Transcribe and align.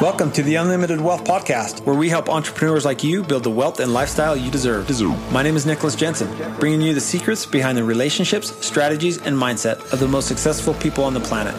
Welcome 0.00 0.30
to 0.32 0.44
the 0.44 0.54
Unlimited 0.54 1.00
Wealth 1.00 1.24
Podcast, 1.24 1.84
where 1.84 1.96
we 1.96 2.08
help 2.08 2.28
entrepreneurs 2.28 2.84
like 2.84 3.02
you 3.02 3.24
build 3.24 3.42
the 3.42 3.50
wealth 3.50 3.80
and 3.80 3.92
lifestyle 3.92 4.36
you 4.36 4.48
deserve. 4.48 4.88
My 5.32 5.42
name 5.42 5.56
is 5.56 5.66
Nicholas 5.66 5.96
Jensen, 5.96 6.28
bringing 6.60 6.80
you 6.80 6.94
the 6.94 7.00
secrets 7.00 7.44
behind 7.44 7.76
the 7.76 7.82
relationships, 7.82 8.64
strategies, 8.64 9.16
and 9.18 9.36
mindset 9.36 9.92
of 9.92 9.98
the 9.98 10.06
most 10.06 10.28
successful 10.28 10.74
people 10.74 11.02
on 11.02 11.14
the 11.14 11.20
planet. 11.20 11.52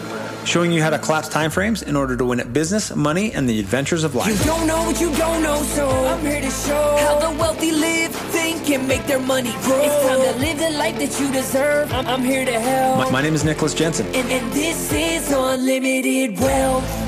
Showing 0.46 0.72
you 0.72 0.80
how 0.80 0.88
to 0.88 0.98
collapse 0.98 1.28
timeframes 1.28 1.82
in 1.82 1.96
order 1.96 2.16
to 2.16 2.24
win 2.24 2.40
at 2.40 2.50
business, 2.50 2.96
money, 2.96 3.30
and 3.34 3.46
the 3.46 3.60
adventures 3.60 4.04
of 4.04 4.14
life. 4.14 4.38
You 4.38 4.46
don't 4.46 4.66
know 4.66 4.84
what 4.84 4.98
you 4.98 5.14
don't 5.16 5.42
know, 5.42 5.62
so 5.62 5.90
I'm 5.90 6.20
here 6.24 6.40
to 6.40 6.50
show 6.50 6.96
how 6.96 7.18
the 7.18 7.38
wealthy 7.38 7.72
live, 7.72 8.10
think, 8.10 8.70
and 8.70 8.88
make 8.88 9.06
their 9.06 9.20
money 9.20 9.52
grow. 9.64 9.82
It's 9.82 10.06
time 10.06 10.32
to 10.32 10.40
live 10.40 10.58
the 10.58 10.70
life 10.78 10.98
that 10.98 11.20
you 11.20 11.30
deserve. 11.30 11.92
I'm, 11.92 12.06
I'm 12.06 12.22
here 12.22 12.46
to 12.46 12.58
help. 12.58 13.00
My, 13.00 13.10
my 13.10 13.20
name 13.20 13.34
is 13.34 13.44
Nicholas 13.44 13.74
Jensen. 13.74 14.06
And, 14.06 14.32
and 14.32 14.50
this 14.54 14.90
is 14.94 15.30
Unlimited 15.30 16.40
Wealth. 16.40 16.99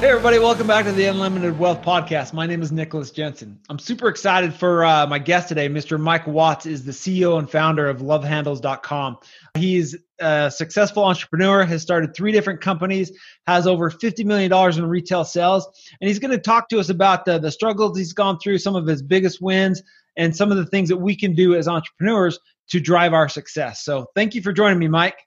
Hey, 0.00 0.08
everybody, 0.08 0.38
welcome 0.38 0.66
back 0.66 0.86
to 0.86 0.92
the 0.92 1.04
Unlimited 1.04 1.58
Wealth 1.58 1.82
Podcast. 1.82 2.32
My 2.32 2.46
name 2.46 2.62
is 2.62 2.72
Nicholas 2.72 3.10
Jensen. 3.10 3.60
I'm 3.68 3.78
super 3.78 4.08
excited 4.08 4.54
for 4.54 4.82
uh, 4.82 5.06
my 5.06 5.18
guest 5.18 5.48
today. 5.48 5.68
Mr. 5.68 6.00
Mike 6.00 6.26
Watts 6.26 6.64
is 6.64 6.86
the 6.86 6.90
CEO 6.90 7.38
and 7.38 7.50
founder 7.50 7.86
of 7.86 7.98
lovehandles.com. 7.98 9.18
He's 9.58 9.94
a 10.18 10.50
successful 10.50 11.04
entrepreneur, 11.04 11.64
has 11.64 11.82
started 11.82 12.16
three 12.16 12.32
different 12.32 12.62
companies, 12.62 13.12
has 13.46 13.66
over 13.66 13.90
$50 13.90 14.24
million 14.24 14.50
in 14.78 14.86
retail 14.86 15.22
sales, 15.22 15.68
and 16.00 16.08
he's 16.08 16.18
going 16.18 16.30
to 16.30 16.38
talk 16.38 16.70
to 16.70 16.80
us 16.80 16.88
about 16.88 17.26
the, 17.26 17.38
the 17.38 17.52
struggles 17.52 17.98
he's 17.98 18.14
gone 18.14 18.38
through, 18.38 18.56
some 18.56 18.76
of 18.76 18.86
his 18.86 19.02
biggest 19.02 19.42
wins, 19.42 19.82
and 20.16 20.34
some 20.34 20.50
of 20.50 20.56
the 20.56 20.64
things 20.64 20.88
that 20.88 20.96
we 20.96 21.14
can 21.14 21.34
do 21.34 21.54
as 21.54 21.68
entrepreneurs 21.68 22.38
to 22.70 22.80
drive 22.80 23.12
our 23.12 23.28
success. 23.28 23.84
So, 23.84 24.06
thank 24.14 24.34
you 24.34 24.40
for 24.40 24.54
joining 24.54 24.78
me, 24.78 24.88
Mike. 24.88 25.18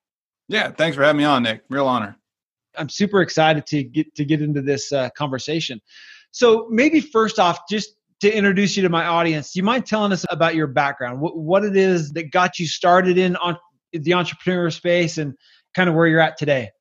Yeah, 0.48 0.72
thanks 0.72 0.98
for 0.98 1.04
having 1.04 1.20
me 1.20 1.26
on, 1.26 1.44
Nick. 1.44 1.62
Real 1.70 1.86
honor. 1.88 2.18
I'm 2.78 2.90
super 2.90 3.22
excited 3.22 3.66
to 3.68 3.84
get 3.84 4.14
to 4.16 4.26
get 4.26 4.42
into 4.42 4.62
this 4.62 4.92
uh, 4.92 5.10
conversation. 5.18 5.82
So 6.32 6.68
maybe 6.70 7.00
first 7.00 7.40
off, 7.40 7.60
just 7.70 7.96
to 8.22 8.36
introduce 8.36 8.76
you 8.76 8.84
to 8.84 8.90
my 8.90 9.06
audience, 9.06 9.52
do 9.52 9.60
you 9.60 9.64
mind 9.64 9.86
telling 9.86 10.12
us 10.12 10.26
about 10.30 10.56
your 10.56 10.68
background? 10.68 11.20
What, 11.20 11.38
what 11.38 11.64
it 11.64 11.76
is 11.76 12.12
that 12.14 12.32
got 12.32 12.58
you 12.58 12.66
started 12.66 13.18
in 13.18 13.36
on 13.36 13.58
the 13.92 14.14
entrepreneur 14.14 14.70
space 14.72 15.18
and 15.18 15.36
kind 15.76 15.90
of 15.90 15.96
where 15.96 16.08
you're 16.08 16.22
at 16.22 16.38
today? 16.38 16.72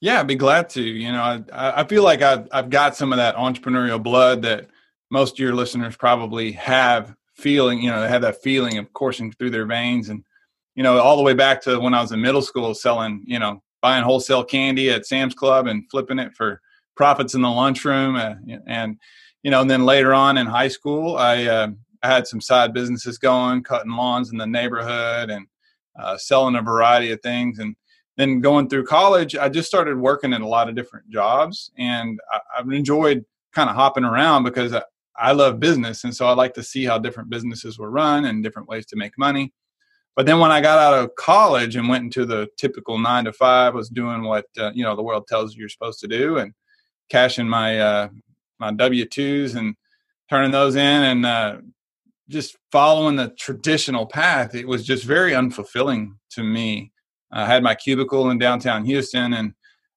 Yeah, 0.00 0.20
I'd 0.20 0.26
be 0.26 0.34
glad 0.34 0.68
to. 0.70 0.82
You 0.82 1.12
know, 1.12 1.22
I, 1.52 1.80
I 1.80 1.84
feel 1.84 2.02
like 2.02 2.22
I've, 2.22 2.48
I've 2.52 2.70
got 2.70 2.96
some 2.96 3.12
of 3.12 3.18
that 3.18 3.36
entrepreneurial 3.36 4.02
blood 4.02 4.42
that 4.42 4.68
most 5.10 5.34
of 5.34 5.38
your 5.38 5.54
listeners 5.54 5.96
probably 5.96 6.52
have 6.52 7.14
feeling, 7.36 7.80
you 7.80 7.90
know, 7.90 8.00
they 8.00 8.08
have 8.08 8.22
that 8.22 8.42
feeling 8.42 8.78
of 8.78 8.92
coursing 8.92 9.32
through 9.32 9.50
their 9.50 9.64
veins. 9.64 10.08
And, 10.08 10.24
you 10.74 10.82
know, 10.82 10.98
all 10.98 11.16
the 11.16 11.22
way 11.22 11.34
back 11.34 11.62
to 11.62 11.78
when 11.78 11.94
I 11.94 12.00
was 12.00 12.12
in 12.12 12.20
middle 12.20 12.42
school 12.42 12.74
selling, 12.74 13.22
you 13.26 13.38
know, 13.38 13.62
buying 13.82 14.04
wholesale 14.04 14.44
candy 14.44 14.90
at 14.90 15.06
Sam's 15.06 15.34
Club 15.34 15.66
and 15.66 15.84
flipping 15.90 16.18
it 16.18 16.34
for 16.34 16.60
profits 16.96 17.34
in 17.34 17.42
the 17.42 17.50
lunchroom. 17.50 18.16
Uh, 18.16 18.34
and, 18.66 18.96
you 19.42 19.50
know, 19.50 19.60
and 19.60 19.70
then 19.70 19.84
later 19.84 20.14
on 20.14 20.38
in 20.38 20.46
high 20.46 20.68
school, 20.68 21.16
I, 21.16 21.44
uh, 21.44 21.68
I 22.02 22.08
had 22.08 22.26
some 22.26 22.40
side 22.40 22.72
businesses 22.72 23.18
going, 23.18 23.62
cutting 23.62 23.92
lawns 23.92 24.30
in 24.30 24.38
the 24.38 24.46
neighborhood 24.46 25.30
and 25.30 25.46
uh, 26.00 26.16
selling 26.16 26.56
a 26.56 26.62
variety 26.62 27.10
of 27.10 27.20
things. 27.22 27.58
And 27.58 27.76
then 28.16 28.40
going 28.40 28.68
through 28.68 28.86
college, 28.86 29.36
I 29.36 29.48
just 29.48 29.68
started 29.68 29.98
working 29.98 30.32
in 30.32 30.42
a 30.42 30.48
lot 30.48 30.68
of 30.68 30.74
different 30.74 31.08
jobs. 31.10 31.70
And 31.76 32.20
I, 32.32 32.40
have 32.56 32.70
enjoyed 32.70 33.24
kind 33.52 33.68
of 33.68 33.76
hopping 33.76 34.04
around 34.04 34.44
because 34.44 34.72
I, 34.72 34.82
I 35.16 35.32
love 35.32 35.60
business. 35.60 36.04
And 36.04 36.14
so 36.14 36.26
I 36.26 36.34
like 36.34 36.54
to 36.54 36.62
see 36.62 36.84
how 36.84 36.98
different 36.98 37.30
businesses 37.30 37.78
were 37.78 37.90
run 37.90 38.26
and 38.26 38.42
different 38.42 38.68
ways 38.68 38.86
to 38.86 38.96
make 38.96 39.18
money. 39.18 39.52
But 40.14 40.26
then 40.26 40.40
when 40.40 40.50
I 40.50 40.60
got 40.60 40.78
out 40.78 41.02
of 41.02 41.14
college 41.14 41.76
and 41.76 41.88
went 41.88 42.04
into 42.04 42.26
the 42.26 42.48
typical 42.58 42.98
nine 42.98 43.24
to 43.24 43.32
five, 43.32 43.74
was 43.74 43.88
doing 43.88 44.22
what 44.24 44.46
uh, 44.58 44.70
you 44.74 44.84
know 44.84 44.94
the 44.94 45.02
world 45.02 45.26
tells 45.26 45.54
you 45.54 45.60
you're 45.60 45.68
supposed 45.68 46.00
to 46.00 46.08
do, 46.08 46.38
and 46.38 46.52
cashing 47.08 47.48
my 47.48 47.78
uh, 47.78 48.08
my 48.58 48.72
W 48.72 49.04
twos 49.06 49.54
and 49.54 49.74
turning 50.28 50.50
those 50.50 50.76
in, 50.76 51.02
and 51.02 51.26
uh, 51.26 51.56
just 52.28 52.56
following 52.70 53.16
the 53.16 53.28
traditional 53.38 54.06
path. 54.06 54.54
It 54.54 54.68
was 54.68 54.84
just 54.84 55.04
very 55.04 55.32
unfulfilling 55.32 56.16
to 56.30 56.42
me. 56.42 56.92
I 57.30 57.46
had 57.46 57.62
my 57.62 57.74
cubicle 57.74 58.30
in 58.30 58.38
downtown 58.38 58.84
Houston, 58.84 59.32
and 59.32 59.54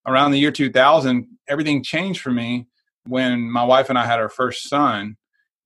around 0.07 0.31
the 0.31 0.39
year 0.39 0.51
2000, 0.51 1.27
everything 1.49 1.83
changed 1.83 2.21
for 2.21 2.31
me 2.31 2.67
when 3.07 3.41
my 3.51 3.63
wife 3.63 3.89
and 3.89 3.99
I 3.99 4.05
had 4.05 4.19
our 4.19 4.29
first 4.29 4.69
son, 4.69 5.17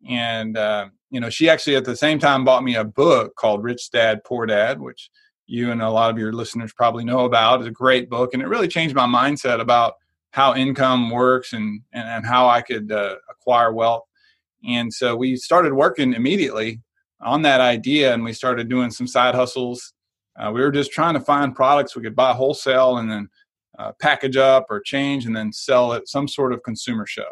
and 0.07 0.57
uh, 0.57 0.89
you 1.09 1.19
know, 1.19 1.29
she 1.29 1.49
actually 1.49 1.75
at 1.75 1.85
the 1.85 1.95
same 1.95 2.19
time 2.19 2.45
bought 2.45 2.63
me 2.63 2.75
a 2.75 2.83
book 2.83 3.35
called 3.35 3.63
Rich 3.63 3.91
Dad 3.91 4.23
Poor 4.23 4.45
Dad, 4.45 4.79
which 4.79 5.09
you 5.47 5.71
and 5.71 5.81
a 5.81 5.89
lot 5.89 6.11
of 6.11 6.17
your 6.19 6.31
listeners 6.31 6.71
probably 6.73 7.03
know 7.03 7.25
about. 7.25 7.59
It's 7.59 7.67
a 7.67 7.71
great 7.71 8.09
book, 8.09 8.33
and 8.33 8.43
it 8.43 8.47
really 8.47 8.67
changed 8.67 8.95
my 8.95 9.07
mindset 9.07 9.59
about 9.59 9.95
how 10.31 10.55
income 10.55 11.09
works 11.09 11.53
and 11.53 11.81
and, 11.91 12.07
and 12.07 12.25
how 12.25 12.47
I 12.47 12.61
could 12.61 12.91
uh, 12.91 13.15
acquire 13.29 13.73
wealth. 13.73 14.03
And 14.67 14.93
so 14.93 15.15
we 15.15 15.35
started 15.37 15.73
working 15.73 16.13
immediately 16.13 16.81
on 17.21 17.41
that 17.41 17.61
idea, 17.61 18.13
and 18.13 18.23
we 18.23 18.33
started 18.33 18.69
doing 18.69 18.91
some 18.91 19.07
side 19.07 19.35
hustles. 19.35 19.93
Uh, 20.39 20.51
we 20.53 20.61
were 20.61 20.71
just 20.71 20.91
trying 20.91 21.15
to 21.15 21.19
find 21.19 21.55
products 21.55 21.95
we 21.95 22.03
could 22.03 22.15
buy 22.15 22.33
wholesale 22.33 22.97
and 22.97 23.11
then 23.11 23.27
uh, 23.77 23.91
package 23.99 24.37
up 24.37 24.67
or 24.69 24.79
change 24.79 25.25
and 25.25 25.35
then 25.35 25.51
sell 25.51 25.93
at 25.93 26.07
some 26.07 26.27
sort 26.27 26.53
of 26.53 26.63
consumer 26.63 27.05
show. 27.05 27.27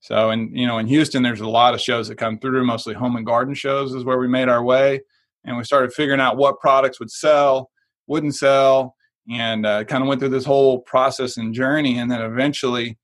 So, 0.00 0.30
and 0.30 0.56
you 0.56 0.66
know, 0.66 0.78
in 0.78 0.86
Houston, 0.86 1.22
there's 1.22 1.42
a 1.42 1.48
lot 1.48 1.74
of 1.74 1.80
shows 1.80 2.08
that 2.08 2.16
come 2.16 2.38
through. 2.38 2.64
Mostly 2.64 2.94
home 2.94 3.16
and 3.16 3.26
garden 3.26 3.54
shows 3.54 3.94
is 3.94 4.04
where 4.04 4.18
we 4.18 4.28
made 4.28 4.48
our 4.48 4.62
way, 4.62 5.00
and 5.44 5.56
we 5.56 5.64
started 5.64 5.92
figuring 5.92 6.20
out 6.20 6.38
what 6.38 6.58
products 6.58 6.98
would 6.98 7.10
sell, 7.10 7.70
wouldn't 8.06 8.34
sell, 8.34 8.96
and 9.30 9.66
uh, 9.66 9.84
kind 9.84 10.02
of 10.02 10.08
went 10.08 10.20
through 10.20 10.30
this 10.30 10.46
whole 10.46 10.80
process 10.80 11.36
and 11.36 11.54
journey, 11.54 11.98
and 11.98 12.10
then 12.10 12.22
eventually 12.22 12.98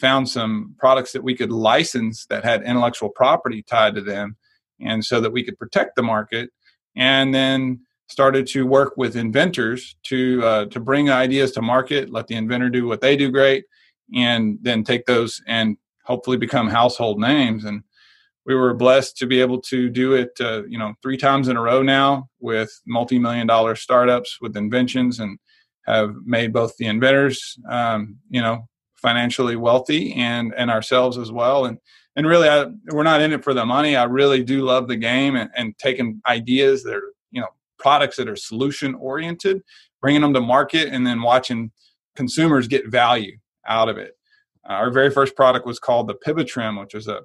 found 0.00 0.28
some 0.28 0.74
products 0.78 1.12
that 1.12 1.22
we 1.22 1.36
could 1.36 1.52
license 1.52 2.26
that 2.26 2.44
had 2.44 2.62
intellectual 2.62 3.10
property 3.10 3.62
tied 3.62 3.94
to 3.94 4.00
them, 4.00 4.36
and 4.80 5.04
so 5.04 5.20
that 5.20 5.32
we 5.32 5.44
could 5.44 5.58
protect 5.58 5.94
the 5.94 6.02
market, 6.02 6.50
and 6.96 7.32
then 7.32 7.80
started 8.08 8.44
to 8.44 8.66
work 8.66 8.94
with 8.96 9.14
inventors 9.14 9.96
to 10.02 10.44
uh, 10.44 10.64
to 10.66 10.80
bring 10.80 11.10
ideas 11.10 11.52
to 11.52 11.62
market, 11.62 12.10
let 12.10 12.26
the 12.26 12.34
inventor 12.34 12.70
do 12.70 12.88
what 12.88 13.00
they 13.00 13.16
do 13.16 13.30
great, 13.30 13.66
and 14.12 14.58
then 14.62 14.82
take 14.82 15.06
those 15.06 15.40
and 15.46 15.76
hopefully 16.10 16.36
become 16.36 16.68
household 16.68 17.20
names. 17.20 17.64
And 17.64 17.82
we 18.44 18.54
were 18.54 18.74
blessed 18.74 19.16
to 19.18 19.26
be 19.26 19.40
able 19.40 19.60
to 19.62 19.88
do 19.88 20.14
it, 20.14 20.32
uh, 20.40 20.62
you 20.66 20.78
know, 20.78 20.94
three 21.02 21.16
times 21.16 21.46
in 21.48 21.56
a 21.56 21.62
row 21.62 21.82
now 21.82 22.28
with 22.40 22.70
multi-million 22.84 23.46
dollar 23.46 23.76
startups 23.76 24.38
with 24.40 24.56
inventions 24.56 25.20
and 25.20 25.38
have 25.86 26.10
made 26.24 26.52
both 26.52 26.76
the 26.76 26.86
inventors, 26.86 27.56
um, 27.70 28.16
you 28.28 28.42
know, 28.42 28.66
financially 28.96 29.56
wealthy 29.56 30.12
and 30.14 30.52
and 30.56 30.70
ourselves 30.70 31.16
as 31.16 31.30
well. 31.30 31.64
And 31.64 31.78
and 32.16 32.26
really, 32.26 32.48
I, 32.48 32.66
we're 32.92 33.04
not 33.04 33.22
in 33.22 33.32
it 33.32 33.44
for 33.44 33.54
the 33.54 33.64
money. 33.64 33.94
I 33.94 34.04
really 34.04 34.42
do 34.42 34.62
love 34.62 34.88
the 34.88 34.96
game 34.96 35.36
and, 35.36 35.48
and 35.56 35.78
taking 35.78 36.20
ideas 36.26 36.82
that 36.82 36.94
are, 36.94 37.12
you 37.30 37.40
know, 37.40 37.52
products 37.78 38.16
that 38.16 38.28
are 38.28 38.36
solution 38.36 38.94
oriented, 38.96 39.62
bringing 40.02 40.22
them 40.22 40.34
to 40.34 40.40
market, 40.40 40.88
and 40.88 41.06
then 41.06 41.22
watching 41.22 41.70
consumers 42.16 42.66
get 42.66 42.88
value 42.88 43.38
out 43.64 43.88
of 43.88 43.96
it. 43.96 44.12
Uh, 44.68 44.74
our 44.74 44.90
very 44.90 45.10
first 45.10 45.36
product 45.36 45.66
was 45.66 45.78
called 45.78 46.08
the 46.08 46.14
Pivotrim, 46.14 46.80
which 46.80 46.94
was 46.94 47.08
a 47.08 47.20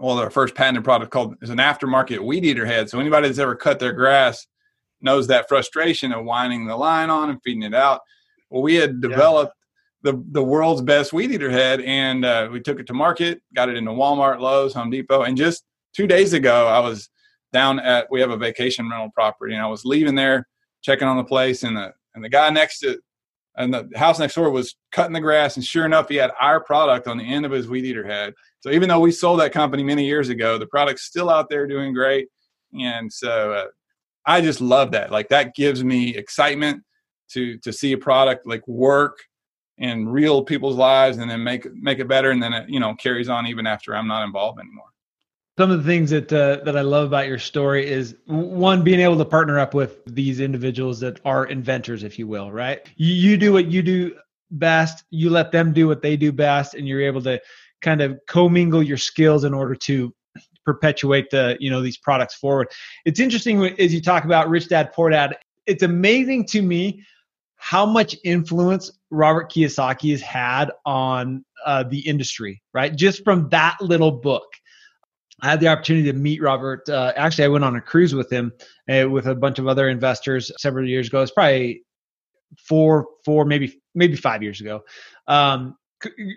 well, 0.00 0.18
our 0.18 0.30
first 0.30 0.54
patented 0.54 0.84
product 0.84 1.10
called 1.10 1.36
is 1.42 1.50
an 1.50 1.58
aftermarket 1.58 2.18
weed 2.18 2.44
eater 2.44 2.64
head. 2.64 2.88
So 2.88 3.00
anybody 3.00 3.28
that's 3.28 3.38
ever 3.38 3.54
cut 3.54 3.78
their 3.78 3.92
grass 3.92 4.46
knows 5.02 5.26
that 5.26 5.48
frustration 5.48 6.12
of 6.12 6.24
winding 6.24 6.66
the 6.66 6.76
line 6.76 7.10
on 7.10 7.30
and 7.30 7.40
feeding 7.42 7.62
it 7.62 7.74
out. 7.74 8.00
Well, 8.50 8.62
we 8.62 8.74
had 8.76 9.00
developed 9.00 9.52
yeah. 10.04 10.12
the 10.12 10.24
the 10.32 10.42
world's 10.42 10.82
best 10.82 11.12
weed 11.12 11.32
eater 11.32 11.50
head, 11.50 11.80
and 11.82 12.24
uh, 12.24 12.48
we 12.50 12.60
took 12.60 12.80
it 12.80 12.86
to 12.86 12.94
market, 12.94 13.42
got 13.54 13.68
it 13.68 13.76
into 13.76 13.90
Walmart, 13.90 14.40
Lowe's, 14.40 14.74
Home 14.74 14.90
Depot, 14.90 15.22
and 15.22 15.36
just 15.36 15.64
two 15.94 16.06
days 16.06 16.32
ago, 16.32 16.66
I 16.66 16.78
was 16.80 17.10
down 17.52 17.78
at 17.78 18.06
we 18.10 18.20
have 18.20 18.30
a 18.30 18.36
vacation 18.36 18.88
rental 18.88 19.10
property, 19.14 19.54
and 19.54 19.62
I 19.62 19.66
was 19.66 19.84
leaving 19.84 20.14
there, 20.14 20.48
checking 20.82 21.08
on 21.08 21.16
the 21.16 21.24
place, 21.24 21.62
and 21.62 21.76
the 21.76 21.92
and 22.14 22.24
the 22.24 22.28
guy 22.28 22.48
next 22.50 22.80
to 22.80 22.98
and 23.56 23.72
the 23.72 23.88
house 23.96 24.18
next 24.18 24.34
door 24.34 24.50
was 24.50 24.74
cutting 24.92 25.12
the 25.12 25.20
grass 25.20 25.56
and 25.56 25.64
sure 25.64 25.84
enough 25.84 26.08
he 26.08 26.16
had 26.16 26.32
our 26.40 26.62
product 26.62 27.06
on 27.06 27.18
the 27.18 27.24
end 27.24 27.46
of 27.46 27.52
his 27.52 27.68
weed 27.68 27.84
eater 27.84 28.06
head. 28.06 28.34
So 28.60 28.70
even 28.70 28.88
though 28.88 29.00
we 29.00 29.12
sold 29.12 29.40
that 29.40 29.52
company 29.52 29.82
many 29.82 30.06
years 30.06 30.28
ago 30.28 30.58
the 30.58 30.66
product's 30.66 31.04
still 31.04 31.30
out 31.30 31.48
there 31.48 31.66
doing 31.66 31.92
great. 31.92 32.28
And 32.78 33.12
so 33.12 33.52
uh, 33.52 33.66
i 34.26 34.40
just 34.40 34.60
love 34.60 34.92
that. 34.92 35.12
Like 35.12 35.28
that 35.28 35.54
gives 35.54 35.84
me 35.84 36.16
excitement 36.16 36.82
to 37.30 37.58
to 37.58 37.72
see 37.72 37.92
a 37.92 37.98
product 37.98 38.46
like 38.46 38.66
work 38.66 39.18
in 39.78 40.08
real 40.08 40.42
people's 40.42 40.76
lives 40.76 41.18
and 41.18 41.30
then 41.30 41.42
make 41.42 41.66
make 41.74 41.98
it 41.98 42.08
better 42.08 42.30
and 42.30 42.42
then 42.42 42.52
it 42.52 42.68
you 42.68 42.78
know 42.78 42.94
carries 42.94 43.28
on 43.28 43.46
even 43.46 43.66
after 43.66 43.94
i'm 43.94 44.06
not 44.06 44.24
involved 44.24 44.60
anymore 44.60 44.86
some 45.56 45.70
of 45.70 45.78
the 45.78 45.84
things 45.84 46.10
that 46.10 46.32
uh, 46.32 46.64
that 46.64 46.76
I 46.76 46.80
love 46.80 47.06
about 47.06 47.28
your 47.28 47.38
story 47.38 47.86
is 47.86 48.16
one 48.26 48.82
being 48.82 49.00
able 49.00 49.16
to 49.18 49.24
partner 49.24 49.58
up 49.58 49.72
with 49.74 50.04
these 50.06 50.40
individuals 50.40 51.00
that 51.00 51.20
are 51.24 51.46
inventors, 51.46 52.02
if 52.02 52.18
you 52.18 52.26
will, 52.26 52.50
right? 52.50 52.88
You, 52.96 53.14
you 53.14 53.36
do 53.36 53.52
what 53.52 53.66
you 53.66 53.82
do 53.82 54.16
best, 54.50 55.04
you 55.10 55.30
let 55.30 55.52
them 55.52 55.72
do 55.72 55.86
what 55.86 56.02
they 56.02 56.16
do 56.16 56.32
best, 56.32 56.74
and 56.74 56.88
you're 56.88 57.02
able 57.02 57.22
to 57.22 57.40
kind 57.82 58.00
of 58.00 58.18
commingle 58.26 58.82
your 58.82 58.96
skills 58.96 59.44
in 59.44 59.54
order 59.54 59.74
to 59.74 60.12
perpetuate 60.64 61.30
the 61.30 61.56
you 61.60 61.70
know 61.70 61.82
these 61.82 61.98
products 61.98 62.34
forward. 62.34 62.68
It's 63.04 63.20
interesting 63.20 63.64
as 63.78 63.94
you 63.94 64.00
talk 64.00 64.24
about 64.24 64.48
rich 64.48 64.68
dad 64.68 64.92
poor 64.92 65.10
dad. 65.10 65.36
It's 65.66 65.82
amazing 65.82 66.46
to 66.46 66.62
me 66.62 67.04
how 67.56 67.86
much 67.86 68.16
influence 68.24 68.90
Robert 69.10 69.50
Kiyosaki 69.50 70.10
has 70.10 70.20
had 70.20 70.70
on 70.84 71.44
uh, 71.64 71.84
the 71.84 72.00
industry, 72.00 72.62
right? 72.74 72.94
Just 72.94 73.24
from 73.24 73.48
that 73.50 73.78
little 73.80 74.12
book. 74.12 74.44
I 75.44 75.50
had 75.50 75.60
the 75.60 75.68
opportunity 75.68 76.10
to 76.10 76.16
meet 76.16 76.40
Robert. 76.40 76.88
Uh, 76.88 77.12
actually, 77.16 77.44
I 77.44 77.48
went 77.48 77.64
on 77.64 77.76
a 77.76 77.80
cruise 77.80 78.14
with 78.14 78.32
him 78.32 78.50
uh, 78.90 79.10
with 79.10 79.26
a 79.26 79.34
bunch 79.34 79.58
of 79.58 79.68
other 79.68 79.90
investors 79.90 80.50
several 80.56 80.88
years 80.88 81.08
ago. 81.08 81.20
It's 81.20 81.32
probably 81.32 81.82
four, 82.66 83.06
four, 83.26 83.44
maybe 83.44 83.78
maybe 83.94 84.16
five 84.16 84.42
years 84.42 84.62
ago. 84.62 84.80
Um, 85.28 85.76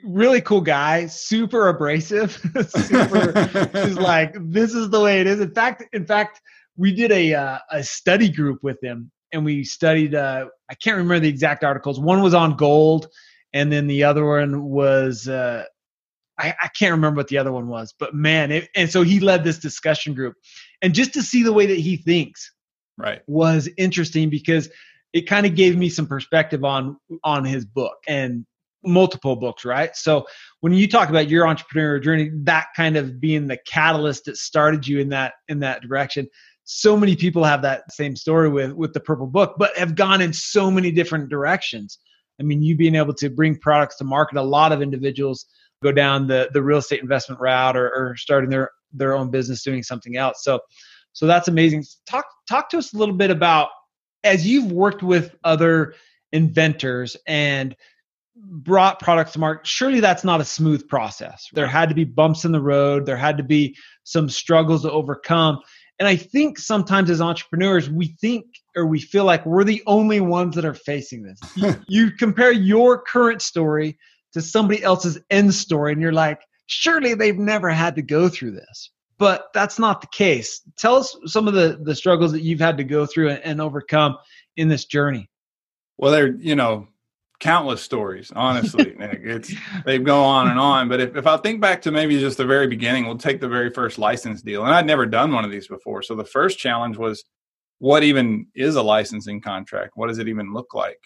really 0.04 0.42
cool 0.42 0.60
guy, 0.60 1.08
super 1.08 1.70
abrasive. 1.70 2.34
super, 2.68 3.32
he's 3.86 3.98
like, 3.98 4.36
this 4.42 4.74
is 4.74 4.90
the 4.90 5.00
way 5.00 5.22
it 5.22 5.28
is. 5.28 5.40
In 5.40 5.54
fact, 5.54 5.86
in 5.94 6.06
fact, 6.06 6.42
we 6.76 6.94
did 6.94 7.14
a 7.14 7.34
uh, 7.34 7.60
a 7.72 7.84
study 7.86 8.28
group 8.28 8.62
with 8.62 8.84
him, 8.84 9.10
and 9.32 9.46
we 9.46 9.64
studied. 9.64 10.16
Uh, 10.16 10.48
I 10.70 10.76
can't 10.76 10.98
remember 10.98 11.22
the 11.22 11.30
exact 11.30 11.64
articles. 11.64 11.98
One 11.98 12.22
was 12.22 12.34
on 12.34 12.58
gold, 12.58 13.08
and 13.54 13.72
then 13.72 13.88
the 13.88 14.04
other 14.04 14.26
one 14.26 14.66
was. 14.66 15.30
I, 16.40 16.54
I 16.62 16.68
can't 16.70 16.92
remember 16.92 17.18
what 17.18 17.28
the 17.28 17.38
other 17.38 17.52
one 17.52 17.68
was, 17.68 17.94
but 17.98 18.14
man, 18.14 18.52
it, 18.52 18.70
and 18.76 18.90
so 18.90 19.02
he 19.02 19.20
led 19.20 19.44
this 19.44 19.58
discussion 19.58 20.14
group, 20.14 20.36
and 20.82 20.94
just 20.94 21.14
to 21.14 21.24
see 21.24 21.44
the 21.44 21.54
way 21.54 21.66
that 21.66 21.80
he 21.80 21.98
thinks, 21.98 22.52
right, 22.98 23.22
was 23.28 23.70
interesting 23.78 24.30
because 24.30 24.70
it 25.14 25.22
kind 25.22 25.46
of 25.46 25.56
gave 25.56 25.78
me 25.78 25.90
some 25.90 26.08
perspective 26.08 26.64
on 26.64 26.98
on 27.24 27.44
his 27.44 27.66
book 27.66 27.98
and 28.08 28.46
multiple 28.84 29.36
books, 29.36 29.66
right? 29.66 29.96
So 29.96 30.26
when 30.62 30.74
you 30.74 30.88
talk 30.88 31.10
about 31.10 31.30
your 31.30 31.46
entrepreneurial 31.46 32.04
journey, 32.04 32.30
that 32.44 32.68
kind 32.76 32.96
of 32.98 33.20
being 33.20 33.48
the 33.48 33.58
catalyst 33.68 34.26
that 34.26 34.38
started 34.38 34.88
you 34.88 35.00
in 35.00 35.10
that 35.10 35.34
in 35.48 35.60
that 35.60 35.82
direction. 35.82 36.28
So 36.70 36.98
many 36.98 37.16
people 37.16 37.44
have 37.44 37.62
that 37.62 37.92
same 37.92 38.16
story 38.16 38.50
with 38.50 38.74
with 38.74 38.94
the 38.94 39.00
purple 39.00 39.28
book, 39.28 39.56
but 39.58 39.76
have 39.78 39.96
gone 39.96 40.22
in 40.22 40.34
so 40.34 40.70
many 40.70 40.92
different 40.92 41.30
directions. 41.30 41.98
I 42.40 42.44
mean, 42.44 42.62
you 42.62 42.78
being 42.78 42.96
able 42.96 43.16
to 43.16 43.30
bring 43.30 43.58
products 43.58 43.98
to 43.98 44.04
market, 44.04 44.38
a 44.38 44.44
lot 44.44 44.72
of 44.72 44.82
individuals 44.82 45.46
go 45.84 45.92
down 45.92 46.28
the 46.28 46.50
the 46.54 46.62
real 46.62 46.80
estate 46.80 47.02
investment 47.02 47.40
route 47.42 47.78
or, 47.78 47.90
or 47.90 48.16
starting 48.18 48.50
their 48.50 48.72
their 48.94 49.14
own 49.14 49.30
business 49.30 49.64
doing 49.64 49.84
something 49.84 50.18
else. 50.18 50.44
So 50.44 50.60
so 51.14 51.26
that's 51.26 51.48
amazing. 51.48 51.84
Talk 52.06 52.26
talk 52.48 52.70
to 52.70 52.78
us 52.78 52.94
a 52.94 52.98
little 52.98 53.16
bit 53.16 53.32
about 53.32 53.70
as 54.24 54.46
you've 54.46 54.72
worked 54.72 55.04
with 55.04 55.36
other 55.44 55.94
inventors 56.32 57.16
and 57.26 57.76
brought 58.36 59.00
products 59.00 59.34
to 59.34 59.40
market, 59.40 59.66
surely 59.66 60.00
that's 60.00 60.24
not 60.24 60.42
a 60.42 60.46
smooth 60.46 60.88
process. 60.88 61.48
There 61.54 61.68
had 61.68 61.90
to 61.90 61.96
be 61.96 62.04
bumps 62.04 62.46
in 62.46 62.52
the 62.52 62.62
road, 62.62 63.06
there 63.06 63.18
had 63.18 63.38
to 63.38 63.44
be 63.44 63.76
some 64.04 64.30
struggles 64.30 64.84
to 64.84 64.92
overcome. 64.92 65.60
And 66.00 66.08
I 66.08 66.16
think 66.16 66.60
sometimes 66.60 67.10
as 67.10 67.22
entrepreneurs, 67.22 67.90
we 67.90 68.16
think 68.22 68.46
or 68.76 68.86
we 68.86 69.00
feel 69.00 69.26
like 69.26 69.44
we're 69.46 69.64
the 69.64 69.82
only 69.88 70.20
ones 70.20 70.54
that 70.56 70.66
are 70.66 70.76
facing 70.76 71.24
this. 71.24 71.40
you, 71.56 71.76
you 71.88 72.12
compare 72.12 72.52
your 72.52 73.02
current 73.02 73.42
story 73.42 73.98
to 74.34 74.42
somebody 74.42 74.84
else's 74.84 75.20
end 75.30 75.54
story, 75.54 75.94
and 75.94 76.02
you're 76.02 76.14
like, 76.14 76.42
surely 76.68 77.14
they've 77.14 77.38
never 77.38 77.70
had 77.70 77.96
to 77.96 78.02
go 78.02 78.30
through 78.30 78.52
this. 78.52 78.92
But 79.18 79.48
that's 79.54 79.80
not 79.80 80.02
the 80.02 80.08
case. 80.08 80.62
Tell 80.78 80.96
us 80.96 81.16
some 81.26 81.48
of 81.48 81.56
the, 81.56 81.80
the 81.82 81.96
struggles 81.96 82.32
that 82.34 82.44
you've 82.44 82.60
had 82.60 82.78
to 82.78 82.84
go 82.84 83.06
through 83.06 83.30
and, 83.30 83.44
and 83.44 83.62
overcome 83.62 84.18
in 84.58 84.68
this 84.68 84.86
journey. 84.86 85.30
Well, 85.98 86.12
they're, 86.12 86.36
you 86.36 86.56
know, 86.56 86.88
countless 87.40 87.82
stories 87.82 88.32
honestly 88.36 88.96
Nick. 89.00 89.22
it's 89.24 89.54
they 89.86 90.00
go 90.00 90.24
on 90.24 90.48
and 90.48 90.60
on 90.60 90.90
but 90.90 91.00
if, 91.00 91.16
if 91.16 91.28
i 91.28 91.38
think 91.38 91.62
back 91.62 91.82
to 91.84 91.92
maybe 91.92 92.20
just 92.20 92.38
the 92.38 92.46
very 92.46 92.66
beginning 92.66 93.06
we'll 93.06 93.16
take 93.16 93.40
the 93.40 93.48
very 93.48 93.70
first 93.70 94.00
license 94.00 94.42
deal 94.42 94.66
and 94.66 94.74
i'd 94.74 94.88
never 94.88 95.06
done 95.06 95.32
one 95.32 95.46
of 95.46 95.52
these 95.52 95.68
before 95.68 96.02
so 96.02 96.16
the 96.16 96.26
first 96.26 96.58
challenge 96.58 96.98
was 96.98 97.24
what 97.78 98.02
even 98.02 98.48
is 98.56 98.76
a 98.76 98.82
licensing 98.82 99.40
contract 99.40 99.92
what 99.94 100.08
does 100.08 100.18
it 100.18 100.28
even 100.28 100.52
look 100.52 100.74
like 100.74 101.00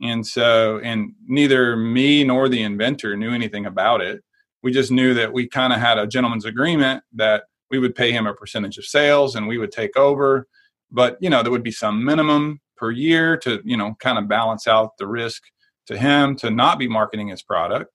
and 0.00 0.26
so 0.26 0.78
and 0.78 1.12
neither 1.26 1.76
me 1.76 2.24
nor 2.24 2.48
the 2.48 2.62
inventor 2.62 3.16
knew 3.16 3.32
anything 3.32 3.66
about 3.66 4.00
it 4.00 4.22
we 4.62 4.72
just 4.72 4.90
knew 4.90 5.14
that 5.14 5.32
we 5.32 5.46
kind 5.48 5.72
of 5.72 5.78
had 5.78 5.98
a 5.98 6.06
gentleman's 6.06 6.44
agreement 6.44 7.02
that 7.12 7.44
we 7.70 7.78
would 7.78 7.94
pay 7.94 8.12
him 8.12 8.26
a 8.26 8.34
percentage 8.34 8.78
of 8.78 8.84
sales 8.84 9.36
and 9.36 9.46
we 9.46 9.58
would 9.58 9.72
take 9.72 9.96
over 9.96 10.46
but 10.90 11.16
you 11.20 11.30
know 11.30 11.42
there 11.42 11.52
would 11.52 11.62
be 11.62 11.72
some 11.72 12.04
minimum 12.04 12.60
per 12.76 12.90
year 12.90 13.36
to 13.36 13.60
you 13.64 13.76
know 13.76 13.94
kind 14.00 14.18
of 14.18 14.28
balance 14.28 14.66
out 14.66 14.96
the 14.98 15.06
risk 15.06 15.42
to 15.88 15.98
him 15.98 16.36
to 16.36 16.50
not 16.50 16.78
be 16.78 16.86
marketing 16.86 17.28
his 17.28 17.42
product. 17.42 17.90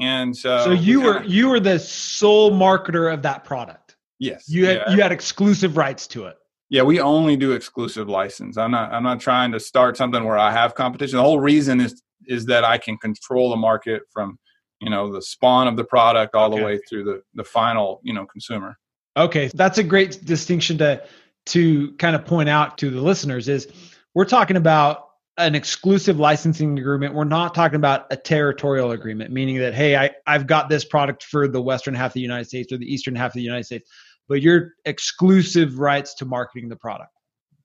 And 0.00 0.36
so, 0.36 0.64
so 0.64 0.70
you 0.72 1.00
we 1.00 1.06
were 1.06 1.22
you 1.24 1.48
were 1.48 1.60
the 1.60 1.78
sole 1.78 2.50
marketer 2.50 3.12
of 3.12 3.22
that 3.22 3.44
product. 3.44 3.96
Yes, 4.18 4.48
you 4.48 4.66
had 4.66 4.76
yeah. 4.76 4.94
you 4.94 5.02
had 5.02 5.12
exclusive 5.12 5.76
rights 5.76 6.06
to 6.08 6.26
it. 6.26 6.36
Yeah, 6.70 6.82
we 6.82 7.00
only 7.00 7.36
do 7.36 7.52
exclusive 7.52 8.08
license. 8.08 8.56
I'm 8.56 8.70
not 8.70 8.92
I'm 8.92 9.02
not 9.02 9.20
trying 9.20 9.52
to 9.52 9.60
start 9.60 9.96
something 9.96 10.24
where 10.24 10.38
I 10.38 10.50
have 10.50 10.74
competition. 10.74 11.16
The 11.16 11.22
whole 11.22 11.40
reason 11.40 11.80
is 11.80 12.02
is 12.26 12.46
that 12.46 12.64
I 12.64 12.78
can 12.78 12.96
control 12.96 13.50
the 13.50 13.56
market 13.56 14.02
from 14.12 14.38
you 14.80 14.90
know 14.90 15.12
the 15.12 15.22
spawn 15.22 15.68
of 15.68 15.76
the 15.76 15.84
product 15.84 16.34
all 16.34 16.48
okay. 16.48 16.58
the 16.58 16.64
way 16.64 16.80
through 16.88 17.04
the 17.04 17.22
the 17.34 17.44
final 17.44 18.00
you 18.02 18.14
know 18.14 18.26
consumer. 18.26 18.78
Okay, 19.16 19.50
that's 19.54 19.78
a 19.78 19.84
great 19.84 20.24
distinction 20.24 20.78
to 20.78 21.02
to 21.46 21.92
kind 21.94 22.16
of 22.16 22.24
point 22.24 22.48
out 22.48 22.78
to 22.78 22.90
the 22.90 23.00
listeners 23.00 23.48
is 23.48 23.68
we're 24.14 24.24
talking 24.24 24.56
about 24.56 25.08
an 25.36 25.54
exclusive 25.54 26.18
licensing 26.18 26.78
agreement. 26.78 27.12
We're 27.12 27.24
not 27.24 27.54
talking 27.54 27.76
about 27.76 28.06
a 28.10 28.16
territorial 28.16 28.92
agreement, 28.92 29.32
meaning 29.32 29.58
that, 29.58 29.74
hey, 29.74 29.96
I, 29.96 30.10
I've 30.26 30.46
got 30.46 30.68
this 30.68 30.84
product 30.84 31.24
for 31.24 31.48
the 31.48 31.60
western 31.60 31.94
half 31.94 32.10
of 32.10 32.14
the 32.14 32.20
United 32.20 32.44
States 32.44 32.72
or 32.72 32.78
the 32.78 32.92
eastern 32.92 33.16
half 33.16 33.30
of 33.30 33.34
the 33.34 33.42
United 33.42 33.64
States, 33.64 33.90
but 34.28 34.42
you're 34.42 34.72
exclusive 34.84 35.78
rights 35.78 36.14
to 36.14 36.24
marketing 36.24 36.68
the 36.68 36.76
product. 36.76 37.10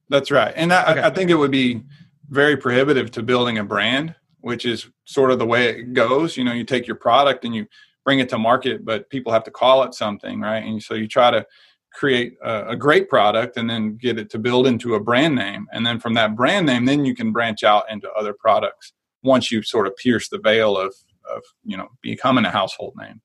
That's 0.10 0.32
right. 0.32 0.54
And 0.56 0.74
I, 0.74 0.92
okay. 0.92 1.02
I 1.04 1.10
think 1.10 1.30
it 1.30 1.36
would 1.36 1.52
be 1.52 1.84
very 2.30 2.58
prohibitive 2.58 3.12
to 3.12 3.24
building 3.24 3.58
a 3.58 3.64
brand, 3.64 4.16
which 4.42 4.66
is 4.66 4.90
sort 5.06 5.32
of 5.32 5.40
the 5.40 5.46
way 5.46 5.70
it 5.70 5.94
goes. 5.94 6.36
You 6.36 6.44
know, 6.44 6.54
you 6.54 6.64
take 6.64 6.88
your 6.88 6.96
product 6.96 7.46
and 7.46 7.56
you 7.56 7.68
bring 8.04 8.20
it 8.20 8.30
to 8.30 8.38
market, 8.38 8.86
but 8.86 9.10
people 9.10 9.32
have 9.32 9.44
to 9.44 9.52
call 9.52 9.84
it 9.84 9.94
something, 9.94 10.42
right? 10.42 10.64
And 10.64 10.82
so 10.82 10.96
you 10.96 11.08
try 11.08 11.32
to 11.32 11.46
create 11.94 12.38
a, 12.44 12.70
a, 12.70 12.76
great 12.76 13.10
product 13.10 13.58
and 13.58 13.70
then 13.70 13.98
get 13.98 14.20
it 14.20 14.30
to 14.30 14.40
build 14.40 14.68
into 14.68 14.96
a 14.96 15.00
brand 15.00 15.36
name 15.36 15.68
and 15.74 15.86
then 15.86 16.00
from 16.00 16.14
that 16.14 16.36
brand 16.36 16.66
name 16.66 16.86
then 16.86 17.04
you 17.04 17.16
can 17.16 17.32
branch 17.32 17.64
out 17.64 17.90
into 17.90 18.10
other 18.12 18.34
products 18.34 18.94
once 19.24 19.52
you 19.52 19.64
sort 19.64 19.88
of 19.88 19.96
pierce 19.98 20.30
the 20.30 20.38
veil 20.40 20.78
of 20.78 20.94
of 21.30 21.42
you 21.64 21.76
know 21.76 21.88
becoming 22.02 22.46
a 22.46 22.52
household 22.52 22.94
name 22.98 23.22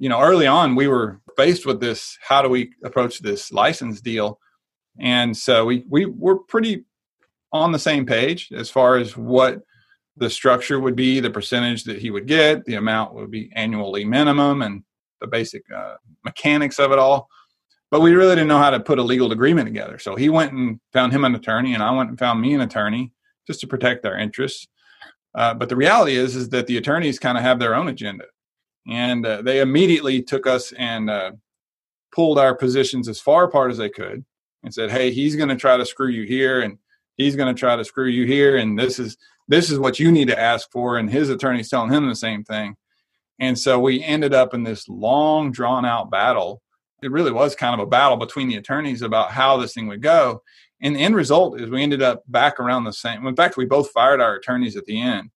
you 0.00 0.08
know 0.08 0.20
early 0.20 0.46
on 0.46 0.74
we 0.74 0.88
were 0.88 1.20
faced 1.36 1.64
with 1.64 1.80
this 1.80 2.18
how 2.20 2.42
do 2.42 2.48
we 2.48 2.72
approach 2.84 3.20
this 3.20 3.52
license 3.52 4.00
deal 4.00 4.38
and 4.98 5.36
so 5.36 5.64
we 5.64 5.84
we 5.88 6.06
were 6.06 6.38
pretty 6.38 6.84
on 7.52 7.70
the 7.70 7.78
same 7.78 8.04
page 8.04 8.50
as 8.52 8.68
far 8.68 8.96
as 8.96 9.16
what 9.16 9.60
the 10.16 10.28
structure 10.28 10.80
would 10.80 10.96
be 10.96 11.20
the 11.20 11.30
percentage 11.30 11.84
that 11.84 11.98
he 11.98 12.10
would 12.10 12.26
get 12.26 12.64
the 12.64 12.74
amount 12.74 13.14
would 13.14 13.30
be 13.30 13.50
annually 13.54 14.04
minimum 14.04 14.62
and 14.62 14.82
the 15.20 15.26
basic 15.26 15.62
uh, 15.74 15.94
mechanics 16.24 16.78
of 16.78 16.90
it 16.90 16.98
all 16.98 17.28
but 17.90 18.00
we 18.00 18.14
really 18.14 18.36
didn't 18.36 18.48
know 18.48 18.58
how 18.58 18.70
to 18.70 18.80
put 18.80 18.98
a 18.98 19.02
legal 19.02 19.32
agreement 19.32 19.66
together. 19.66 19.98
So 19.98 20.14
he 20.14 20.28
went 20.28 20.52
and 20.52 20.80
found 20.92 21.12
him 21.12 21.24
an 21.24 21.34
attorney, 21.34 21.74
and 21.74 21.82
I 21.82 21.90
went 21.90 22.10
and 22.10 22.18
found 22.18 22.40
me 22.40 22.54
an 22.54 22.60
attorney 22.60 23.12
just 23.46 23.60
to 23.60 23.66
protect 23.66 24.06
our 24.06 24.16
interests. 24.16 24.68
Uh, 25.34 25.54
but 25.54 25.68
the 25.68 25.76
reality 25.76 26.16
is, 26.16 26.36
is 26.36 26.48
that 26.50 26.66
the 26.66 26.76
attorneys 26.76 27.18
kind 27.18 27.36
of 27.36 27.42
have 27.42 27.58
their 27.58 27.74
own 27.74 27.88
agenda, 27.88 28.24
and 28.90 29.24
uh, 29.24 29.42
they 29.42 29.60
immediately 29.60 30.22
took 30.22 30.46
us 30.46 30.72
and 30.72 31.08
uh, 31.08 31.32
pulled 32.12 32.38
our 32.38 32.54
positions 32.54 33.08
as 33.08 33.20
far 33.20 33.44
apart 33.44 33.70
as 33.70 33.78
they 33.78 33.88
could, 33.88 34.24
and 34.62 34.74
said, 34.74 34.90
"Hey, 34.90 35.10
he's 35.10 35.36
going 35.36 35.48
to 35.48 35.56
try 35.56 35.76
to 35.76 35.86
screw 35.86 36.08
you 36.08 36.24
here, 36.24 36.60
and 36.60 36.78
he's 37.16 37.36
going 37.36 37.54
to 37.54 37.58
try 37.58 37.76
to 37.76 37.84
screw 37.84 38.08
you 38.08 38.26
here, 38.26 38.56
and 38.56 38.78
this 38.78 38.98
is 38.98 39.16
this 39.48 39.70
is 39.70 39.78
what 39.78 39.98
you 39.98 40.12
need 40.12 40.28
to 40.28 40.38
ask 40.38 40.70
for." 40.70 40.98
And 40.98 41.10
his 41.10 41.30
attorney's 41.30 41.70
telling 41.70 41.92
him 41.92 42.08
the 42.08 42.14
same 42.16 42.44
thing, 42.44 42.76
and 43.38 43.58
so 43.58 43.78
we 43.78 44.02
ended 44.02 44.34
up 44.34 44.52
in 44.52 44.64
this 44.64 44.88
long, 44.88 45.52
drawn 45.52 45.84
out 45.84 46.10
battle 46.10 46.62
it 47.02 47.10
really 47.10 47.32
was 47.32 47.54
kind 47.54 47.74
of 47.74 47.80
a 47.80 47.90
battle 47.90 48.16
between 48.16 48.48
the 48.48 48.56
attorneys 48.56 49.02
about 49.02 49.30
how 49.30 49.56
this 49.56 49.74
thing 49.74 49.86
would 49.88 50.02
go. 50.02 50.42
And 50.82 50.96
the 50.96 51.00
end 51.00 51.14
result 51.14 51.60
is 51.60 51.70
we 51.70 51.82
ended 51.82 52.02
up 52.02 52.22
back 52.28 52.58
around 52.58 52.84
the 52.84 52.92
same. 52.92 53.26
In 53.26 53.36
fact, 53.36 53.56
we 53.56 53.66
both 53.66 53.90
fired 53.90 54.20
our 54.20 54.36
attorneys 54.36 54.76
at 54.76 54.86
the 54.86 55.00
end 55.00 55.30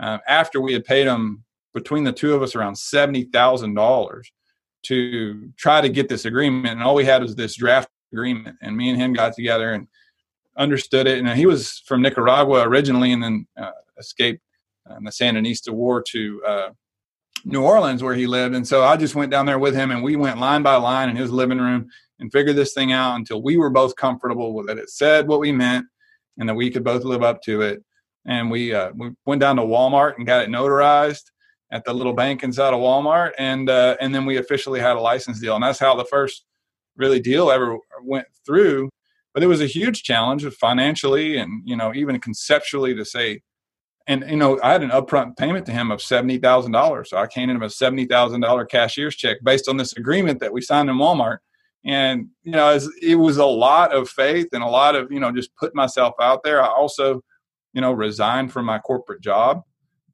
uh, 0.00 0.18
after 0.26 0.60
we 0.60 0.72
had 0.72 0.84
paid 0.84 1.06
them 1.06 1.44
between 1.78 2.04
the 2.04 2.12
two 2.12 2.34
of 2.34 2.42
us 2.42 2.54
around 2.54 2.76
seventy 2.76 3.24
thousand 3.24 3.74
dollars 3.74 4.30
to 4.84 5.50
try 5.56 5.80
to 5.80 5.88
get 5.88 6.08
this 6.08 6.24
agreement. 6.24 6.72
And 6.74 6.82
all 6.82 6.94
we 6.94 7.04
had 7.04 7.22
was 7.22 7.34
this 7.34 7.56
draft 7.56 7.88
agreement. 8.12 8.56
And 8.62 8.76
me 8.76 8.90
and 8.90 9.00
him 9.00 9.12
got 9.12 9.34
together 9.34 9.72
and 9.72 9.86
understood 10.56 11.06
it. 11.06 11.18
And 11.18 11.28
he 11.28 11.46
was 11.46 11.82
from 11.86 12.02
Nicaragua 12.02 12.66
originally, 12.66 13.12
and 13.12 13.22
then 13.22 13.46
uh, 13.60 13.70
escaped 13.98 14.40
in 14.96 15.04
the 15.04 15.10
Sandinista 15.10 15.70
War 15.70 16.02
to 16.08 16.42
uh, 16.46 16.68
New 17.44 17.62
Orleans 17.62 18.02
where 18.02 18.14
he 18.14 18.26
lived. 18.26 18.54
And 18.54 18.66
so 18.66 18.84
I 18.84 18.96
just 18.96 19.14
went 19.14 19.30
down 19.30 19.46
there 19.46 19.58
with 19.58 19.74
him 19.74 19.90
and 19.90 20.02
we 20.02 20.16
went 20.16 20.40
line 20.40 20.62
by 20.62 20.76
line 20.76 21.08
in 21.08 21.16
his 21.16 21.30
living 21.30 21.58
room 21.58 21.88
and 22.18 22.32
figured 22.32 22.56
this 22.56 22.74
thing 22.74 22.92
out 22.92 23.16
until 23.16 23.42
we 23.42 23.56
were 23.56 23.70
both 23.70 23.94
comfortable 23.96 24.54
with 24.54 24.66
that 24.66 24.78
it 24.78 24.90
said 24.90 25.28
what 25.28 25.40
we 25.40 25.52
meant 25.52 25.86
and 26.38 26.48
that 26.48 26.54
we 26.54 26.70
could 26.70 26.84
both 26.84 27.04
live 27.04 27.22
up 27.22 27.42
to 27.42 27.60
it. 27.62 27.82
And 28.26 28.50
we 28.50 28.74
uh, 28.74 28.90
we 28.94 29.10
went 29.26 29.40
down 29.40 29.56
to 29.56 29.62
Walmart 29.62 30.16
and 30.16 30.26
got 30.26 30.42
it 30.42 30.50
notarized 30.50 31.24
at 31.70 31.84
the 31.84 31.92
little 31.92 32.14
bank 32.14 32.42
inside 32.42 32.74
of 32.74 32.80
Walmart, 32.80 33.32
and 33.38 33.68
uh, 33.68 33.96
and 34.00 34.14
then 34.14 34.24
we 34.24 34.36
officially 34.36 34.80
had 34.80 34.96
a 34.96 35.00
license 35.00 35.40
deal, 35.40 35.54
and 35.54 35.62
that's 35.62 35.78
how 35.78 35.94
the 35.94 36.04
first 36.04 36.44
really 36.96 37.20
deal 37.20 37.50
ever 37.50 37.78
went 38.02 38.26
through. 38.46 38.88
But 39.34 39.42
it 39.42 39.46
was 39.46 39.60
a 39.60 39.66
huge 39.66 40.02
challenge 40.02 40.44
financially, 40.54 41.36
and 41.36 41.62
you 41.64 41.76
know 41.76 41.94
even 41.94 42.18
conceptually 42.20 42.94
to 42.94 43.04
say 43.04 43.42
and 44.08 44.24
you 44.26 44.36
know, 44.36 44.58
I 44.62 44.72
had 44.72 44.82
an 44.82 44.88
upfront 44.90 45.36
payment 45.36 45.66
to 45.66 45.72
him 45.72 45.90
of 45.90 46.00
seventy 46.00 46.38
thousand 46.38 46.72
dollars. 46.72 47.10
So 47.10 47.18
I 47.18 47.28
handed 47.32 47.56
him 47.56 47.62
a 47.62 47.70
seventy 47.70 48.06
thousand 48.06 48.40
dollar 48.40 48.64
cashier's 48.64 49.14
check 49.14 49.36
based 49.44 49.68
on 49.68 49.76
this 49.76 49.92
agreement 49.96 50.40
that 50.40 50.52
we 50.52 50.62
signed 50.62 50.88
in 50.88 50.96
Walmart. 50.96 51.38
And 51.84 52.28
you 52.42 52.52
know, 52.52 52.70
it 52.70 52.74
was, 52.74 52.96
it 53.02 53.14
was 53.16 53.36
a 53.36 53.44
lot 53.44 53.94
of 53.94 54.08
faith 54.08 54.48
and 54.52 54.64
a 54.64 54.68
lot 54.68 54.96
of 54.96 55.12
you 55.12 55.20
know 55.20 55.30
just 55.30 55.54
put 55.56 55.74
myself 55.74 56.14
out 56.20 56.42
there. 56.42 56.62
I 56.62 56.68
also, 56.68 57.20
you 57.74 57.82
know, 57.82 57.92
resigned 57.92 58.50
from 58.50 58.64
my 58.64 58.78
corporate 58.78 59.20
job 59.20 59.60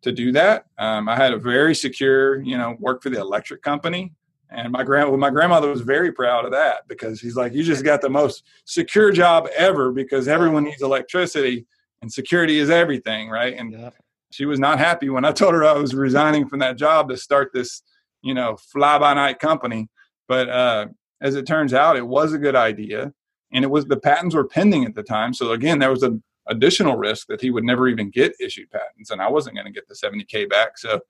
to 0.05 0.13
do 0.13 0.33
that. 0.33 0.67
Um, 0.79 1.09
I 1.09 1.17
had 1.17 1.33
a 1.33 1.39
very 1.39 1.75
secure, 1.75 2.41
you 2.43 2.57
know, 2.57 2.77
work 2.79 3.03
for 3.03 3.11
the 3.11 3.21
electric 3.21 3.63
company. 3.63 4.13
And 4.51 4.71
my 4.71 4.85
grand, 4.85 5.09
well, 5.09 5.19
my 5.19 5.31
grandmother 5.31 5.69
was 5.69 5.81
very 5.81 6.13
proud 6.13 6.45
of 6.45 6.53
that 6.53 6.87
because 6.87 7.21
he's 7.21 7.35
like, 7.35 7.53
"You 7.53 7.65
just 7.65 7.85
got 7.85 8.01
the 8.01 8.11
most 8.11 8.45
secure 8.67 9.11
job 9.11 9.49
ever 9.57 9.91
because 9.91 10.29
everyone 10.29 10.65
needs 10.65 10.83
electricity 10.83 11.67
and 12.01 12.13
security 12.13 12.59
is 12.59 12.71
everything, 12.71 13.31
right?" 13.31 13.55
And 13.59 13.73
yeah. 13.73 13.91
she 14.31 14.47
was 14.47 14.61
not 14.61 14.79
happy 14.79 15.09
when 15.09 15.25
I 15.25 15.33
told 15.33 15.55
her 15.55 15.65
I 15.65 15.73
was 15.73 15.95
resigning 15.95 16.47
from 16.47 16.61
that 16.61 16.77
job 16.77 17.09
to 17.09 17.17
start 17.17 17.53
this, 17.53 17.83
you 18.23 18.35
know, 18.35 18.57
fly 18.57 18.99
by 18.99 19.15
night 19.15 19.41
company. 19.41 19.89
But 20.29 20.49
uh, 20.49 20.87
as 21.21 21.35
it 21.35 21.47
turns 21.47 21.75
out, 21.75 21.97
it 21.97 22.07
was 22.07 22.33
a 22.33 22.39
good 22.39 22.55
idea, 22.55 23.13
and 23.53 23.65
it 23.65 23.69
was 23.69 23.87
the 23.87 23.97
patents 23.97 24.37
were 24.37 24.47
pending 24.47 24.85
at 24.85 24.95
the 24.95 25.03
time. 25.03 25.35
So 25.35 25.51
again, 25.53 25.81
there 25.81 25.91
was 25.91 26.05
an 26.05 26.23
additional 26.47 26.97
risk 26.97 27.27
that 27.29 27.41
he 27.41 27.51
would 27.51 27.65
never 27.65 27.89
even 27.89 28.11
get 28.11 28.35
issued 28.41 28.71
patents, 28.71 29.11
and 29.11 29.21
I 29.21 29.29
wasn't 29.29 29.57
going 29.57 29.67
to 29.67 29.73
get 29.73 29.89
the 29.89 29.95
70k 29.95 30.49
back. 30.49 30.79
So 30.79 31.01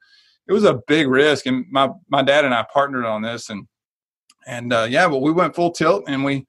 it 0.47 0.53
was 0.53 0.64
a 0.64 0.81
big 0.87 1.09
risk, 1.09 1.47
and 1.47 1.64
my 1.71 1.91
my 2.09 2.23
dad 2.23 2.45
and 2.45 2.55
I 2.55 2.64
partnered 2.73 3.05
on 3.05 3.23
this, 3.23 3.50
and 3.50 3.67
and 4.47 4.73
uh, 4.73 4.87
yeah, 4.88 5.09
but 5.09 5.23
we 5.23 5.33
went 5.33 5.55
full 5.55 5.71
tilt, 5.71 6.05
and 6.07 6.25
we, 6.25 6.47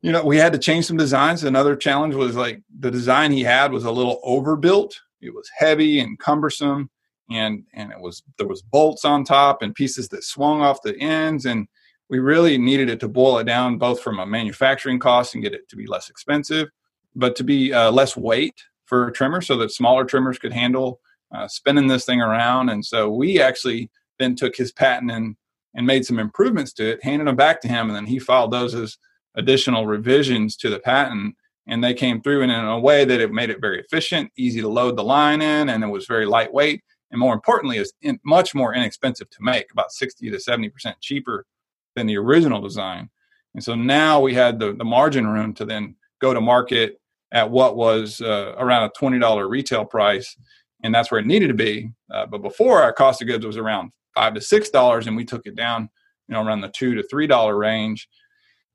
you 0.00 0.12
know, 0.12 0.24
we 0.24 0.36
had 0.36 0.52
to 0.52 0.58
change 0.58 0.86
some 0.86 0.96
designs. 0.96 1.44
Another 1.44 1.76
challenge 1.76 2.14
was 2.14 2.34
like 2.34 2.62
the 2.78 2.90
design 2.90 3.32
he 3.32 3.42
had 3.42 3.72
was 3.72 3.84
a 3.84 3.90
little 3.90 4.20
overbuilt. 4.24 4.98
It 5.20 5.32
was 5.32 5.48
heavy 5.56 6.00
and 6.00 6.18
cumbersome, 6.18 6.90
and 7.30 7.64
and 7.74 7.92
it 7.92 8.00
was 8.00 8.22
there 8.38 8.48
was 8.48 8.62
bolts 8.62 9.04
on 9.04 9.24
top 9.24 9.62
and 9.62 9.74
pieces 9.74 10.08
that 10.08 10.24
swung 10.24 10.60
off 10.60 10.82
the 10.82 10.98
ends, 10.98 11.46
and 11.46 11.68
we 12.10 12.18
really 12.18 12.58
needed 12.58 12.90
it 12.90 13.00
to 13.00 13.08
boil 13.08 13.38
it 13.38 13.44
down 13.44 13.78
both 13.78 14.00
from 14.00 14.18
a 14.18 14.26
manufacturing 14.26 14.98
cost 14.98 15.34
and 15.34 15.42
get 15.42 15.54
it 15.54 15.68
to 15.68 15.76
be 15.76 15.86
less 15.86 16.10
expensive, 16.10 16.68
but 17.14 17.36
to 17.36 17.44
be 17.44 17.72
uh, 17.72 17.90
less 17.90 18.16
weight 18.16 18.62
for 18.86 19.08
a 19.08 19.12
trimmer 19.12 19.40
so 19.40 19.56
that 19.56 19.72
smaller 19.72 20.04
trimmers 20.04 20.38
could 20.38 20.52
handle 20.52 21.00
uh, 21.34 21.48
spinning 21.48 21.86
this 21.86 22.04
thing 22.04 22.20
around. 22.20 22.68
And 22.68 22.84
so 22.84 23.10
we 23.10 23.40
actually 23.40 23.90
then 24.18 24.34
took 24.34 24.56
his 24.56 24.72
patent 24.72 25.10
and, 25.10 25.36
and 25.74 25.86
made 25.86 26.04
some 26.04 26.18
improvements 26.18 26.72
to 26.74 26.92
it, 26.92 27.04
handed 27.04 27.26
them 27.26 27.36
back 27.36 27.60
to 27.62 27.68
him, 27.68 27.88
and 27.88 27.96
then 27.96 28.06
he 28.06 28.18
filed 28.18 28.50
those 28.50 28.74
as 28.74 28.98
additional 29.34 29.86
revisions 29.86 30.56
to 30.58 30.68
the 30.68 30.78
patent. 30.78 31.34
And 31.66 31.82
they 31.82 31.94
came 31.94 32.20
through 32.20 32.42
in 32.42 32.50
a 32.50 32.78
way 32.78 33.04
that 33.04 33.20
it 33.20 33.32
made 33.32 33.50
it 33.50 33.60
very 33.60 33.80
efficient, 33.80 34.30
easy 34.36 34.60
to 34.60 34.68
load 34.68 34.96
the 34.96 35.04
line 35.04 35.40
in, 35.40 35.68
and 35.68 35.82
it 35.82 35.86
was 35.86 36.06
very 36.06 36.26
lightweight. 36.26 36.82
And 37.10 37.20
more 37.20 37.34
importantly, 37.34 37.78
is 37.78 37.92
much 38.24 38.54
more 38.54 38.74
inexpensive 38.74 39.30
to 39.30 39.38
make, 39.40 39.70
about 39.70 39.92
60 39.92 40.30
to 40.30 40.36
70% 40.36 40.94
cheaper 41.00 41.46
than 41.94 42.06
the 42.06 42.16
original 42.16 42.60
design. 42.60 43.10
And 43.54 43.62
so 43.62 43.74
now 43.74 44.18
we 44.20 44.34
had 44.34 44.58
the, 44.58 44.72
the 44.72 44.84
margin 44.84 45.26
room 45.26 45.52
to 45.54 45.64
then 45.64 45.94
go 46.20 46.32
to 46.32 46.40
market 46.40 47.00
at 47.32 47.50
what 47.50 47.76
was 47.76 48.20
uh, 48.20 48.54
around 48.58 48.84
a 48.84 48.90
$20 48.90 49.48
retail 49.48 49.84
price 49.84 50.36
and 50.82 50.94
that's 50.94 51.10
where 51.10 51.20
it 51.20 51.26
needed 51.26 51.48
to 51.48 51.54
be. 51.54 51.90
Uh, 52.10 52.26
but 52.26 52.42
before 52.42 52.82
our 52.82 52.92
cost 52.92 53.22
of 53.22 53.28
goods 53.28 53.46
was 53.46 53.56
around 53.56 53.92
five 54.14 54.34
to 54.34 54.40
six 54.40 54.70
dollars, 54.70 55.06
and 55.06 55.16
we 55.16 55.24
took 55.24 55.46
it 55.46 55.56
down, 55.56 55.88
you 56.28 56.34
know, 56.34 56.44
around 56.44 56.60
the 56.60 56.68
two 56.68 56.94
to 56.94 57.02
three 57.04 57.26
dollar 57.26 57.56
range, 57.56 58.08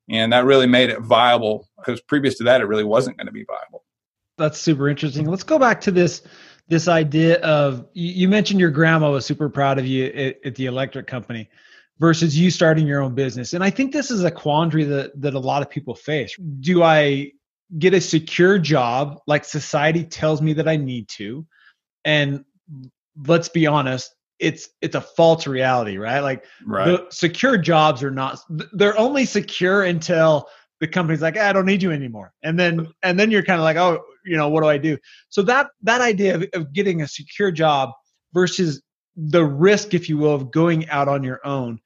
and 0.09 0.31
that 0.33 0.45
really 0.45 0.67
made 0.67 0.89
it 0.89 1.01
viable 1.01 1.67
because 1.77 2.01
previous 2.01 2.37
to 2.37 2.43
that, 2.45 2.61
it 2.61 2.65
really 2.65 2.83
wasn't 2.83 3.17
going 3.17 3.27
to 3.27 3.33
be 3.33 3.45
viable. 3.45 3.83
That's 4.37 4.59
super 4.59 4.87
interesting. 4.87 5.25
Let's 5.25 5.43
go 5.43 5.59
back 5.59 5.81
to 5.81 5.91
this 5.91 6.23
this 6.67 6.87
idea 6.87 7.39
of 7.41 7.85
you 7.93 8.27
mentioned 8.27 8.59
your 8.59 8.71
grandma 8.71 9.11
was 9.11 9.25
super 9.25 9.49
proud 9.49 9.79
of 9.79 9.85
you 9.85 10.05
at, 10.05 10.37
at 10.45 10.55
the 10.55 10.65
electric 10.65 11.07
company 11.07 11.49
versus 11.99 12.37
you 12.37 12.51
starting 12.51 12.85
your 12.85 13.01
own 13.01 13.15
business 13.15 13.53
and 13.53 13.63
i 13.63 13.71
think 13.71 13.91
this 13.91 14.11
is 14.11 14.23
a 14.23 14.29
quandary 14.29 14.83
that 14.83 15.19
that 15.19 15.33
a 15.33 15.39
lot 15.39 15.63
of 15.63 15.69
people 15.69 15.95
face 15.95 16.37
do 16.59 16.83
i 16.83 17.31
get 17.77 17.93
a 17.93 18.01
secure 18.01 18.57
job 18.57 19.19
like 19.27 19.43
society 19.43 20.03
tells 20.03 20.41
me 20.41 20.53
that 20.53 20.67
i 20.67 20.75
need 20.75 21.07
to. 21.09 21.45
And 22.05 22.45
let's 23.25 23.49
be 23.49 23.67
honest 23.67 24.13
it's 24.39 24.69
it's 24.81 24.95
a 24.95 25.01
false 25.01 25.47
reality 25.47 25.97
right? 25.97 26.19
Like 26.19 26.45
right. 26.65 26.85
the 26.85 27.07
secure 27.09 27.57
jobs 27.57 28.03
are 28.03 28.11
not 28.11 28.39
they're 28.73 28.97
only 28.97 29.25
secure 29.25 29.83
until 29.83 30.47
the 30.79 30.87
company's 30.87 31.21
like 31.21 31.37
i 31.37 31.51
don't 31.51 31.65
need 31.65 31.81
you 31.81 31.91
anymore. 31.91 32.33
And 32.43 32.59
then 32.59 32.87
and 33.03 33.19
then 33.19 33.31
you're 33.31 33.43
kind 33.43 33.59
of 33.59 33.63
like 33.63 33.77
oh 33.77 34.01
you 34.25 34.37
know 34.37 34.49
what 34.49 34.61
do 34.61 34.67
i 34.67 34.77
do? 34.77 34.97
So 35.29 35.41
that 35.43 35.67
that 35.83 36.01
idea 36.01 36.35
of, 36.35 36.45
of 36.53 36.73
getting 36.73 37.01
a 37.01 37.07
secure 37.07 37.51
job 37.51 37.89
versus 38.33 38.81
the 39.15 39.43
risk 39.43 39.93
if 39.93 40.07
you 40.07 40.17
will 40.17 40.35
of 40.35 40.51
going 40.51 40.87
out 40.89 41.07
on 41.07 41.23
your 41.23 41.45
own 41.45 41.79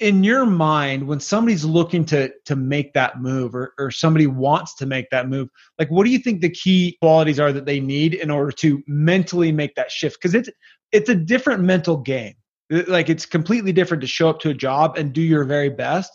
in 0.00 0.24
your 0.24 0.46
mind 0.46 1.06
when 1.06 1.20
somebody's 1.20 1.64
looking 1.64 2.04
to 2.06 2.32
to 2.46 2.56
make 2.56 2.94
that 2.94 3.20
move 3.20 3.54
or, 3.54 3.74
or 3.78 3.90
somebody 3.90 4.26
wants 4.26 4.74
to 4.74 4.86
make 4.86 5.08
that 5.10 5.28
move 5.28 5.48
like 5.78 5.90
what 5.90 6.04
do 6.04 6.10
you 6.10 6.18
think 6.18 6.40
the 6.40 6.50
key 6.50 6.96
qualities 7.00 7.38
are 7.38 7.52
that 7.52 7.66
they 7.66 7.80
need 7.80 8.14
in 8.14 8.30
order 8.30 8.50
to 8.50 8.82
mentally 8.86 9.52
make 9.52 9.74
that 9.74 9.90
shift? 9.90 10.18
Because 10.20 10.34
it's 10.34 10.48
it's 10.90 11.08
a 11.08 11.14
different 11.14 11.62
mental 11.62 11.98
game. 11.98 12.34
Like 12.70 13.08
it's 13.08 13.26
completely 13.26 13.72
different 13.72 14.00
to 14.00 14.06
show 14.06 14.28
up 14.28 14.40
to 14.40 14.50
a 14.50 14.54
job 14.54 14.96
and 14.96 15.12
do 15.12 15.20
your 15.20 15.44
very 15.44 15.70
best 15.70 16.10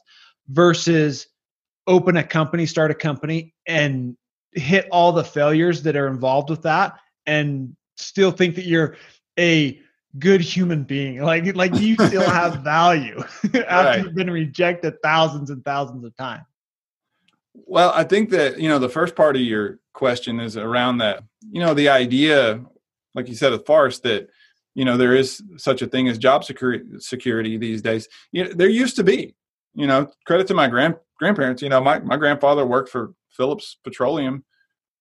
versus 0.50 1.27
open 1.88 2.18
a 2.18 2.24
company 2.24 2.65
start 2.65 2.89
a 2.92 2.96
company 2.96 3.54
and 3.68 4.18
hit 4.54 4.88
all 4.92 5.12
the 5.12 5.24
failures 5.24 5.84
that 5.84 5.96
are 5.96 6.08
involved 6.08 6.50
with 6.50 6.63
that 6.63 6.94
and 7.25 7.75
still 7.98 8.32
think 8.32 8.56
that 8.56 8.65
you're 8.65 8.96
a 9.38 9.80
good 10.19 10.41
human 10.41 10.84
being. 10.84 11.22
Like 11.22 11.55
like 11.55 11.74
do 11.74 11.86
you 11.86 11.95
still 11.95 12.29
have 12.29 12.60
value 12.63 13.19
after 13.43 13.62
right. 13.62 14.03
you've 14.03 14.15
been 14.15 14.29
rejected 14.29 15.01
thousands 15.01 15.50
and 15.50 15.63
thousands 15.63 16.03
of 16.03 16.15
times. 16.15 16.45
Well, 17.53 17.91
I 17.93 18.03
think 18.03 18.29
that 18.31 18.60
you 18.60 18.69
know 18.69 18.79
the 18.79 18.89
first 18.89 19.15
part 19.15 19.36
of 19.36 19.41
your 19.41 19.79
question 19.93 20.39
is 20.39 20.57
around 20.57 21.00
that. 21.00 21.24
You 21.51 21.62
know, 21.62 21.74
the 21.74 21.89
idea, 21.89 22.63
like 23.13 23.27
you 23.27 23.36
said, 23.36 23.53
of 23.53 23.65
farce 23.65 24.00
that 24.00 24.29
you 24.74 24.86
know 24.86 24.98
there 24.98 25.15
is 25.15 25.41
such 25.57 25.81
a 25.81 25.88
thing 25.88 26.07
as 26.07 26.17
job 26.17 26.43
security 26.43 26.86
security 27.00 27.57
these 27.57 27.81
days. 27.81 28.07
You 28.31 28.45
know, 28.45 28.53
there 28.53 28.69
used 28.69 28.95
to 28.98 29.03
be. 29.03 29.36
You 29.77 29.88
know, 29.88 30.10
credit 30.25 30.48
to 30.48 30.53
my 30.53 30.67
grand 30.67 30.95
grandparents. 31.17 31.62
You 31.62 31.69
know, 31.69 31.81
my 31.81 32.00
my 32.00 32.17
grandfather 32.17 32.65
worked 32.65 32.89
for 32.89 33.13
Phillips 33.29 33.77
Petroleum 33.84 34.45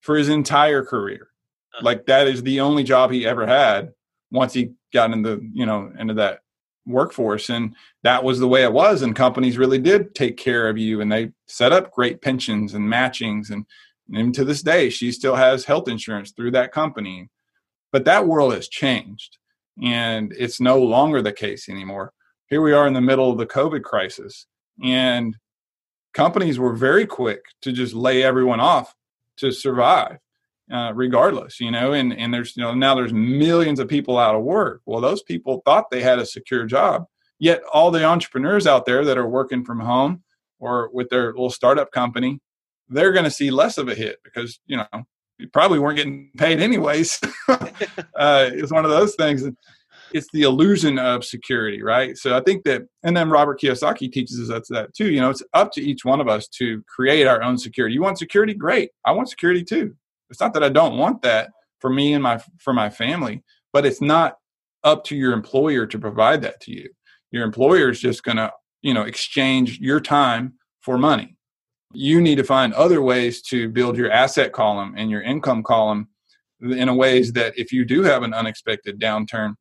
for 0.01 0.17
his 0.17 0.29
entire 0.29 0.85
career. 0.85 1.29
Uh-huh. 1.75 1.85
Like 1.85 2.07
that 2.07 2.27
is 2.27 2.43
the 2.43 2.61
only 2.61 2.83
job 2.83 3.11
he 3.13 3.27
ever 3.27 3.47
had 3.47 3.93
once 4.35 4.53
he 4.53 4.73
got 4.93 5.13
into 5.13 5.41
you 5.53 5.65
know 5.65 5.91
into 5.99 6.15
that 6.15 6.41
workforce. 6.87 7.49
And 7.49 7.75
that 8.03 8.25
was 8.25 8.39
the 8.39 8.49
way 8.49 8.63
it 8.63 8.73
was. 8.73 9.03
And 9.03 9.17
companies 9.17 9.59
really 9.59 9.79
did 9.79 10.15
take 10.15 10.37
care 10.37 10.69
of 10.69 10.79
you. 10.79 11.01
And 11.01 11.11
they 11.11 11.33
set 11.47 11.73
up 11.73 11.93
great 11.93 12.21
pensions 12.21 12.75
and 12.75 12.89
matchings. 12.89 13.51
And, 13.51 13.67
and 14.13 14.35
to 14.35 14.45
this 14.45 14.63
day 14.63 14.91
she 14.91 15.13
still 15.13 15.37
has 15.37 15.65
health 15.65 15.89
insurance 15.89 16.33
through 16.33 16.53
that 16.53 16.73
company. 16.73 17.31
But 17.93 18.05
that 18.05 18.27
world 18.27 18.55
has 18.55 18.69
changed. 18.69 19.39
And 19.83 20.33
it's 20.39 20.61
no 20.61 20.79
longer 20.79 21.23
the 21.23 21.33
case 21.33 21.69
anymore. 21.69 22.13
Here 22.49 22.61
we 22.61 22.73
are 22.73 22.87
in 22.87 22.93
the 22.93 23.01
middle 23.01 23.31
of 23.31 23.39
the 23.39 23.47
covid 23.47 23.83
crisis. 23.83 24.47
And 24.83 25.37
companies 26.13 26.59
were 26.59 26.75
very 26.75 27.07
quick 27.07 27.41
to 27.63 27.73
just 27.73 27.95
lay 27.95 28.23
everyone 28.23 28.61
off 28.61 28.95
to 29.39 29.51
survive 29.51 30.19
uh, 30.73 30.93
regardless, 30.95 31.61
you 31.61 31.71
know, 31.71 31.93
and, 31.93 32.17
and 32.19 32.33
there's, 32.33 32.57
you 32.57 32.63
know, 32.63 32.75
now 32.75 32.95
there's 32.95 33.13
millions 33.13 33.79
of 33.79 33.89
people 33.89 34.19
out 34.19 34.35
of 34.35 34.43
work. 34.43 34.81
Well, 34.87 35.01
those 35.01 35.23
people 35.23 35.63
thought 35.65 35.91
they 35.91 36.03
had 36.03 36.19
a 36.19 36.27
secure 36.27 36.65
job. 36.65 37.05
Yet 37.39 37.63
all 37.73 37.91
the 37.91 38.05
entrepreneurs 38.05 38.67
out 38.67 38.87
there 38.87 39.05
that 39.05 39.19
are 39.19 39.29
working 39.29 39.65
from 39.65 39.81
home 39.81 40.23
or 40.59 40.89
with 40.93 41.11
their 41.11 41.27
little 41.33 41.51
startup 41.51 41.91
company, 41.91 42.41
they're 42.89 43.13
going 43.13 43.25
to 43.25 43.31
see 43.31 43.51
less 43.51 43.77
of 43.77 43.89
a 43.89 43.95
hit 43.95 44.19
because, 44.25 44.61
you 44.67 44.77
know, 44.77 44.87
you 45.39 45.49
probably 45.49 45.79
weren't 45.79 45.97
getting 45.97 46.31
paid 46.39 46.61
anyways. 46.61 47.21
uh, 47.49 48.51
it's 48.53 48.73
one 48.73 48.85
of 48.85 48.91
those 48.91 49.15
things. 49.17 49.45
It's 50.13 50.29
the 50.33 50.43
illusion 50.43 50.99
of 50.99 51.25
security, 51.25 51.83
right? 51.83 52.17
So 52.17 52.37
I 52.37 52.41
think 52.41 52.65
that, 52.65 52.83
and 53.03 53.17
then 53.17 53.31
Robert 53.31 53.61
Kiyosaki 53.61 54.13
teaches 54.13 54.49
us 54.49 54.69
that 54.71 54.95
too. 54.95 55.11
You 55.11 55.21
know, 55.21 55.31
it's 55.31 55.43
up 55.55 55.73
to 55.73 55.83
each 55.83 56.05
one 56.05 56.21
of 56.21 56.29
us 56.29 56.47
to 56.49 56.83
create 56.85 57.27
our 57.27 57.43
own 57.43 57.59
security. 57.59 57.95
You 57.95 58.03
want 58.03 58.19
security? 58.19 58.55
Great. 58.55 58.91
I 59.05 59.11
want 59.11 59.29
security 59.29 59.65
too. 59.65 59.97
It's 60.35 60.41
not 60.41 60.53
that 60.55 60.65
I 60.65 60.69
don't 60.69 60.99
want 60.99 61.23
that 61.23 61.51
for 61.79 61.89
me 61.89 62.13
and 62.13 62.21
my 62.21 62.43
for 62.59 62.73
my 62.73 62.91
family, 62.91 63.45
but 63.73 63.87
it's 63.87 64.01
not 64.01 64.39
up 64.83 65.05
to 65.05 65.15
your 65.15 65.33
employer 65.33 65.87
to 65.87 65.97
provide 65.97 66.43
that 66.43 66.61
to 66.63 66.73
you. 66.73 66.91
Your 67.31 67.45
employer 67.45 67.89
is 67.89 68.01
just 68.01 68.25
going 68.25 68.39
to, 68.39 68.51
you 68.83 68.93
know, 68.93 69.03
exchange 69.03 69.79
your 69.79 70.01
time 70.01 70.55
for 70.81 70.99
money. 70.99 71.37
You 71.93 72.21
need 72.21 72.35
to 72.39 72.43
find 72.43 72.75
other 72.75 73.01
ways 73.01 73.43
to 73.43 73.69
build 73.69 73.97
your 73.97 74.11
asset 74.11 74.53
column 74.53 74.95
and 74.97 75.09
your 75.09 75.23
income 75.23 75.63
column 75.63 76.09
in 76.61 76.89
a 76.89 76.95
ways 76.95 77.33
that 77.35 77.57
if 77.57 77.71
you 77.71 77.85
do 77.85 78.03
have 78.03 78.25
an 78.25 78.35
unexpected 78.35 79.01
downturn 79.01 79.55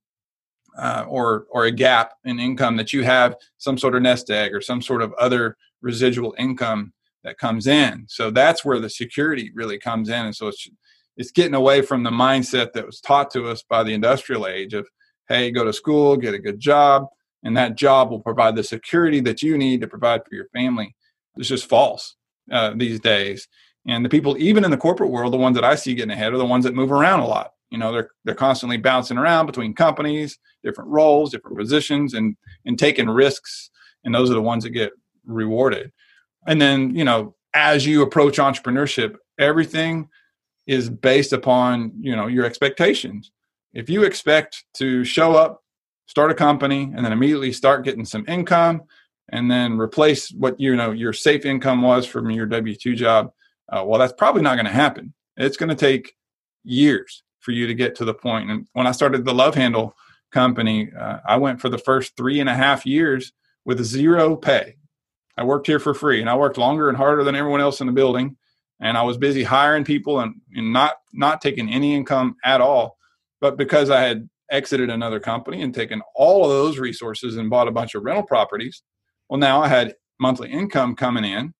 uh, 0.75 1.05
or 1.07 1.45
or 1.51 1.65
a 1.65 1.71
gap 1.71 2.13
in 2.25 2.39
income 2.39 2.77
that 2.77 2.91
you 2.91 3.03
have 3.03 3.35
some 3.59 3.77
sort 3.77 3.93
of 3.93 4.01
nest 4.01 4.31
egg 4.31 4.55
or 4.55 4.59
some 4.59 4.81
sort 4.81 5.03
of 5.03 5.13
other 5.19 5.55
residual 5.83 6.33
income 6.39 6.93
that 7.23 7.37
comes 7.37 7.67
in. 7.67 8.05
So 8.07 8.31
that's 8.31 8.63
where 8.63 8.79
the 8.79 8.89
security 8.89 9.51
really 9.53 9.77
comes 9.77 10.09
in. 10.09 10.25
And 10.25 10.35
so 10.35 10.47
it's 10.47 10.67
it's 11.15 11.31
getting 11.31 11.53
away 11.53 11.81
from 11.81 12.03
the 12.03 12.09
mindset 12.09 12.73
that 12.73 12.85
was 12.85 12.99
taught 12.99 13.29
to 13.31 13.47
us 13.47 13.63
by 13.63 13.83
the 13.83 13.93
industrial 13.93 14.47
age 14.47 14.73
of 14.73 14.87
hey 15.29 15.51
go 15.51 15.63
to 15.63 15.71
school 15.71 16.17
get 16.17 16.33
a 16.33 16.39
good 16.39 16.59
job 16.59 17.05
and 17.43 17.55
that 17.55 17.75
job 17.75 18.09
will 18.09 18.19
provide 18.19 18.55
the 18.55 18.63
security 18.63 19.19
that 19.19 19.41
you 19.41 19.57
need 19.57 19.81
to 19.81 19.87
provide 19.87 20.21
for 20.25 20.33
your 20.35 20.47
family. 20.53 20.95
It's 21.37 21.47
just 21.47 21.69
false 21.69 22.15
uh, 22.51 22.73
these 22.75 22.99
days. 22.99 23.47
And 23.87 24.03
the 24.03 24.09
people 24.09 24.35
even 24.37 24.65
in 24.65 24.71
the 24.71 24.77
corporate 24.77 25.11
world 25.11 25.33
the 25.33 25.37
ones 25.37 25.55
that 25.55 25.65
i 25.65 25.75
see 25.75 25.93
getting 25.93 26.11
ahead 26.11 26.33
are 26.33 26.37
the 26.37 26.45
ones 26.45 26.63
that 26.63 26.75
move 26.75 26.91
around 26.91 27.19
a 27.19 27.27
lot. 27.27 27.51
You 27.69 27.77
know 27.77 27.91
they're 27.91 28.09
they're 28.25 28.35
constantly 28.35 28.77
bouncing 28.77 29.17
around 29.17 29.45
between 29.45 29.73
companies 29.73 30.37
different 30.63 30.89
roles 30.89 31.31
different 31.31 31.57
positions 31.57 32.13
and 32.13 32.35
and 32.65 32.77
taking 32.77 33.09
risks. 33.09 33.69
And 34.03 34.13
those 34.13 34.29
are 34.29 34.35
the 34.35 34.41
ones 34.41 34.63
that 34.63 34.71
get 34.71 34.91
rewarded 35.25 35.91
and 36.47 36.61
then 36.61 36.95
you 36.95 37.03
know 37.03 37.35
as 37.53 37.85
you 37.85 38.01
approach 38.01 38.37
entrepreneurship 38.37 39.15
everything 39.39 40.07
is 40.67 40.89
based 40.89 41.33
upon 41.33 41.91
you 41.99 42.15
know 42.15 42.27
your 42.27 42.45
expectations. 42.45 43.31
If 43.73 43.89
you 43.89 44.03
expect 44.03 44.65
to 44.75 45.03
show 45.03 45.33
up 45.33 45.63
start 46.05 46.31
a 46.31 46.35
company 46.35 46.91
and 46.95 47.03
then 47.03 47.11
immediately 47.11 47.51
start 47.51 47.85
getting 47.85 48.05
some 48.05 48.25
income 48.27 48.83
and 49.31 49.49
then 49.49 49.77
replace 49.77 50.31
what 50.31 50.59
you 50.59 50.75
know 50.75 50.91
your 50.91 51.13
safe 51.13 51.45
income 51.45 51.81
was 51.81 52.05
from 52.05 52.29
your 52.29 52.45
w2 52.45 52.95
job 52.95 53.31
uh, 53.71 53.83
well 53.85 53.99
that's 53.99 54.13
probably 54.13 54.41
not 54.41 54.55
going 54.55 54.65
to 54.65 54.71
happen. 54.71 55.13
It's 55.37 55.57
going 55.57 55.69
to 55.69 55.75
take 55.75 56.13
years 56.63 57.23
for 57.39 57.51
you 57.51 57.65
to 57.67 57.73
get 57.73 57.95
to 57.95 58.05
the 58.05 58.13
point. 58.13 58.47
point. 58.47 58.51
And 58.51 58.67
when 58.73 58.87
i 58.87 58.91
started 58.91 59.25
the 59.25 59.33
love 59.33 59.55
handle 59.55 59.95
company 60.31 60.91
uh, 60.97 61.17
i 61.27 61.37
went 61.37 61.59
for 61.59 61.69
the 61.69 61.77
first 61.77 62.15
three 62.15 62.39
and 62.39 62.49
a 62.49 62.55
half 62.55 62.85
years 62.85 63.33
with 63.65 63.83
zero 63.83 64.35
pay 64.35 64.75
i 65.37 65.43
worked 65.43 65.67
here 65.67 65.79
for 65.79 65.93
free 65.93 66.21
and 66.21 66.29
i 66.29 66.35
worked 66.35 66.57
longer 66.57 66.89
and 66.89 66.97
harder 66.97 67.23
than 67.23 67.35
everyone 67.35 67.61
else 67.61 67.81
in 67.81 67.87
the 67.87 67.93
building 67.93 68.35
and 68.83 68.97
I 68.97 69.03
was 69.03 69.17
busy 69.17 69.43
hiring 69.43 69.85
people 69.85 70.19
and, 70.19 70.35
and 70.53 70.73
not 70.73 70.95
not 71.13 71.41
taking 71.41 71.69
any 71.69 71.95
income 71.95 72.35
at 72.43 72.61
all. 72.61 72.97
But 73.39 73.57
because 73.57 73.89
I 73.89 74.01
had 74.01 74.29
exited 74.51 74.89
another 74.89 75.19
company 75.19 75.61
and 75.61 75.73
taken 75.73 76.01
all 76.15 76.43
of 76.43 76.51
those 76.51 76.77
resources 76.77 77.37
and 77.37 77.49
bought 77.49 77.69
a 77.69 77.71
bunch 77.71 77.95
of 77.95 78.03
rental 78.03 78.25
properties, 78.25 78.83
well, 79.29 79.39
now 79.39 79.61
I 79.61 79.69
had 79.69 79.95
monthly 80.19 80.51
income 80.51 80.95
coming 80.95 81.23
in, 81.23 81.53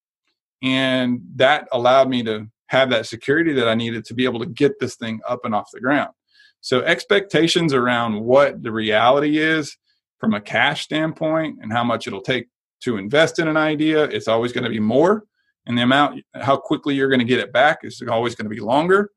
and 0.62 1.22
that 1.36 1.68
allowed 1.72 2.10
me 2.10 2.24
to 2.24 2.48
have 2.68 2.89
that 2.89 3.06
security 3.06 3.53
that 3.53 3.70
I 3.70 3.75
needed 3.75 4.06
to 4.06 4.13
be 4.13 4.25
able 4.25 4.39
to 4.39 4.46
get 4.46 4.80
this 4.80 4.96
thing 4.96 5.22
up 5.27 5.46
and 5.46 5.56
off 5.56 5.72
the 5.72 5.80
ground. 5.80 6.12
So 6.60 6.82
expectations 6.82 7.74
around 7.74 8.22
what 8.22 8.63
the 8.63 8.72
reality 8.72 9.38
is 9.38 9.77
from 10.20 10.34
a 10.34 10.42
cash 10.42 10.84
standpoint 10.84 11.60
and 11.62 11.72
how 11.72 11.84
much 11.84 12.08
it'll 12.08 12.22
take 12.22 12.48
to 12.83 12.97
invest 12.97 13.39
in 13.39 13.47
an 13.47 13.57
idea, 13.57 14.03
it's 14.05 14.27
always 14.27 14.51
going 14.51 14.63
to 14.63 14.69
be 14.69 14.79
more 14.79 15.23
and 15.65 15.77
the 15.77 15.81
amount 15.81 16.21
how 16.35 16.57
quickly 16.57 16.95
you're 16.95 17.09
going 17.09 17.19
to 17.19 17.25
get 17.25 17.39
it 17.39 17.53
back 17.53 17.79
is 17.83 18.01
always 18.09 18.35
going 18.35 18.45
to 18.45 18.53
be 18.53 18.61
longer. 18.61 19.11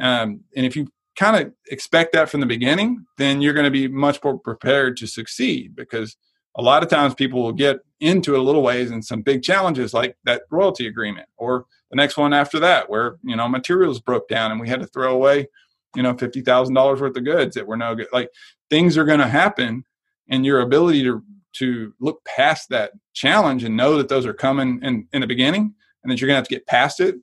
Um, 0.00 0.40
and 0.56 0.66
if 0.66 0.74
you 0.74 0.88
kind 1.16 1.36
of 1.36 1.52
expect 1.70 2.12
that 2.12 2.28
from 2.28 2.40
the 2.40 2.46
beginning 2.46 3.04
then 3.18 3.40
you're 3.40 3.54
going 3.54 3.64
to 3.64 3.70
be 3.70 3.86
much 3.86 4.18
more 4.24 4.36
prepared 4.36 4.96
to 4.96 5.06
succeed 5.06 5.76
because 5.76 6.16
a 6.56 6.62
lot 6.62 6.82
of 6.82 6.88
times 6.88 7.14
people 7.14 7.42
will 7.42 7.52
get 7.52 7.78
into 8.00 8.34
it 8.34 8.40
a 8.40 8.42
little 8.42 8.62
ways 8.62 8.90
and 8.90 9.04
some 9.04 9.22
big 9.22 9.42
challenges 9.42 9.94
like 9.94 10.16
that 10.24 10.42
royalty 10.50 10.88
agreement 10.88 11.28
or 11.36 11.66
the 11.90 11.96
next 11.96 12.16
one 12.16 12.32
after 12.32 12.58
that 12.58 12.90
where 12.90 13.16
you 13.22 13.36
know 13.36 13.48
materials 13.48 14.00
broke 14.00 14.26
down 14.28 14.50
and 14.50 14.60
we 14.60 14.68
had 14.68 14.80
to 14.80 14.88
throw 14.88 15.14
away 15.14 15.46
you 15.94 16.02
know 16.02 16.14
$50000 16.14 17.00
worth 17.00 17.16
of 17.16 17.24
goods 17.24 17.54
that 17.54 17.66
were 17.66 17.76
no 17.76 17.94
good. 17.94 18.08
Like 18.12 18.30
things 18.70 18.98
are 18.98 19.04
going 19.04 19.20
to 19.20 19.28
happen 19.28 19.84
and 20.28 20.44
your 20.44 20.60
ability 20.60 21.04
to 21.04 21.22
to 21.54 21.94
look 22.00 22.24
past 22.24 22.68
that 22.70 22.92
challenge 23.14 23.64
and 23.64 23.76
know 23.76 23.96
that 23.96 24.08
those 24.08 24.26
are 24.26 24.34
coming 24.34 24.80
in 24.82 25.06
in 25.12 25.20
the 25.20 25.26
beginning 25.26 25.74
and 26.02 26.10
that 26.10 26.20
you're 26.20 26.28
going 26.28 26.34
to 26.34 26.40
have 26.40 26.48
to 26.48 26.54
get 26.54 26.66
past 26.66 27.00
it 27.00 27.16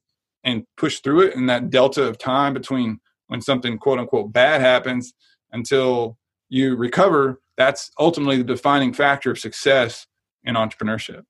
and 0.43 0.63
push 0.77 0.99
through 0.99 1.21
it 1.21 1.35
and 1.35 1.49
that 1.49 1.69
delta 1.69 2.03
of 2.03 2.17
time 2.17 2.53
between 2.53 2.99
when 3.27 3.41
something 3.41 3.77
quote 3.77 3.99
unquote 3.99 4.33
bad 4.33 4.61
happens 4.61 5.13
until 5.51 6.17
you 6.49 6.75
recover 6.75 7.39
that's 7.57 7.91
ultimately 7.99 8.37
the 8.37 8.43
defining 8.43 8.93
factor 8.93 9.29
of 9.29 9.37
success 9.37 10.07
in 10.43 10.55
entrepreneurship. 10.55 11.23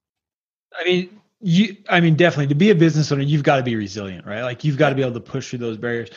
I 0.78 0.84
mean 0.84 1.22
you 1.44 1.76
i 1.90 2.00
mean 2.00 2.16
definitely 2.16 2.48
to 2.48 2.56
be 2.56 2.70
a 2.70 2.76
business 2.76 3.12
owner 3.12 3.24
you've 3.24 3.44
got 3.44 3.58
to 3.58 3.64
be 3.64 3.76
resilient 3.76 4.26
right? 4.28 4.44
Like 4.44 4.64
you've 4.64 4.78
got 4.78 4.90
to 4.90 4.96
be 4.96 5.02
able 5.02 5.14
to 5.14 5.20
push 5.20 5.50
through 5.50 5.60
those 5.60 5.78
barriers. 5.78 6.10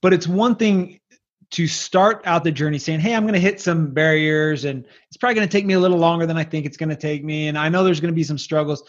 But 0.00 0.12
it's 0.12 0.28
one 0.28 0.54
thing 0.54 1.00
to 1.50 1.66
start 1.66 2.20
out 2.26 2.44
the 2.44 2.52
journey 2.52 2.78
saying 2.78 3.00
hey 3.00 3.14
i'm 3.14 3.22
going 3.22 3.34
to 3.34 3.40
hit 3.40 3.60
some 3.60 3.92
barriers 3.92 4.64
and 4.64 4.84
it's 5.08 5.16
probably 5.16 5.34
going 5.34 5.48
to 5.48 5.52
take 5.52 5.66
me 5.66 5.74
a 5.74 5.80
little 5.80 5.98
longer 5.98 6.26
than 6.26 6.36
i 6.36 6.44
think 6.44 6.66
it's 6.66 6.76
going 6.76 6.88
to 6.88 6.96
take 6.96 7.24
me 7.24 7.48
and 7.48 7.58
i 7.58 7.68
know 7.68 7.84
there's 7.84 8.00
going 8.00 8.12
to 8.12 8.16
be 8.16 8.24
some 8.24 8.38
struggles 8.38 8.82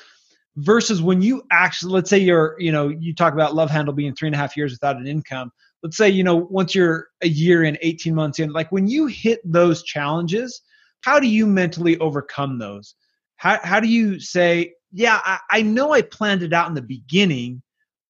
versus 0.60 1.02
when 1.02 1.22
you 1.22 1.44
actually 1.52 1.94
let's 1.94 2.10
say 2.10 2.18
you're 2.18 2.56
you 2.60 2.72
know 2.72 2.90
you 2.90 3.14
talk 3.14 3.34
about 3.34 3.56
love 3.56 3.70
handle 3.70 3.94
being 3.94 4.14
three 4.14 4.28
and 4.28 4.36
a 4.36 4.38
half 4.38 4.58
years 4.58 4.72
without 4.72 4.98
an 4.98 5.08
income. 5.08 5.52
Let's 5.84 5.96
say 5.96 6.10
you 6.10 6.24
know 6.24 6.36
once 6.36 6.76
you're 6.76 7.08
a 7.22 7.28
year 7.28 7.64
in 7.64 7.78
18 7.82 8.14
months 8.14 8.40
in 8.40 8.52
like 8.52 8.72
when 8.72 8.88
you 8.88 9.08
hit 9.08 9.40
those 9.46 9.84
challenges 9.84 10.62
how 11.02 11.20
do 11.20 11.28
you 11.28 11.48
mentally 11.48 11.98
overcome 12.00 12.60
those? 12.60 12.96
How, 13.38 13.58
how 13.64 13.80
do 13.80 13.88
you 13.88 14.20
say 14.20 14.74
yeah 14.92 15.22
I, 15.24 15.40
I 15.50 15.62
know 15.62 15.94
i 15.94 16.02
planned 16.02 16.44
it 16.44 16.52
out 16.52 16.68
in 16.68 16.74
the 16.74 16.82
beginning 16.82 17.62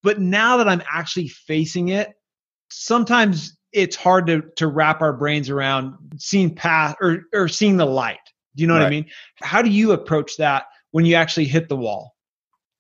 but 0.02 0.20
now 0.20 0.58
that 0.58 0.68
i'm 0.68 0.82
actually 0.92 1.28
facing 1.28 1.90
it 1.90 2.14
sometimes 2.72 3.59
it's 3.72 3.96
hard 3.96 4.28
to 4.28 4.44
to 4.56 4.68
wrap 4.68 5.02
our 5.02 5.14
brains 5.14 5.50
around 5.50 5.96
seeing 6.18 6.54
path 6.54 6.96
or 7.02 7.24
or 7.34 7.48
seeing 7.48 7.78
the 7.78 7.86
light 7.86 8.18
do 8.56 8.62
you 8.62 8.68
know 8.68 8.74
right. 8.74 8.82
what 8.82 8.88
i 8.88 8.90
mean 8.90 9.06
how 9.42 9.62
do 9.62 9.70
you 9.70 9.92
approach 9.92 10.38
that 10.38 10.66
when 10.92 11.06
you 11.06 11.16
actually 11.16 11.46
hit 11.46 11.70
the 11.70 11.76
wall 11.76 12.16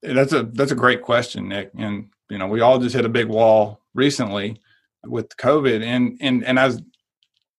that's 0.01 0.33
a 0.33 0.43
that's 0.43 0.71
a 0.71 0.75
great 0.75 1.01
question, 1.01 1.49
Nick. 1.49 1.71
And 1.77 2.09
you 2.29 2.37
know, 2.37 2.47
we 2.47 2.61
all 2.61 2.79
just 2.79 2.95
hit 2.95 3.05
a 3.05 3.09
big 3.09 3.27
wall 3.27 3.81
recently 3.93 4.61
with 5.05 5.35
COVID, 5.37 5.83
and 5.83 6.17
and 6.21 6.43
and 6.45 6.59
I 6.59 6.67
was, 6.67 6.81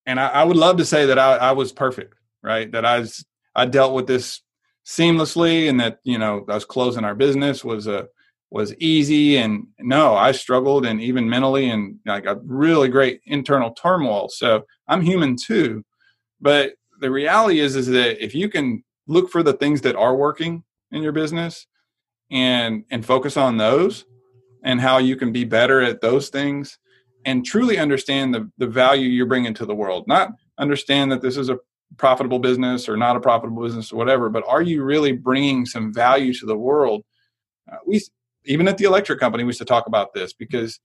and 0.07 0.19
I, 0.19 0.29
I 0.29 0.45
would 0.45 0.57
love 0.57 0.79
to 0.79 0.85
say 0.85 1.07
that 1.07 1.19
I, 1.19 1.37
I 1.37 1.53
was 1.53 1.73
perfect, 1.73 2.14
right? 2.43 2.71
That 2.73 2.85
I 2.85 3.01
was 3.01 3.25
I 3.55 3.66
dealt 3.66 3.95
with 3.95 4.07
this 4.07 4.40
seamlessly, 4.87 5.69
and 5.69 5.81
that 5.81 6.01
you 6.03 6.19
know 6.19 6.45
I 6.49 6.55
was 6.55 6.64
closing 6.64 7.05
our 7.05 7.14
business 7.14 7.64
was 7.64 7.87
a 7.87 8.09
was 8.51 8.75
easy, 8.77 9.37
and 9.37 9.67
no, 9.79 10.15
I 10.17 10.33
struggled, 10.33 10.85
and 10.85 11.01
even 11.01 11.29
mentally, 11.29 11.71
and 11.71 11.99
like 12.05 12.27
a 12.27 12.41
really 12.45 12.89
great 12.89 13.21
internal 13.27 13.71
turmoil. 13.73 14.29
So 14.29 14.65
I'm 14.89 15.03
human 15.03 15.37
too, 15.37 15.85
but 16.41 16.73
the 17.01 17.11
reality 17.11 17.61
is 17.61 17.77
is 17.77 17.87
that 17.89 18.23
if 18.23 18.35
you 18.35 18.49
can 18.49 18.85
look 19.07 19.31
for 19.31 19.43
the 19.43 19.55
things 19.55 19.81
that 19.81 19.97
are 19.97 20.15
working 20.15 20.63
in 20.93 21.03
your 21.03 21.13
business 21.13 21.67
and 22.31 22.85
and 22.91 23.05
focus 23.05 23.37
on 23.37 23.57
those 23.57 24.05
and 24.63 24.81
how 24.81 24.99
you 24.99 25.17
can 25.17 25.33
be 25.33 25.45
better 25.45 25.81
at 25.81 26.01
those 26.01 26.29
things 26.29 26.79
and 27.25 27.45
truly 27.45 27.79
understand 27.79 28.35
the, 28.35 28.51
the 28.59 28.67
value 28.67 29.09
you're 29.09 29.27
bringing 29.27 29.55
to 29.55 29.67
the 29.67 29.75
world 29.75 30.07
not 30.07 30.31
understand 30.59 31.11
that 31.11 31.23
this 31.23 31.37
is 31.37 31.49
a 31.49 31.59
profitable 31.97 32.39
business 32.39 32.89
or 32.89 32.97
not 32.97 33.17
a 33.17 33.21
profitable 33.21 33.63
business 33.63 33.91
or 33.91 33.97
whatever 33.97 34.29
but 34.29 34.45
are 34.47 34.63
you 34.63 34.85
really 34.85 35.13
bringing 35.13 35.67
some 35.67 35.93
value 35.93 36.33
to 36.33 36.47
the 36.47 36.57
world 36.57 37.03
uh, 37.73 37.77
we 37.87 38.01
even 38.44 38.68
at 38.68 38.79
the 38.79 38.85
electric 38.85 39.20
company 39.20 39.44
we 39.44 39.48
used 39.48 39.59
to 39.59 39.64
talk 39.64 39.87
about 39.87 40.12
this 40.14 40.33
because 40.33 40.81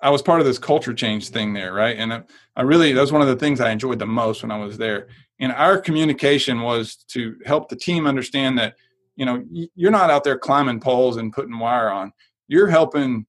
i 0.00 0.10
was 0.10 0.22
part 0.22 0.40
of 0.40 0.46
this 0.46 0.58
culture 0.58 0.94
change 0.94 1.28
thing 1.28 1.52
there 1.52 1.72
right? 1.72 1.96
And 1.96 2.12
I, 2.12 2.22
I 2.56 2.62
really 2.62 2.92
that 2.92 3.00
was 3.00 3.12
one 3.12 3.22
of 3.22 3.28
the 3.28 3.36
things 3.36 3.60
i 3.60 3.70
enjoyed 3.70 3.98
the 3.98 4.06
most 4.06 4.42
when 4.42 4.50
i 4.50 4.58
was 4.58 4.78
there. 4.78 5.08
And 5.40 5.52
our 5.52 5.78
communication 5.78 6.62
was 6.62 6.96
to 7.08 7.36
help 7.46 7.68
the 7.68 7.76
team 7.76 8.06
understand 8.06 8.58
that 8.58 8.74
you 9.16 9.24
know 9.24 9.44
you're 9.50 9.90
not 9.90 10.10
out 10.10 10.24
there 10.24 10.38
climbing 10.38 10.80
poles 10.80 11.16
and 11.16 11.32
putting 11.32 11.58
wire 11.58 11.90
on. 11.90 12.12
You're 12.48 12.68
helping 12.68 13.26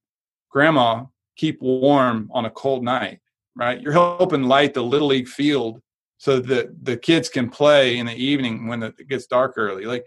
grandma 0.48 1.04
keep 1.36 1.60
warm 1.62 2.30
on 2.32 2.46
a 2.46 2.50
cold 2.50 2.82
night 2.82 3.20
right? 3.56 3.80
You're 3.80 3.92
helping 3.92 4.44
light 4.44 4.74
the 4.74 4.82
little 4.82 5.08
league 5.08 5.28
field 5.28 5.80
so 6.18 6.40
that 6.40 6.84
the 6.84 6.96
kids 6.96 7.28
can 7.28 7.48
play 7.48 7.98
in 7.98 8.06
the 8.06 8.14
evening 8.14 8.66
when 8.66 8.82
it 8.82 9.08
gets 9.08 9.26
dark 9.26 9.54
early. 9.56 9.84
Like 9.84 10.06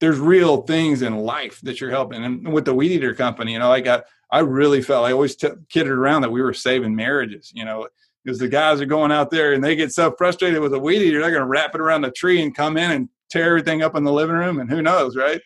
there's 0.00 0.18
real 0.18 0.62
things 0.62 1.02
in 1.02 1.16
life 1.16 1.60
that 1.62 1.80
you're 1.80 1.90
helping 1.90 2.24
and 2.24 2.52
with 2.52 2.64
the 2.64 2.74
weed 2.74 2.92
eater 2.92 3.14
company 3.14 3.52
you 3.52 3.58
know 3.58 3.72
i 3.72 3.80
got 3.80 4.04
i 4.30 4.38
really 4.38 4.82
felt 4.82 5.06
i 5.06 5.12
always 5.12 5.36
t- 5.36 5.48
kidded 5.68 5.92
around 5.92 6.22
that 6.22 6.30
we 6.30 6.42
were 6.42 6.54
saving 6.54 6.94
marriages 6.94 7.52
you 7.54 7.64
know 7.64 7.86
because 8.24 8.38
the 8.38 8.48
guys 8.48 8.80
are 8.80 8.86
going 8.86 9.12
out 9.12 9.30
there 9.30 9.52
and 9.52 9.62
they 9.62 9.74
get 9.74 9.92
so 9.92 10.14
frustrated 10.18 10.60
with 10.60 10.74
a 10.74 10.78
weed 10.78 11.02
eater 11.02 11.20
they're 11.20 11.30
going 11.30 11.42
to 11.42 11.46
wrap 11.46 11.74
it 11.74 11.80
around 11.80 12.02
the 12.02 12.10
tree 12.10 12.42
and 12.42 12.54
come 12.54 12.76
in 12.76 12.90
and 12.90 13.08
tear 13.30 13.46
everything 13.46 13.82
up 13.82 13.96
in 13.96 14.04
the 14.04 14.12
living 14.12 14.36
room, 14.36 14.58
and 14.58 14.70
who 14.70 14.82
knows, 14.82 15.16
right? 15.16 15.40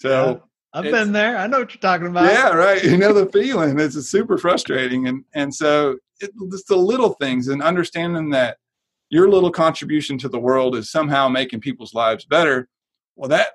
So 0.00 0.42
yeah, 0.72 0.78
I've 0.78 0.84
been 0.84 1.12
there. 1.12 1.36
I 1.36 1.46
know 1.46 1.60
what 1.60 1.74
you're 1.74 1.80
talking 1.80 2.06
about. 2.06 2.32
Yeah, 2.32 2.50
right. 2.50 2.82
You 2.84 2.96
know 2.96 3.12
the 3.12 3.26
feeling. 3.26 3.78
It's 3.78 3.96
super 4.08 4.38
frustrating, 4.38 5.08
and 5.08 5.24
and 5.34 5.54
so 5.54 5.98
it, 6.20 6.30
it's 6.52 6.64
the 6.64 6.76
little 6.76 7.10
things 7.14 7.48
and 7.48 7.62
understanding 7.62 8.30
that 8.30 8.58
your 9.08 9.28
little 9.28 9.50
contribution 9.50 10.18
to 10.18 10.28
the 10.28 10.38
world 10.38 10.74
is 10.76 10.90
somehow 10.90 11.28
making 11.28 11.60
people's 11.60 11.94
lives 11.94 12.24
better. 12.24 12.68
Well, 13.14 13.28
that 13.30 13.52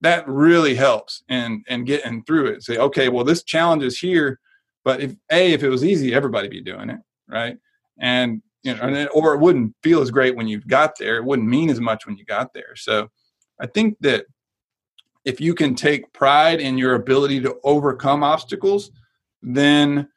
that 0.00 0.28
really 0.28 0.74
helps 0.74 1.22
and 1.28 1.64
and 1.68 1.86
getting 1.86 2.22
through 2.24 2.46
it. 2.46 2.62
Say, 2.62 2.76
okay, 2.76 3.08
well, 3.08 3.24
this 3.24 3.42
challenge 3.42 3.82
is 3.82 3.98
here, 3.98 4.38
but 4.84 5.00
if 5.00 5.14
a 5.30 5.52
if 5.52 5.62
it 5.62 5.68
was 5.68 5.84
easy, 5.84 6.14
everybody 6.14 6.48
be 6.48 6.60
doing 6.60 6.90
it, 6.90 7.00
right? 7.28 7.56
And 7.98 8.42
you 8.62 8.74
know, 8.74 8.82
and, 8.82 9.08
or 9.12 9.34
it 9.34 9.40
wouldn't 9.40 9.74
feel 9.82 10.00
as 10.00 10.10
great 10.10 10.36
when 10.36 10.48
you 10.48 10.60
got 10.60 10.98
there. 10.98 11.16
It 11.16 11.24
wouldn't 11.24 11.48
mean 11.48 11.70
as 11.70 11.80
much 11.80 12.06
when 12.06 12.16
you 12.16 12.24
got 12.24 12.52
there. 12.54 12.76
So 12.76 13.08
I 13.60 13.66
think 13.66 13.96
that 14.00 14.26
if 15.24 15.40
you 15.40 15.54
can 15.54 15.74
take 15.74 16.12
pride 16.12 16.60
in 16.60 16.78
your 16.78 16.94
ability 16.94 17.40
to 17.40 17.56
overcome 17.64 18.22
obstacles, 18.22 18.90
then 19.42 20.08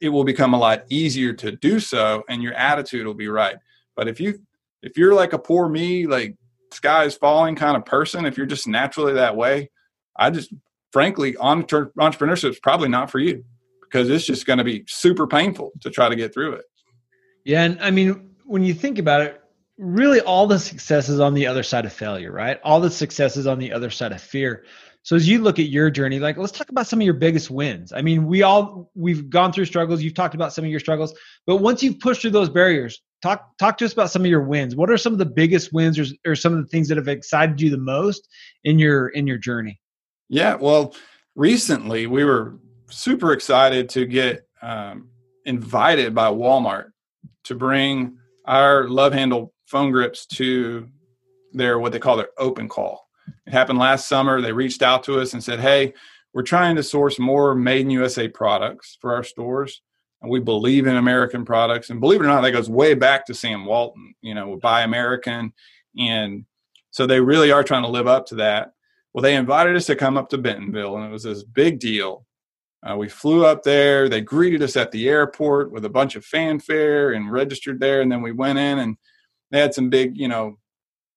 it 0.00 0.08
will 0.10 0.24
become 0.24 0.54
a 0.54 0.58
lot 0.58 0.84
easier 0.88 1.32
to 1.32 1.52
do 1.52 1.80
so 1.80 2.22
and 2.28 2.42
your 2.42 2.54
attitude 2.54 3.06
will 3.06 3.14
be 3.14 3.28
right. 3.28 3.56
But 3.96 4.08
if 4.08 4.20
you 4.20 4.40
if 4.82 4.96
you're 4.96 5.14
like 5.14 5.32
a 5.32 5.38
poor 5.38 5.68
me, 5.68 6.06
like 6.06 6.36
sky 6.72 7.04
is 7.04 7.14
falling 7.14 7.56
kind 7.56 7.76
of 7.76 7.84
person, 7.84 8.26
if 8.26 8.36
you're 8.36 8.46
just 8.46 8.66
naturally 8.66 9.14
that 9.14 9.36
way, 9.36 9.70
I 10.16 10.30
just 10.30 10.52
frankly 10.92 11.34
entrepreneurship 11.34 12.50
is 12.50 12.60
probably 12.60 12.88
not 12.88 13.10
for 13.10 13.18
you 13.18 13.44
because 13.82 14.10
it's 14.10 14.24
just 14.24 14.46
going 14.46 14.58
to 14.58 14.64
be 14.64 14.84
super 14.86 15.26
painful 15.26 15.72
to 15.80 15.90
try 15.90 16.08
to 16.08 16.16
get 16.16 16.32
through 16.32 16.54
it. 16.54 16.64
Yeah, 17.44 17.62
and 17.64 17.80
I 17.80 17.90
mean 17.90 18.30
when 18.44 18.64
you 18.64 18.74
think 18.74 18.98
about 18.98 19.22
it, 19.22 19.40
really 19.78 20.20
all 20.20 20.46
the 20.46 20.58
success 20.58 21.08
is 21.08 21.20
on 21.20 21.34
the 21.34 21.46
other 21.46 21.62
side 21.62 21.86
of 21.86 21.92
failure, 21.92 22.32
right? 22.32 22.60
All 22.62 22.80
the 22.80 22.90
success 22.90 23.36
is 23.36 23.46
on 23.46 23.58
the 23.58 23.72
other 23.72 23.90
side 23.90 24.12
of 24.12 24.20
fear. 24.20 24.64
So 25.02 25.16
as 25.16 25.26
you 25.26 25.40
look 25.40 25.58
at 25.58 25.66
your 25.66 25.90
journey, 25.90 26.18
like 26.18 26.36
let's 26.36 26.52
talk 26.52 26.68
about 26.68 26.86
some 26.86 27.00
of 27.00 27.04
your 27.04 27.14
biggest 27.14 27.50
wins. 27.50 27.92
I 27.92 28.02
mean, 28.02 28.26
we 28.26 28.42
all 28.42 28.90
we've 28.94 29.30
gone 29.30 29.52
through 29.52 29.64
struggles. 29.64 30.02
You've 30.02 30.14
talked 30.14 30.34
about 30.34 30.52
some 30.52 30.64
of 30.64 30.70
your 30.70 30.80
struggles, 30.80 31.14
but 31.46 31.56
once 31.56 31.82
you've 31.82 31.98
pushed 31.98 32.20
through 32.20 32.32
those 32.32 32.50
barriers, 32.50 33.00
talk 33.22 33.56
talk 33.58 33.78
to 33.78 33.84
us 33.84 33.92
about 33.92 34.10
some 34.10 34.22
of 34.22 34.26
your 34.26 34.42
wins. 34.42 34.76
What 34.76 34.90
are 34.90 34.96
some 34.96 35.12
of 35.12 35.18
the 35.18 35.26
biggest 35.26 35.72
wins, 35.72 35.98
or, 35.98 36.04
or 36.26 36.34
some 36.34 36.52
of 36.52 36.60
the 36.60 36.68
things 36.68 36.88
that 36.88 36.96
have 36.96 37.08
excited 37.08 37.60
you 37.60 37.70
the 37.70 37.78
most 37.78 38.28
in 38.64 38.78
your 38.78 39.08
in 39.08 39.26
your 39.26 39.38
journey? 39.38 39.80
Yeah, 40.28 40.54
well, 40.54 40.94
recently 41.34 42.06
we 42.06 42.24
were 42.24 42.58
super 42.88 43.32
excited 43.32 43.88
to 43.90 44.06
get 44.06 44.46
um, 44.62 45.08
invited 45.44 46.14
by 46.14 46.28
Walmart 46.28 46.90
to 47.44 47.54
bring 47.54 48.18
our 48.44 48.88
love 48.88 49.12
handle 49.12 49.52
phone 49.66 49.90
grips 49.90 50.26
to 50.26 50.88
their 51.52 51.78
what 51.78 51.92
they 51.92 51.98
call 51.98 52.16
their 52.16 52.30
open 52.38 52.68
call. 52.68 53.08
It 53.46 53.52
happened 53.52 53.78
last 53.78 54.08
summer. 54.08 54.40
They 54.40 54.52
reached 54.52 54.82
out 54.82 55.04
to 55.04 55.20
us 55.20 55.32
and 55.32 55.42
said, 55.42 55.60
"Hey, 55.60 55.94
we're 56.32 56.42
trying 56.42 56.76
to 56.76 56.82
source 56.82 57.18
more 57.18 57.54
made 57.54 57.82
in 57.82 57.90
USA 57.90 58.28
products 58.28 58.96
for 59.00 59.14
our 59.14 59.24
stores, 59.24 59.82
and 60.22 60.30
we 60.30 60.40
believe 60.40 60.86
in 60.86 60.96
American 60.96 61.44
products. 61.44 61.90
And 61.90 62.00
believe 62.00 62.20
it 62.20 62.24
or 62.24 62.28
not, 62.28 62.42
that 62.42 62.52
goes 62.52 62.70
way 62.70 62.94
back 62.94 63.26
to 63.26 63.34
Sam 63.34 63.64
Walton. 63.64 64.14
You 64.20 64.34
know, 64.34 64.56
buy 64.56 64.82
American, 64.82 65.52
and 65.98 66.44
so 66.90 67.06
they 67.06 67.20
really 67.20 67.52
are 67.52 67.64
trying 67.64 67.82
to 67.82 67.88
live 67.88 68.06
up 68.06 68.26
to 68.26 68.36
that. 68.36 68.72
Well, 69.12 69.22
they 69.22 69.36
invited 69.36 69.76
us 69.76 69.86
to 69.86 69.96
come 69.96 70.16
up 70.16 70.28
to 70.30 70.38
Bentonville, 70.38 70.96
and 70.96 71.06
it 71.06 71.12
was 71.12 71.24
this 71.24 71.42
big 71.42 71.80
deal. 71.80 72.26
Uh, 72.82 72.96
we 72.96 73.08
flew 73.08 73.44
up 73.44 73.62
there. 73.62 74.08
They 74.08 74.20
greeted 74.20 74.62
us 74.62 74.76
at 74.76 74.90
the 74.90 75.08
airport 75.08 75.70
with 75.70 75.84
a 75.84 75.90
bunch 75.90 76.16
of 76.16 76.24
fanfare 76.24 77.12
and 77.12 77.30
registered 77.30 77.78
there. 77.78 78.00
And 78.00 78.10
then 78.10 78.22
we 78.22 78.32
went 78.32 78.58
in 78.58 78.78
and 78.78 78.96
they 79.50 79.60
had 79.60 79.74
some 79.74 79.90
big, 79.90 80.16
you 80.16 80.28
know, 80.28 80.58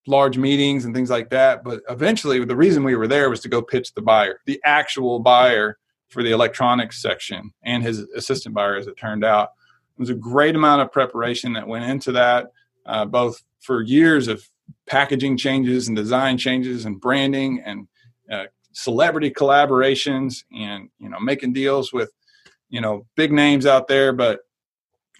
large 0.06 0.36
meetings 0.36 0.84
and 0.84 0.94
things 0.94 1.08
like 1.08 1.30
that. 1.30 1.64
But 1.64 1.80
eventually, 1.88 2.44
the 2.44 2.56
reason 2.56 2.84
we 2.84 2.96
were 2.96 3.08
there 3.08 3.30
was 3.30 3.40
to 3.40 3.48
go 3.48 3.62
pitch 3.62 3.94
the 3.94 4.02
buyer, 4.02 4.40
the 4.44 4.60
actual 4.64 5.20
buyer 5.20 5.78
for 6.08 6.22
the 6.22 6.30
electronics 6.30 7.00
section 7.00 7.52
and 7.64 7.82
his 7.82 8.00
assistant 8.16 8.54
buyer, 8.54 8.76
as 8.76 8.86
it 8.86 8.96
turned 8.96 9.24
out. 9.24 9.50
It 9.96 10.00
was 10.00 10.10
a 10.10 10.14
great 10.14 10.56
amount 10.56 10.82
of 10.82 10.92
preparation 10.92 11.52
that 11.54 11.66
went 11.66 11.84
into 11.84 12.12
that, 12.12 12.52
uh, 12.86 13.04
both 13.04 13.42
for 13.60 13.82
years 13.82 14.28
of 14.28 14.48
packaging 14.86 15.36
changes 15.36 15.88
and 15.88 15.96
design 15.96 16.38
changes 16.38 16.84
and 16.84 17.00
branding 17.00 17.62
and 17.64 17.88
uh, 18.30 18.44
celebrity 18.72 19.30
collaborations 19.30 20.44
and 20.54 20.88
you 20.98 21.08
know 21.08 21.20
making 21.20 21.52
deals 21.52 21.92
with 21.92 22.10
you 22.68 22.80
know 22.80 23.06
big 23.16 23.32
names 23.32 23.66
out 23.66 23.88
there. 23.88 24.12
But 24.12 24.40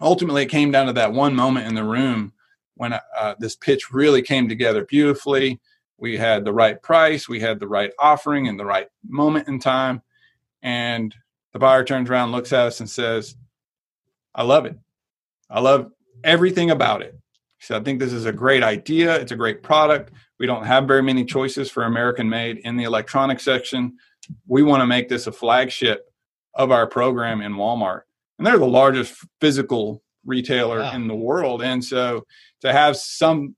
ultimately 0.00 0.42
it 0.42 0.50
came 0.50 0.70
down 0.70 0.86
to 0.86 0.92
that 0.94 1.12
one 1.12 1.34
moment 1.34 1.66
in 1.66 1.74
the 1.74 1.84
room 1.84 2.32
when 2.74 2.92
uh, 2.92 3.34
this 3.38 3.56
pitch 3.56 3.92
really 3.92 4.22
came 4.22 4.48
together 4.48 4.84
beautifully. 4.84 5.60
We 5.98 6.16
had 6.16 6.44
the 6.44 6.52
right 6.52 6.80
price 6.82 7.28
we 7.28 7.40
had 7.40 7.60
the 7.60 7.68
right 7.68 7.92
offering 7.98 8.48
and 8.48 8.58
the 8.58 8.64
right 8.64 8.88
moment 9.08 9.48
in 9.48 9.58
time 9.58 10.02
and 10.64 11.14
the 11.52 11.60
buyer 11.60 11.84
turns 11.84 12.10
around 12.10 12.32
looks 12.32 12.52
at 12.52 12.66
us 12.66 12.80
and 12.80 12.90
says 12.90 13.36
i 14.34 14.42
love 14.42 14.66
it 14.66 14.76
i 15.48 15.60
love 15.60 15.92
everything 16.24 16.72
about 16.72 17.02
it 17.02 17.16
said 17.60 17.80
i 17.80 17.84
think 17.84 18.00
this 18.00 18.12
is 18.12 18.26
a 18.26 18.32
great 18.32 18.64
idea 18.64 19.14
it's 19.20 19.32
a 19.32 19.36
great 19.36 19.62
product 19.62 20.10
we 20.38 20.46
don't 20.46 20.66
have 20.66 20.86
very 20.86 21.02
many 21.02 21.24
choices 21.24 21.70
for 21.70 21.84
American 21.84 22.28
made 22.28 22.58
in 22.58 22.76
the 22.76 22.84
electronic 22.84 23.40
section. 23.40 23.96
We 24.46 24.62
want 24.62 24.80
to 24.80 24.86
make 24.86 25.08
this 25.08 25.26
a 25.26 25.32
flagship 25.32 26.10
of 26.54 26.70
our 26.70 26.86
program 26.86 27.40
in 27.40 27.54
Walmart. 27.54 28.02
And 28.38 28.46
they're 28.46 28.58
the 28.58 28.66
largest 28.66 29.14
physical 29.40 30.02
retailer 30.24 30.80
wow. 30.80 30.92
in 30.92 31.06
the 31.06 31.14
world. 31.14 31.62
And 31.62 31.84
so 31.84 32.24
to 32.62 32.72
have 32.72 32.96
someone 32.96 33.54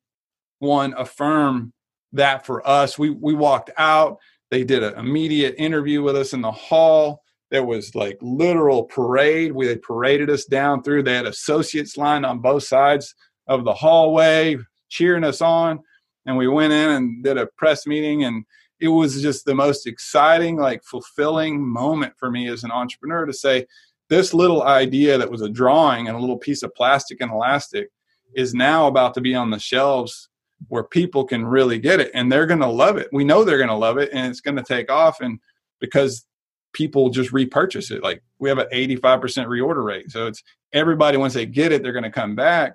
affirm 0.61 1.73
that 2.13 2.45
for 2.45 2.67
us, 2.67 2.99
we, 2.99 3.11
we 3.11 3.35
walked 3.35 3.71
out. 3.79 4.19
They 4.51 4.65
did 4.65 4.83
an 4.83 4.99
immediate 4.99 5.55
interview 5.59 6.03
with 6.03 6.17
us 6.17 6.33
in 6.33 6.41
the 6.41 6.53
hall. 6.53 7.23
There 7.51 7.65
was 7.65 7.95
like 7.95 8.19
literal 8.21 8.85
parade. 8.85 9.53
We 9.53 9.67
they 9.67 9.77
paraded 9.77 10.31
us 10.31 10.45
down 10.45 10.83
through. 10.83 11.03
They 11.03 11.15
had 11.15 11.27
associates 11.27 11.97
lined 11.97 12.27
on 12.27 12.41
both 12.41 12.65
sides 12.65 13.15
of 13.49 13.65
the 13.65 13.75
hallway, 13.75 14.57
cheering 14.89 15.25
us 15.25 15.41
on 15.41 15.81
and 16.27 16.37
we 16.37 16.49
went 16.49 16.73
in 16.73 16.91
and 16.91 17.25
did 17.25 17.39
a 17.39 17.47
press 17.57 17.87
meeting 17.87 18.25
and 18.25 18.45
it 18.79 18.89
was 18.89 19.23
just 19.23 19.47
the 19.47 19.55
most 19.55 19.87
exciting 19.87 20.57
like 20.57 20.83
fulfilling 20.85 21.67
moment 21.67 22.13
for 22.19 22.31
me 22.31 22.49
as 22.49 22.63
an 22.65 22.71
entrepreneur 22.71 23.25
to 23.25 23.33
say 23.33 23.65
this 24.11 24.35
little 24.35 24.63
idea 24.65 25.17
that 25.17 25.31
was 25.31 25.41
a 25.41 25.49
drawing 25.49 26.09
and 26.09 26.17
a 26.17 26.21
little 26.21 26.37
piece 26.37 26.63
of 26.63 26.75
plastic 26.75 27.21
and 27.21 27.33
elastic 27.33 27.89
is 28.35 28.53
now 28.53 28.87
about 28.87 29.15
to 29.15 29.21
be 29.21 29.35
on 29.35 29.51
the 29.51 29.59
shelves 29.59 30.29
where 30.69 30.85
people 30.85 31.25
can 31.25 31.47
really 31.47 31.79
get 31.79 32.01
it 32.01 32.11
and 32.15 32.31
they're 32.31 32.47
going 32.47 32.61
to 32.61 32.67
love 32.67 32.97
it. 32.97 33.09
We 33.13 33.25
know 33.25 33.45
they're 33.45 33.59
going 33.59 33.69
to 33.69 33.75
love 33.75 33.99
it 33.99 34.11
and 34.13 34.29
it's 34.29 34.41
going 34.41 34.57
to 34.57 34.63
take 34.63 34.91
off 34.91 35.21
and 35.21 35.39
because 35.81 36.27
people 36.73 37.11
just 37.11 37.33
repurchase 37.33 37.91
it. 37.91 38.03
Like 38.03 38.23
we 38.39 38.49
have 38.49 38.59
an 38.59 38.69
85% 38.73 39.03
reorder 39.47 39.85
rate 39.85 40.11
so 40.11 40.27
it's 40.27 40.43
everybody 40.73 41.17
once 41.17 41.35
they 41.35 41.47
get 41.47 41.73
it 41.73 41.83
they're 41.83 41.93
going 41.93 42.03
to 42.03 42.11
come 42.11 42.35
back. 42.35 42.75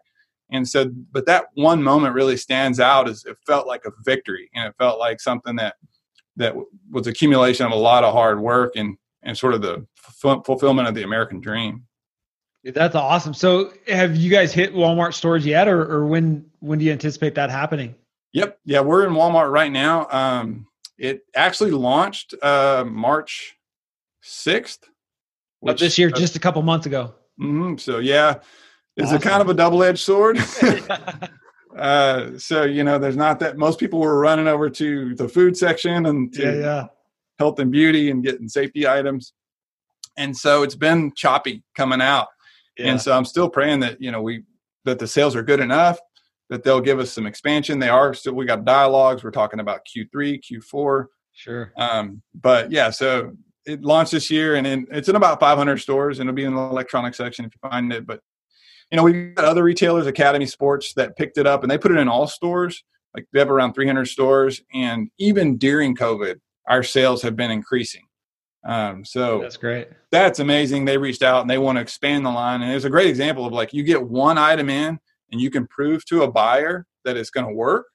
And 0.52 0.68
so, 0.68 0.92
but 1.12 1.26
that 1.28 1.46
one 1.54 1.82
moment 1.82 2.14
really 2.14 2.36
stands 2.36 2.80
out 2.80 3.08
as 3.08 3.24
it 3.26 3.38
felt 3.48 3.68
like 3.68 3.86
a 3.86 3.92
victory 4.04 4.50
and 4.54 4.68
it 4.68 4.76
felt 4.78 5.00
like 5.00 5.22
something 5.22 5.56
that, 5.56 5.76
that 6.36 6.56
was 6.90 7.08
accumulation 7.08 7.66
of 7.66 7.72
a 7.72 7.76
lot 7.76 8.04
of 8.04 8.14
hard 8.14 8.40
work 8.40 8.74
and, 8.76 8.98
and 9.24 9.38
sort 9.38 9.54
of 9.54 9.62
the 9.62 9.86
f- 10.24 10.46
fulfillment 10.46 10.88
of 10.88 10.96
the 10.96 11.04
American 11.04 11.40
dream. 11.40 11.86
That's 12.64 12.96
awesome. 12.96 13.34
So 13.34 13.74
have 13.88 14.16
you 14.16 14.30
guys 14.30 14.54
hit 14.54 14.74
Walmart 14.74 15.14
stores 15.14 15.46
yet 15.46 15.68
or, 15.68 15.82
or 15.82 16.06
when, 16.06 16.46
when 16.60 16.78
do 16.80 16.86
you 16.86 16.92
anticipate 16.92 17.36
that 17.36 17.50
happening? 17.50 17.96
Yep. 18.34 18.60
Yeah. 18.66 18.82
We're 18.82 19.08
in 19.08 19.14
Walmart 19.14 19.52
right 19.52 19.72
now. 19.72 20.08
Um, 20.12 20.68
it 20.98 21.22
actually 21.36 21.72
launched, 21.72 22.36
uh, 22.42 22.86
March 22.88 23.58
6th. 24.24 24.80
Which, 25.62 25.80
this 25.80 25.98
year, 25.98 26.10
uh, 26.10 26.18
just 26.18 26.36
a 26.36 26.40
couple 26.40 26.62
months 26.62 26.86
ago. 26.86 27.14
Mm-hmm, 27.40 27.78
so 27.78 28.00
yeah, 28.00 28.36
is 28.98 29.08
awesome. 29.08 29.22
kind 29.22 29.42
of 29.42 29.50
a 29.50 29.54
double-edged 29.54 30.00
sword. 30.00 30.38
uh, 31.78 32.38
so 32.38 32.64
you 32.64 32.84
know, 32.84 33.00
there's 33.00 33.16
not 33.16 33.40
that 33.40 33.58
most 33.58 33.80
people 33.80 34.00
were 34.00 34.20
running 34.20 34.48
over 34.48 34.70
to 34.70 35.16
the 35.16 35.28
food 35.28 35.56
section 35.58 36.06
and 36.06 36.34
to 36.34 36.42
yeah, 36.42 36.54
yeah. 36.54 36.88
health 37.40 37.60
and 37.60 37.72
beauty 37.72 38.12
and 38.12 38.24
getting 38.24 38.48
safety 38.48 38.88
items, 38.88 39.34
and 40.18 40.36
so 40.36 40.64
it's 40.64 40.76
been 40.76 41.12
choppy 41.16 41.64
coming 41.76 42.02
out. 42.02 42.28
Yeah. 42.82 42.92
And 42.92 43.02
so 43.02 43.16
I'm 43.16 43.26
still 43.26 43.50
praying 43.50 43.80
that 43.82 44.02
you 44.02 44.12
know 44.12 44.22
we 44.22 44.44
that 44.86 45.00
the 45.00 45.08
sales 45.08 45.36
are 45.36 45.44
good 45.44 45.60
enough 45.60 46.00
that 46.52 46.64
they'll 46.64 46.82
give 46.82 47.00
us 47.00 47.12
some 47.12 47.26
expansion. 47.26 47.80
They 47.80 47.90
are 47.90 48.14
still 48.14 48.34
we 48.34 48.46
got 48.46 48.66
dialogues. 48.66 49.24
We're 49.24 49.32
talking 49.32 49.62
about 49.62 49.82
Q3, 49.86 50.42
Q4. 50.42 51.06
Sure. 51.32 51.72
Um, 51.78 52.22
but 52.36 52.72
yeah, 52.72 52.90
so 52.90 53.32
it 53.66 53.82
launched 53.82 54.12
this 54.12 54.30
year 54.30 54.56
and 54.56 54.68
in, 54.68 54.86
it's 54.92 55.08
in 55.08 55.16
about 55.16 55.40
500 55.40 55.78
stores 55.78 56.20
and 56.20 56.28
it'll 56.28 56.36
be 56.36 56.44
in 56.44 56.54
the 56.54 56.62
electronic 56.62 57.16
section 57.16 57.46
if 57.46 57.54
you 57.56 57.70
find 57.70 57.94
it. 57.94 58.06
But 58.06 58.20
you 58.92 58.98
know, 58.98 59.04
we've 59.04 59.34
got 59.34 59.46
other 59.46 59.64
retailers, 59.64 60.08
Academy 60.08 60.46
Sports, 60.46 60.94
that 60.96 61.16
picked 61.16 61.38
it 61.38 61.48
up 61.48 61.64
and 61.64 61.72
they 61.72 61.78
put 61.78 61.92
it 61.92 61.98
in 61.98 62.10
all 62.10 62.28
stores. 62.28 62.84
Like 63.16 63.26
they 63.32 63.40
have 63.40 63.50
around 63.50 63.74
300 63.74 64.06
stores, 64.06 64.62
and 64.74 65.10
even 65.18 65.58
during 65.58 65.98
COVID, 65.98 66.40
our 66.68 66.82
sales 66.82 67.22
have 67.24 67.36
been 67.36 67.52
increasing. 67.52 68.04
Um, 68.64 69.04
so 69.04 69.42
that's 69.42 69.58
great. 69.58 69.90
That's 70.12 70.40
amazing. 70.40 70.86
They 70.86 70.98
reached 70.98 71.24
out 71.24 71.42
and 71.42 71.50
they 71.50 71.58
want 71.58 71.78
to 71.78 71.82
expand 71.82 72.26
the 72.26 72.30
line, 72.30 72.62
and 72.62 72.72
it's 72.74 72.86
a 72.86 72.90
great 72.90 73.08
example 73.08 73.46
of 73.46 73.54
like 73.54 73.74
you 73.74 73.84
get 73.84 74.02
one 74.02 74.38
item 74.38 74.70
in, 74.70 75.00
and 75.32 75.42
you 75.42 75.50
can 75.50 75.68
prove 75.68 76.06
to 76.06 76.24
a 76.24 76.32
buyer 76.32 76.86
that 77.06 77.18
it's 77.18 77.30
going 77.30 77.48
to 77.48 77.54
work. 77.54 77.88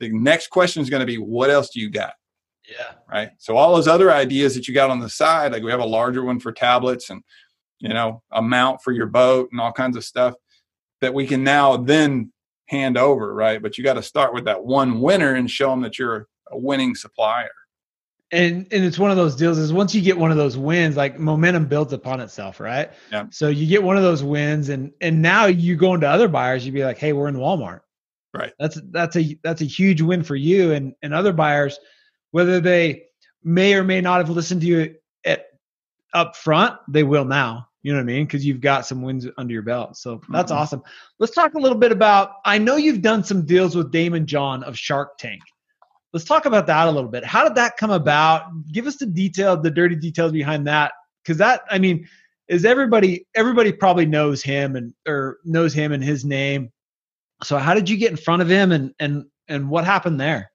The 0.00 0.10
next 0.10 0.48
question 0.48 0.82
is 0.82 0.90
going 0.90 1.00
to 1.00 1.06
be, 1.06 1.18
what 1.18 1.50
else 1.50 1.70
do 1.70 1.80
you 1.80 1.90
got? 1.90 2.14
Yeah. 2.68 2.92
Right. 3.10 3.30
So 3.38 3.56
all 3.56 3.74
those 3.74 3.88
other 3.88 4.12
ideas 4.12 4.54
that 4.54 4.66
you 4.66 4.74
got 4.74 4.90
on 4.90 5.00
the 5.00 5.10
side, 5.10 5.52
like 5.52 5.62
we 5.62 5.70
have 5.70 5.80
a 5.80 5.84
larger 5.84 6.24
one 6.24 6.40
for 6.40 6.52
tablets 6.52 7.10
and 7.10 7.22
you 7.82 7.88
know, 7.88 8.22
a 8.30 8.40
mount 8.40 8.80
for 8.80 8.92
your 8.92 9.06
boat 9.06 9.48
and 9.50 9.60
all 9.60 9.72
kinds 9.72 9.96
of 9.96 10.04
stuff 10.04 10.34
that 11.00 11.12
we 11.12 11.26
can 11.26 11.42
now 11.42 11.76
then 11.76 12.32
hand 12.66 12.96
over, 12.96 13.34
right? 13.34 13.60
But 13.60 13.76
you 13.76 13.82
got 13.82 13.94
to 13.94 14.02
start 14.02 14.32
with 14.32 14.44
that 14.44 14.64
one 14.64 15.00
winner 15.00 15.34
and 15.34 15.50
show 15.50 15.70
them 15.70 15.82
that 15.82 15.98
you're 15.98 16.28
a 16.50 16.56
winning 16.56 16.94
supplier. 16.94 17.50
And 18.32 18.66
and 18.72 18.84
it's 18.84 18.98
one 18.98 19.10
of 19.10 19.18
those 19.18 19.36
deals 19.36 19.58
is 19.58 19.72
once 19.74 19.94
you 19.94 20.00
get 20.00 20.16
one 20.16 20.30
of 20.30 20.38
those 20.38 20.56
wins, 20.56 20.96
like 20.96 21.18
momentum 21.18 21.66
builds 21.66 21.92
upon 21.92 22.20
itself, 22.20 22.60
right? 22.60 22.90
Yeah. 23.10 23.26
So 23.30 23.48
you 23.48 23.66
get 23.66 23.82
one 23.82 23.98
of 23.98 24.02
those 24.02 24.22
wins 24.24 24.70
and 24.70 24.90
and 25.02 25.20
now 25.20 25.46
you 25.46 25.76
go 25.76 25.92
into 25.94 26.08
other 26.08 26.28
buyers, 26.28 26.64
you'd 26.64 26.72
be 26.74 26.82
like, 26.84 26.96
hey, 26.98 27.12
we're 27.12 27.28
in 27.28 27.36
Walmart. 27.36 27.80
Right. 28.32 28.52
That's 28.58 28.80
that's 28.90 29.16
a 29.16 29.38
that's 29.44 29.60
a 29.60 29.66
huge 29.66 30.00
win 30.00 30.22
for 30.24 30.34
you 30.34 30.72
and 30.72 30.94
and 31.02 31.12
other 31.12 31.34
buyers, 31.34 31.78
whether 32.30 32.58
they 32.58 33.04
may 33.44 33.74
or 33.74 33.84
may 33.84 34.00
not 34.00 34.18
have 34.18 34.30
listened 34.30 34.62
to 34.62 34.66
you 34.66 34.94
at 35.26 35.44
up 36.14 36.34
front, 36.34 36.76
they 36.88 37.02
will 37.02 37.26
now 37.26 37.68
You 37.82 37.92
know 37.92 37.98
what 37.98 38.04
I 38.04 38.06
mean? 38.06 38.24
Because 38.24 38.46
you've 38.46 38.60
got 38.62 38.86
some 38.86 39.02
wins 39.02 39.26
under 39.36 39.52
your 39.52 39.62
belt. 39.62 39.96
So 39.98 40.22
that's 40.30 40.50
Mhm. 40.52 40.56
awesome. 40.56 40.82
Let's 41.18 41.34
talk 41.34 41.52
a 41.54 41.58
little 41.58 41.76
bit 41.76 41.92
about. 41.92 42.30
I 42.46 42.56
know 42.56 42.76
you've 42.76 43.02
done 43.02 43.24
some 43.24 43.44
deals 43.44 43.76
with 43.76 43.92
Daymond 43.92 44.24
John 44.26 44.62
of 44.62 44.78
Shark 44.78 45.18
Tank. 45.18 45.42
Let's 46.12 46.24
talk 46.24 46.44
about 46.44 46.66
that 46.66 46.88
a 46.88 46.90
little 46.90 47.10
bit. 47.10 47.24
How 47.24 47.44
did 47.44 47.54
that 47.54 47.76
come 47.76 47.90
about? 47.90 48.44
Give 48.70 48.86
us 48.86 48.96
the 48.96 49.06
detail, 49.06 49.60
the 49.60 49.70
dirty 49.70 49.96
details 49.96 50.32
behind 50.32 50.66
that. 50.66 50.92
Because 51.22 51.38
that, 51.38 51.62
I 51.70 51.78
mean, 51.78 52.06
is 52.48 52.64
everybody 52.64 53.26
everybody 53.34 53.72
probably 53.72 54.04
knows 54.04 54.42
him 54.42 54.76
and 54.76 54.92
or 55.06 55.38
knows 55.44 55.72
him 55.72 55.92
and 55.92 56.04
his 56.04 56.24
name. 56.24 56.70
So 57.42 57.58
how 57.58 57.74
did 57.74 57.88
you 57.88 57.96
get 57.96 58.10
in 58.10 58.16
front 58.16 58.42
of 58.42 58.50
him 58.50 58.72
and 58.72 58.92
and 58.98 59.24
and 59.48 59.70
what 59.70 59.84
happened 59.84 60.20
there? 60.20 60.50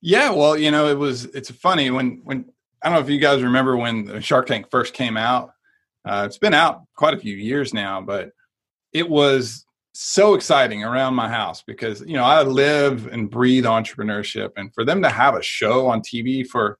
Yeah, 0.00 0.30
well, 0.30 0.56
you 0.56 0.70
know, 0.70 0.88
it 0.88 0.96
was 0.96 1.26
it's 1.26 1.50
funny 1.50 1.90
when 1.90 2.20
when 2.24 2.46
I 2.82 2.88
don't 2.88 2.98
know 2.98 3.04
if 3.04 3.10
you 3.10 3.18
guys 3.18 3.42
remember 3.42 3.76
when 3.76 4.20
Shark 4.20 4.46
Tank 4.46 4.70
first 4.70 4.94
came 4.94 5.16
out. 5.16 5.52
Uh, 6.04 6.22
it's 6.26 6.38
been 6.38 6.54
out 6.54 6.84
quite 6.94 7.14
a 7.14 7.18
few 7.18 7.36
years 7.36 7.74
now, 7.74 8.00
but 8.00 8.30
it 8.92 9.08
was 9.08 9.66
so 10.00 10.34
exciting 10.34 10.84
around 10.84 11.14
my 11.14 11.28
house 11.28 11.60
because 11.60 12.02
you 12.02 12.12
know 12.12 12.22
I 12.22 12.42
live 12.42 13.08
and 13.08 13.28
breathe 13.28 13.64
entrepreneurship, 13.64 14.50
and 14.56 14.72
for 14.72 14.84
them 14.84 15.02
to 15.02 15.08
have 15.08 15.34
a 15.34 15.42
show 15.42 15.88
on 15.88 16.02
TV 16.02 16.46
for 16.46 16.78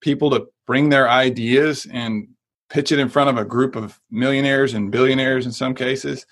people 0.00 0.30
to 0.30 0.46
bring 0.66 0.88
their 0.88 1.10
ideas 1.10 1.86
and 1.92 2.26
pitch 2.70 2.90
it 2.90 2.98
in 2.98 3.10
front 3.10 3.28
of 3.28 3.36
a 3.36 3.44
group 3.44 3.76
of 3.76 4.00
millionaires 4.10 4.72
and 4.72 4.90
billionaires 4.90 5.44
in 5.44 5.52
some 5.52 5.74
cases 5.74 6.24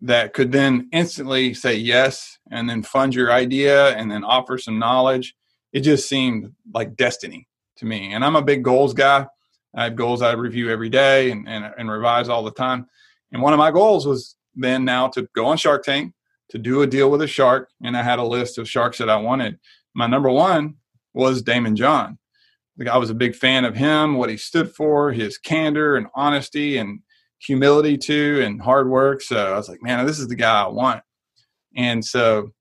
that 0.00 0.32
could 0.32 0.50
then 0.50 0.88
instantly 0.92 1.54
say 1.54 1.76
yes 1.76 2.38
and 2.50 2.68
then 2.68 2.82
fund 2.82 3.14
your 3.14 3.30
idea 3.30 3.90
and 3.90 4.10
then 4.10 4.24
offer 4.24 4.58
some 4.58 4.80
knowledge 4.80 5.36
it 5.72 5.80
just 5.80 6.08
seemed 6.08 6.52
like 6.74 6.96
destiny 6.96 7.46
to 7.76 7.86
me. 7.86 8.12
And 8.12 8.24
i'm 8.24 8.36
a 8.36 8.42
big 8.42 8.64
goals 8.64 8.94
guy. 8.94 9.26
I 9.74 9.84
have 9.84 9.96
goals 9.96 10.22
i 10.22 10.32
review 10.32 10.70
every 10.70 10.88
day 10.88 11.30
and, 11.30 11.48
and, 11.48 11.72
and 11.78 11.88
revise 11.88 12.28
all 12.28 12.42
the 12.42 12.50
time. 12.50 12.86
And 13.30 13.40
one 13.40 13.52
of 13.52 13.58
my 13.58 13.70
goals 13.70 14.06
was 14.06 14.34
then 14.54 14.84
now 14.84 15.08
to 15.08 15.28
go 15.34 15.46
on 15.46 15.56
shark 15.56 15.84
tank 15.84 16.12
to 16.48 16.58
do 16.58 16.82
a 16.82 16.86
deal 16.86 17.10
with 17.10 17.22
a 17.22 17.26
shark 17.26 17.70
and 17.82 17.96
i 17.96 18.02
had 18.02 18.18
a 18.18 18.24
list 18.24 18.58
of 18.58 18.68
sharks 18.68 18.98
that 18.98 19.10
i 19.10 19.16
wanted 19.16 19.58
my 19.94 20.06
number 20.06 20.30
one 20.30 20.74
was 21.14 21.42
Daymond 21.42 21.74
John 21.74 22.18
I 22.90 22.98
was 22.98 23.10
a 23.10 23.14
big 23.14 23.34
fan 23.34 23.64
of 23.64 23.76
him, 23.76 24.16
what 24.16 24.30
he 24.30 24.36
stood 24.36 24.74
for, 24.74 25.12
his 25.12 25.38
candor 25.38 25.96
and 25.96 26.06
honesty 26.14 26.78
and 26.78 27.00
humility 27.38 27.98
too, 27.98 28.40
and 28.42 28.60
hard 28.60 28.88
work. 28.88 29.20
So 29.20 29.52
I 29.52 29.56
was 29.56 29.68
like, 29.68 29.82
man, 29.82 30.04
this 30.06 30.18
is 30.18 30.28
the 30.28 30.34
guy 30.34 30.62
I 30.62 30.68
want. 30.68 31.02
And 31.76 32.04
so 32.04 32.52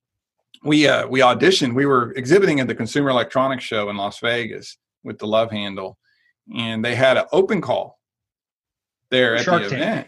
we 0.63 0.88
uh, 0.88 1.08
we 1.08 1.21
auditioned. 1.21 1.73
We 1.73 1.86
were 1.86 2.12
exhibiting 2.13 2.60
at 2.60 2.67
the 2.67 2.75
Consumer 2.75 3.10
Electronics 3.10 3.63
Show 3.63 3.89
in 3.89 3.97
Las 3.97 4.19
Vegas 4.19 4.77
with 5.04 5.17
the 5.17 5.27
Love 5.27 5.51
Handle, 5.51 5.97
and 6.56 6.84
they 6.84 6.95
had 6.95 7.17
an 7.17 7.25
open 7.32 7.62
call 7.62 7.99
there 9.10 9.36
at 9.36 9.43
Shark 9.43 9.63
the 9.63 9.69
Tank. 9.69 10.08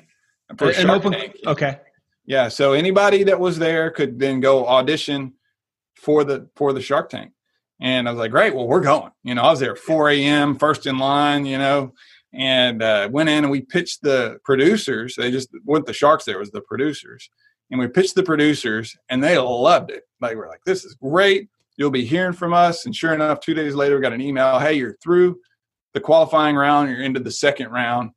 For 0.58 0.68
An 0.68 0.74
Shark 0.74 0.90
open 0.90 1.14
Tank. 1.14 1.38
okay. 1.46 1.80
Yeah, 2.26 2.48
so 2.48 2.74
anybody 2.74 3.24
that 3.24 3.40
was 3.40 3.60
there 3.60 3.92
could 3.92 4.18
then 4.20 4.40
go 4.40 4.66
audition 4.66 5.34
for 5.96 6.24
the 6.24 6.50
for 6.56 6.74
the 6.74 6.82
Shark 6.82 7.10
Tank. 7.10 7.32
And 7.82 8.08
I 8.08 8.12
was 8.12 8.20
like, 8.20 8.32
great, 8.32 8.56
well, 8.56 8.68
we're 8.68 8.80
going. 8.80 9.12
You 9.24 9.36
know, 9.36 9.42
I 9.42 9.52
was 9.52 9.60
there 9.60 9.74
at 9.74 9.78
4 9.78 10.10
a.m., 10.12 10.58
first 10.58 10.86
in 10.86 10.98
line, 10.98 11.46
you 11.46 11.58
know, 11.58 11.94
and 12.34 12.82
uh, 12.82 13.10
went 13.12 13.30
in 13.30 13.44
and 13.44 13.52
we 13.52 13.62
pitched 13.62 14.02
the 14.02 14.38
producers. 14.46 15.16
They 15.18 15.32
just 15.32 15.50
weren't 15.66 15.86
the 15.86 15.94
sharks 15.94 16.24
there, 16.24 16.36
it 16.36 16.40
was 16.40 16.52
the 16.52 16.62
producers. 16.62 17.30
And 17.72 17.80
we 17.80 17.88
pitched 17.88 18.16
the 18.16 18.24
producers 18.24 18.96
and 19.10 19.24
they 19.24 19.38
loved 19.38 19.92
it. 19.92 20.04
Like, 20.22 20.38
we're 20.38 20.48
like, 20.48 20.64
this 20.66 20.86
is 20.86 20.94
great. 20.94 21.50
You'll 21.76 21.90
be 21.90 22.06
hearing 22.06 22.34
from 22.34 22.54
us. 22.54 22.86
And 22.86 22.96
sure 22.96 23.14
enough, 23.14 23.40
two 23.40 23.54
days 23.54 23.76
later, 23.76 23.96
we 23.96 24.02
got 24.02 24.14
an 24.14 24.22
email. 24.22 24.60
Hey, 24.60 24.74
you're 24.74 24.98
through 25.04 25.40
the 25.94 26.00
qualifying 26.00 26.56
round. 26.56 26.90
You're 26.90 27.02
into 27.02 27.20
the 27.20 27.32
second 27.32 27.70
round. 27.70 28.12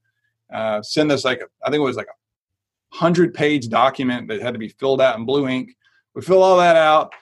Uh, 0.52 0.82
send 0.82 1.10
us 1.10 1.24
like, 1.24 1.40
a, 1.40 1.46
I 1.64 1.70
think 1.70 1.80
it 1.80 1.84
was 1.84 1.96
like 1.96 2.06
a 2.06 2.96
hundred 2.96 3.34
page 3.34 3.68
document 3.68 4.28
that 4.28 4.42
had 4.42 4.54
to 4.54 4.58
be 4.58 4.68
filled 4.68 5.00
out 5.00 5.18
in 5.18 5.24
blue 5.24 5.48
ink. 5.48 5.76
We 6.14 6.22
fill 6.22 6.42
all 6.42 6.58
that 6.58 6.76
out, 6.76 7.12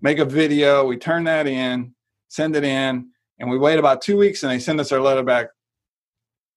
make 0.00 0.18
a 0.18 0.24
video, 0.24 0.86
we 0.86 0.96
turn 0.96 1.24
that 1.24 1.46
in, 1.46 1.94
send 2.28 2.56
it 2.56 2.64
in, 2.64 3.08
and 3.38 3.50
we 3.50 3.58
wait 3.58 3.78
about 3.78 4.02
two 4.02 4.16
weeks 4.16 4.42
and 4.42 4.52
they 4.52 4.58
send 4.58 4.80
us 4.80 4.92
our 4.92 5.00
letter 5.00 5.22
back. 5.22 5.48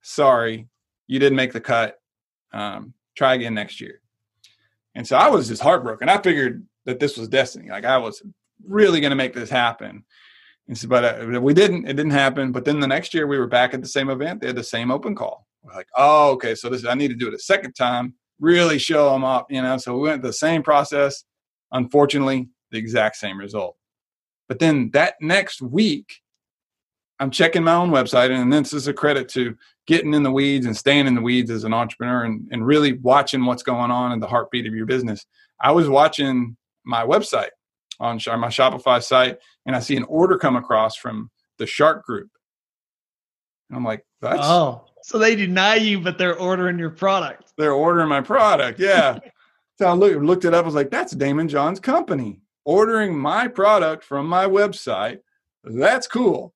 Sorry, 0.02 0.68
you 1.08 1.20
didn't 1.20 1.38
make 1.38 1.54
the 1.54 1.62
cut. 1.62 2.00
Um, 2.54 2.94
try 3.16 3.34
again 3.34 3.54
next 3.54 3.82
year. 3.82 4.02
And 4.96 5.08
so 5.08 5.18
I 5.18 5.30
was 5.30 5.48
just 5.48 5.62
heartbroken. 5.62 6.10
I 6.10 6.22
figured 6.22 6.66
that 6.86 7.00
this 7.00 7.18
was 7.18 7.28
destiny. 7.28 7.70
Like 7.70 7.86
I 7.86 7.98
was 7.98 8.22
really 8.66 9.00
going 9.00 9.12
to 9.12 9.16
make 9.16 9.34
this 9.34 9.50
happen. 9.50 10.04
And 10.68 10.78
so, 10.78 10.88
but 10.88 11.04
uh, 11.04 11.42
we 11.42 11.54
didn't. 11.54 11.86
It 11.86 11.96
didn't 11.96 12.12
happen. 12.12 12.52
But 12.52 12.66
then 12.66 12.80
the 12.80 12.88
next 12.88 13.13
year 13.13 13.28
we 13.28 13.38
were 13.38 13.48
back 13.48 13.74
at 13.74 13.82
the 13.82 13.88
same 13.88 14.10
event. 14.10 14.42
They 14.42 14.48
had 14.48 14.56
the 14.56 14.63
same 14.63 14.92
open 14.92 15.16
call. 15.16 15.47
We're 15.63 15.74
like, 15.74 15.88
oh, 15.96 16.32
okay. 16.32 16.56
So 16.56 16.70
this 16.70 16.86
I 16.86 16.93
need 16.93 17.10
to 17.10 17.15
do 17.15 17.28
it 17.28 17.34
a 17.34 17.39
second 17.39 17.74
time. 17.74 18.13
Really 18.39 18.78
show 18.78 19.12
them 19.12 19.24
up, 19.24 19.48
you 19.50 19.62
know. 19.62 19.78
So 19.78 19.98
we 19.98 20.08
went 20.10 20.22
the 20.22 20.34
same 20.34 20.63
process. 20.63 21.24
Unfortunately, 21.72 22.50
the 22.72 22.78
exact 22.78 23.17
same 23.17 23.38
result. 23.38 23.76
But 24.48 24.60
then 24.60 24.91
that 24.93 25.15
next 25.20 25.62
week, 25.62 26.22
I'm 27.20 27.32
checking 27.32 27.63
my 27.63 27.74
own 27.74 27.89
website, 27.89 28.30
and 28.30 28.54
this 28.54 28.74
is 28.74 28.88
a 28.88 28.93
credit 28.93 29.28
to 29.30 29.56
getting 29.88 30.13
in 30.13 30.24
the 30.24 30.32
weeds 30.32 30.65
and 30.65 30.78
staying 30.78 31.08
in 31.08 31.15
the 31.15 31.22
weeds 31.22 31.50
as 31.50 31.63
an 31.63 31.74
entrepreneur 31.74 32.26
and, 32.26 32.48
and 32.52 32.65
really 32.65 32.93
watching 32.93 33.46
what's 33.46 33.63
going 33.63 33.89
on 33.89 34.12
in 34.12 34.20
the 34.20 34.28
heartbeat 34.28 34.67
of 34.67 34.76
your 34.76 34.86
business. 34.86 35.26
I 35.60 35.72
was 35.72 35.89
watching 35.89 36.56
my 36.86 37.04
website 37.04 37.50
on 38.00 38.17
my 38.17 38.50
Shopify 38.50 39.02
site, 39.02 39.39
and 39.65 39.76
I 39.76 39.80
see 39.80 39.98
an 39.98 40.04
order 40.04 40.38
come 40.38 40.56
across 40.56 40.96
from 40.96 41.32
the 41.58 41.65
Shark 41.65 42.06
Group. 42.06 42.30
And 43.70 43.78
I'm 43.78 43.84
like, 43.84 44.06
that's 44.22 44.39
Oh, 44.41 44.86
so 45.08 45.17
they 45.17 45.38
deny 45.38 45.76
you, 45.76 46.02
but 46.02 46.17
they're 46.17 46.38
ordering 46.38 46.78
your 46.78 46.89
product. 46.89 47.54
they're 47.58 47.72
ordering 47.72 48.10
my 48.10 48.20
product. 48.20 48.78
Yeah. 48.78 49.17
so 49.80 49.88
I 49.88 49.93
look, 49.93 50.22
looked 50.22 50.43
it 50.43 50.54
up. 50.54 50.63
I 50.63 50.65
was 50.65 50.76
like, 50.76 50.91
that's 50.91 51.13
Daymond 51.13 51.48
John's 51.48 51.80
company 51.80 52.41
ordering 52.65 53.17
my 53.17 53.48
product 53.48 54.04
from 54.04 54.28
my 54.28 54.43
website. 54.43 55.20
That's 55.63 56.08
cool. 56.08 56.54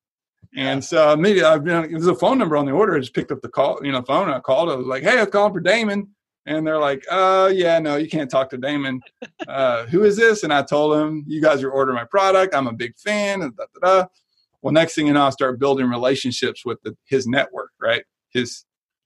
And 0.53 0.83
so 0.83 1.15
maybe 1.15 1.41
I've 1.41 1.63
been, 1.63 1.89
there's 1.91 2.07
a 2.07 2.13
phone 2.13 2.37
number 2.37 2.57
on 2.57 2.65
the 2.65 2.73
order. 2.73 2.97
I 2.97 2.99
just 2.99 3.13
picked 3.13 3.31
up 3.31 3.41
the 3.41 3.47
call, 3.47 3.79
you 3.85 3.93
know, 3.93 4.01
phone. 4.01 4.29
I 4.29 4.41
called. 4.41 4.69
I 4.69 4.75
was 4.75 4.85
like, 4.85 5.03
hey, 5.03 5.21
I 5.21 5.25
calling 5.25 5.53
for 5.53 5.61
Daymond. 5.61 6.09
And 6.45 6.67
they're 6.67 6.77
like, 6.77 7.05
uh, 7.09 7.53
yeah, 7.53 7.79
no, 7.79 7.95
you 7.95 8.09
can't 8.09 8.29
talk 8.29 8.49
to 8.49 8.57
Daymond. 8.57 8.99
Uh, 9.47 9.85
who 9.85 10.03
is 10.03 10.17
this? 10.17 10.43
And 10.43 10.51
I 10.51 10.61
told 10.61 10.93
them, 10.97 11.23
you 11.25 11.41
guys 11.41 11.63
are 11.63 11.71
ordering 11.71 11.95
my 11.95 12.03
product. 12.03 12.53
I'm 12.53 12.67
a 12.67 12.73
big 12.73 12.97
fan. 12.97 13.43
And 13.43 13.55
da, 13.55 13.63
da, 13.79 14.01
da. 14.01 14.07
Well, 14.61 14.73
next 14.73 14.95
thing 14.95 15.07
you 15.07 15.13
know, 15.13 15.25
I 15.25 15.29
start 15.29 15.57
building 15.57 15.87
relationships 15.87 16.65
with 16.65 16.81
the, 16.83 16.97
his 17.05 17.27
network, 17.27 17.71
right? 17.79 18.03
His 18.31 18.65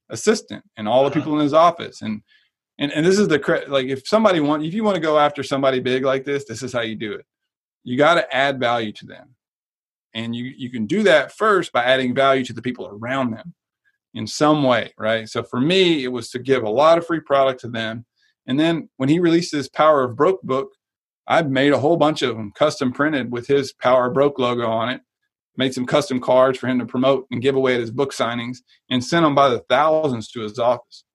assistant 0.09 0.63
and 0.77 0.88
all 0.88 1.03
the 1.03 1.09
uh-huh. 1.09 1.19
people 1.19 1.35
in 1.35 1.43
his 1.43 1.53
office. 1.53 2.01
And 2.01 2.21
and 2.77 2.91
and 2.91 3.05
this 3.05 3.19
is 3.19 3.27
the 3.27 3.65
like 3.67 3.88
if 3.88 4.07
somebody 4.07 4.39
want 4.39 4.65
if 4.65 4.73
you 4.73 4.83
want 4.83 4.95
to 4.95 5.01
go 5.01 5.17
after 5.17 5.43
somebody 5.43 5.79
big 5.79 6.03
like 6.03 6.25
this, 6.25 6.45
this 6.45 6.61
is 6.61 6.73
how 6.73 6.81
you 6.81 6.95
do 6.95 7.13
it. 7.13 7.25
You 7.83 7.97
got 7.97 8.15
to 8.15 8.35
add 8.35 8.59
value 8.59 8.91
to 8.93 9.05
them, 9.05 9.35
and 10.13 10.35
you 10.35 10.45
you 10.57 10.69
can 10.69 10.85
do 10.85 11.03
that 11.03 11.31
first 11.31 11.71
by 11.71 11.83
adding 11.83 12.13
value 12.13 12.43
to 12.45 12.53
the 12.53 12.61
people 12.61 12.88
around 12.88 13.31
them 13.31 13.53
in 14.13 14.27
some 14.27 14.63
way, 14.63 14.93
right? 14.97 15.27
So 15.29 15.43
for 15.43 15.59
me, 15.59 16.03
it 16.03 16.09
was 16.09 16.29
to 16.31 16.39
give 16.39 16.63
a 16.63 16.69
lot 16.69 16.97
of 16.97 17.05
free 17.05 17.21
product 17.21 17.61
to 17.61 17.69
them, 17.69 18.05
and 18.45 18.59
then 18.59 18.89
when 18.97 19.09
he 19.09 19.19
released 19.19 19.53
his 19.53 19.69
Power 19.69 20.03
of 20.03 20.17
Broke 20.17 20.41
book, 20.41 20.71
I've 21.27 21.49
made 21.49 21.71
a 21.71 21.79
whole 21.79 21.97
bunch 21.97 22.21
of 22.23 22.35
them 22.35 22.51
custom 22.51 22.91
printed 22.91 23.31
with 23.31 23.47
his 23.47 23.71
Power 23.71 24.07
of 24.07 24.13
Broke 24.13 24.38
logo 24.38 24.67
on 24.67 24.89
it. 24.89 25.01
Made 25.58 25.74
some 25.74 25.86
custom 25.86 26.20
cards 26.20 26.60
for 26.60 26.68
him 26.68 26.80
to 26.80 26.86
promote 26.86 27.28
and 27.32 27.41
give 27.41 27.56
away 27.56 27.76
at 27.76 27.80
his 27.80 27.91
book 27.91 28.13
signings, 28.13 28.58
and 28.89 29.04
sent 29.04 29.24
them 29.24 29.36
by 29.36 29.50
the 29.50 29.60
thousands 29.70 30.30
to 30.32 30.41
his 30.41 30.60
office. 30.60 31.06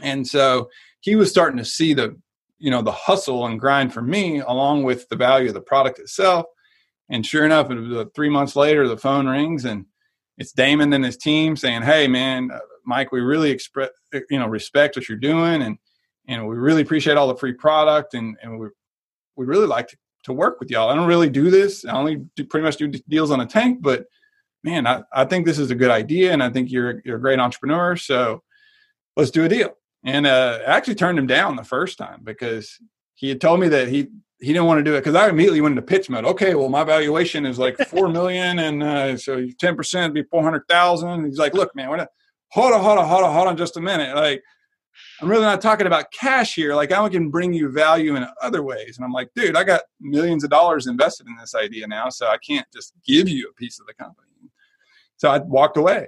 And 0.00 0.26
so 0.26 0.68
he 1.00 1.16
was 1.16 1.30
starting 1.30 1.58
to 1.58 1.64
see 1.64 1.94
the, 1.94 2.16
you 2.58 2.70
know, 2.70 2.82
the 2.82 2.92
hustle 2.92 3.46
and 3.46 3.60
grind 3.60 3.92
for 3.92 4.02
me 4.02 4.38
along 4.38 4.84
with 4.84 5.08
the 5.08 5.16
value 5.16 5.48
of 5.48 5.54
the 5.54 5.60
product 5.60 5.98
itself. 5.98 6.46
And 7.10 7.24
sure 7.24 7.44
enough, 7.44 7.70
uh, 7.70 8.04
three 8.14 8.28
months 8.28 8.56
later, 8.56 8.86
the 8.86 8.96
phone 8.96 9.26
rings 9.26 9.64
and 9.64 9.86
it's 10.38 10.52
Daymond 10.52 10.94
and 10.94 11.04
his 11.04 11.16
team 11.16 11.56
saying, 11.56 11.82
"Hey, 11.82 12.06
man, 12.06 12.50
uh, 12.52 12.60
Mike, 12.84 13.12
we 13.12 13.20
really 13.20 13.50
express, 13.50 13.90
you 14.12 14.38
know, 14.38 14.46
respect 14.46 14.96
what 14.96 15.08
you're 15.08 15.18
doing, 15.18 15.62
and 15.62 15.78
and 16.28 16.46
we 16.46 16.56
really 16.56 16.82
appreciate 16.82 17.16
all 17.16 17.28
the 17.28 17.36
free 17.36 17.54
product, 17.54 18.14
and 18.14 18.36
and 18.42 18.58
we 18.58 18.68
we 19.36 19.46
really 19.46 19.66
like 19.66 19.88
to, 19.88 19.96
to 20.24 20.32
work 20.32 20.60
with 20.60 20.70
y'all. 20.70 20.90
I 20.90 20.94
don't 20.94 21.08
really 21.08 21.30
do 21.30 21.50
this. 21.50 21.84
I 21.84 21.92
only 21.92 22.24
do 22.36 22.44
pretty 22.44 22.64
much 22.64 22.76
do 22.76 22.88
deals 22.88 23.30
on 23.30 23.40
a 23.40 23.46
tank, 23.46 23.78
but 23.80 24.06
man, 24.64 24.86
I, 24.86 25.02
I 25.12 25.24
think 25.24 25.46
this 25.46 25.58
is 25.58 25.70
a 25.70 25.74
good 25.74 25.90
idea, 25.90 26.32
and 26.32 26.42
I 26.42 26.50
think 26.50 26.70
you're 26.70 27.00
you're 27.04 27.16
a 27.16 27.20
great 27.20 27.38
entrepreneur. 27.38 27.96
So 27.96 28.42
let's 29.16 29.30
do 29.30 29.44
a 29.44 29.48
deal." 29.48 29.74
And 30.04 30.26
uh, 30.26 30.60
I 30.66 30.76
actually 30.76 30.94
turned 30.94 31.18
him 31.18 31.26
down 31.26 31.56
the 31.56 31.64
first 31.64 31.98
time 31.98 32.20
because 32.22 32.78
he 33.14 33.28
had 33.28 33.40
told 33.40 33.60
me 33.60 33.68
that 33.68 33.88
he 33.88 34.08
he 34.40 34.52
didn't 34.52 34.66
want 34.66 34.78
to 34.78 34.84
do 34.84 34.94
it 34.94 35.00
because 35.00 35.16
I 35.16 35.28
immediately 35.28 35.60
went 35.60 35.72
into 35.72 35.82
pitch 35.82 36.08
mode. 36.08 36.24
Okay, 36.24 36.54
well 36.54 36.68
my 36.68 36.84
valuation 36.84 37.44
is 37.44 37.58
like 37.58 37.76
four 37.88 38.08
million, 38.18 38.58
and 38.58 38.82
uh, 38.82 39.16
so 39.16 39.46
ten 39.58 39.76
percent 39.76 40.12
would 40.12 40.22
be 40.22 40.28
four 40.28 40.42
hundred 40.42 40.66
thousand. 40.68 41.26
He's 41.26 41.38
like, 41.38 41.54
look, 41.54 41.74
man, 41.74 41.90
not. 41.96 42.08
Hold 42.52 42.72
on, 42.72 42.82
hold 42.82 42.98
on, 42.98 43.06
hold 43.06 43.24
on, 43.24 43.34
hold 43.34 43.48
on, 43.48 43.56
just 43.58 43.76
a 43.76 43.80
minute. 43.80 44.16
Like, 44.16 44.42
I'm 45.20 45.28
really 45.28 45.42
not 45.42 45.60
talking 45.60 45.86
about 45.86 46.12
cash 46.12 46.54
here. 46.54 46.74
Like, 46.74 46.92
I 46.92 47.08
can 47.08 47.30
bring 47.30 47.52
you 47.52 47.70
value 47.70 48.16
in 48.16 48.26
other 48.42 48.62
ways. 48.62 48.96
And 48.96 49.04
I'm 49.04 49.12
like, 49.12 49.30
dude, 49.34 49.56
I 49.56 49.64
got 49.64 49.82
millions 50.00 50.44
of 50.44 50.50
dollars 50.50 50.86
invested 50.86 51.26
in 51.26 51.36
this 51.36 51.54
idea 51.54 51.86
now, 51.86 52.08
so 52.08 52.28
I 52.28 52.38
can't 52.38 52.66
just 52.72 52.92
give 53.06 53.28
you 53.28 53.48
a 53.48 53.54
piece 53.54 53.80
of 53.80 53.86
the 53.86 53.94
company. 53.94 54.28
So 55.18 55.28
I 55.28 55.38
walked 55.38 55.76
away. 55.76 56.06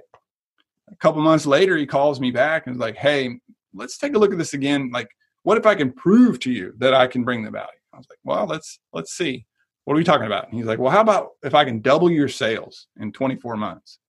a 0.89 0.95
couple 0.97 1.21
months 1.21 1.45
later, 1.45 1.77
he 1.77 1.85
calls 1.85 2.19
me 2.19 2.31
back 2.31 2.67
and 2.67 2.75
is 2.75 2.79
like, 2.79 2.97
"Hey, 2.97 3.39
let's 3.73 3.97
take 3.97 4.15
a 4.15 4.19
look 4.19 4.31
at 4.33 4.37
this 4.37 4.53
again. 4.53 4.89
Like, 4.91 5.09
what 5.43 5.57
if 5.57 5.65
I 5.65 5.75
can 5.75 5.91
prove 5.91 6.39
to 6.41 6.51
you 6.51 6.73
that 6.79 6.93
I 6.93 7.07
can 7.07 7.23
bring 7.23 7.43
the 7.43 7.51
value?" 7.51 7.79
I 7.93 7.97
was 7.97 8.07
like, 8.09 8.19
"Well, 8.23 8.45
let's 8.45 8.79
let's 8.93 9.13
see. 9.13 9.45
What 9.85 9.93
are 9.93 9.97
we 9.97 10.03
talking 10.03 10.27
about?" 10.27 10.47
And 10.49 10.55
he's 10.55 10.65
like, 10.65 10.79
"Well, 10.79 10.91
how 10.91 11.01
about 11.01 11.31
if 11.43 11.53
I 11.55 11.63
can 11.65 11.81
double 11.81 12.09
your 12.09 12.27
sales 12.27 12.87
in 12.99 13.11
24 13.11 13.55
months?" 13.57 13.99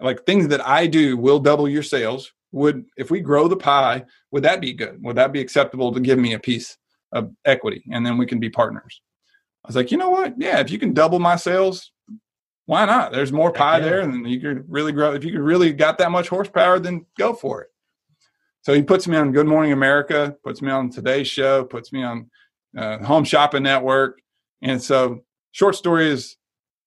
Like 0.00 0.24
things 0.26 0.48
that 0.48 0.66
I 0.66 0.86
do 0.86 1.16
will 1.16 1.40
double 1.40 1.68
your 1.68 1.82
sales. 1.82 2.32
Would 2.52 2.86
if 2.96 3.10
we 3.10 3.20
grow 3.20 3.48
the 3.48 3.56
pie, 3.56 4.04
would 4.30 4.42
that 4.44 4.60
be 4.60 4.72
good? 4.72 5.02
Would 5.02 5.16
that 5.16 5.32
be 5.32 5.40
acceptable 5.40 5.92
to 5.92 6.00
give 6.00 6.18
me 6.18 6.32
a 6.32 6.38
piece 6.38 6.76
of 7.12 7.30
equity, 7.44 7.84
and 7.92 8.04
then 8.04 8.16
we 8.16 8.26
can 8.26 8.40
be 8.40 8.50
partners? 8.50 9.00
I 9.64 9.68
was 9.68 9.76
like, 9.76 9.90
you 9.90 9.98
know 9.98 10.10
what? 10.10 10.34
Yeah, 10.38 10.60
if 10.60 10.70
you 10.70 10.78
can 10.78 10.94
double 10.94 11.18
my 11.18 11.36
sales, 11.36 11.92
why 12.66 12.84
not? 12.86 13.12
There's 13.12 13.32
more 13.32 13.52
pie 13.52 13.78
yeah. 13.78 13.84
there, 13.84 14.00
and 14.00 14.28
you 14.28 14.40
could 14.40 14.64
really 14.68 14.92
grow. 14.92 15.12
If 15.12 15.24
you 15.24 15.32
could 15.32 15.40
really 15.40 15.72
got 15.72 15.98
that 15.98 16.10
much 16.10 16.28
horsepower, 16.28 16.78
then 16.78 17.04
go 17.18 17.34
for 17.34 17.62
it. 17.62 17.68
So 18.62 18.74
he 18.74 18.82
puts 18.82 19.06
me 19.06 19.16
on 19.16 19.32
Good 19.32 19.46
Morning 19.46 19.72
America, 19.72 20.36
puts 20.44 20.60
me 20.60 20.70
on 20.70 20.90
Today's 20.90 21.28
Show, 21.28 21.64
puts 21.64 21.92
me 21.92 22.02
on 22.02 22.30
uh, 22.76 22.98
Home 22.98 23.24
Shopping 23.24 23.62
Network, 23.62 24.20
and 24.62 24.82
so 24.82 25.24
short 25.52 25.76
story 25.76 26.08
is 26.08 26.36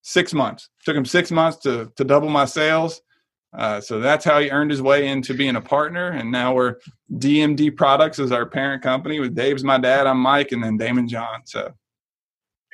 six 0.01 0.33
months. 0.33 0.69
Took 0.85 0.95
him 0.95 1.05
six 1.05 1.31
months 1.31 1.57
to 1.59 1.91
to 1.95 2.03
double 2.03 2.29
my 2.29 2.45
sales. 2.45 3.01
Uh, 3.53 3.81
so 3.81 3.99
that's 3.99 4.23
how 4.23 4.39
he 4.39 4.49
earned 4.49 4.71
his 4.71 4.81
way 4.81 5.07
into 5.07 5.33
being 5.33 5.57
a 5.57 5.61
partner, 5.61 6.11
and 6.11 6.31
now 6.31 6.53
we're 6.53 6.77
DMD 7.13 7.75
Products 7.75 8.17
as 8.17 8.31
our 8.31 8.45
parent 8.45 8.81
company. 8.81 9.19
With 9.19 9.35
Dave's 9.35 9.63
my 9.63 9.77
dad, 9.77 10.07
I'm 10.07 10.19
Mike, 10.19 10.53
and 10.53 10.63
then 10.63 10.79
Daymond 10.79 11.09
John. 11.09 11.41
So 11.45 11.73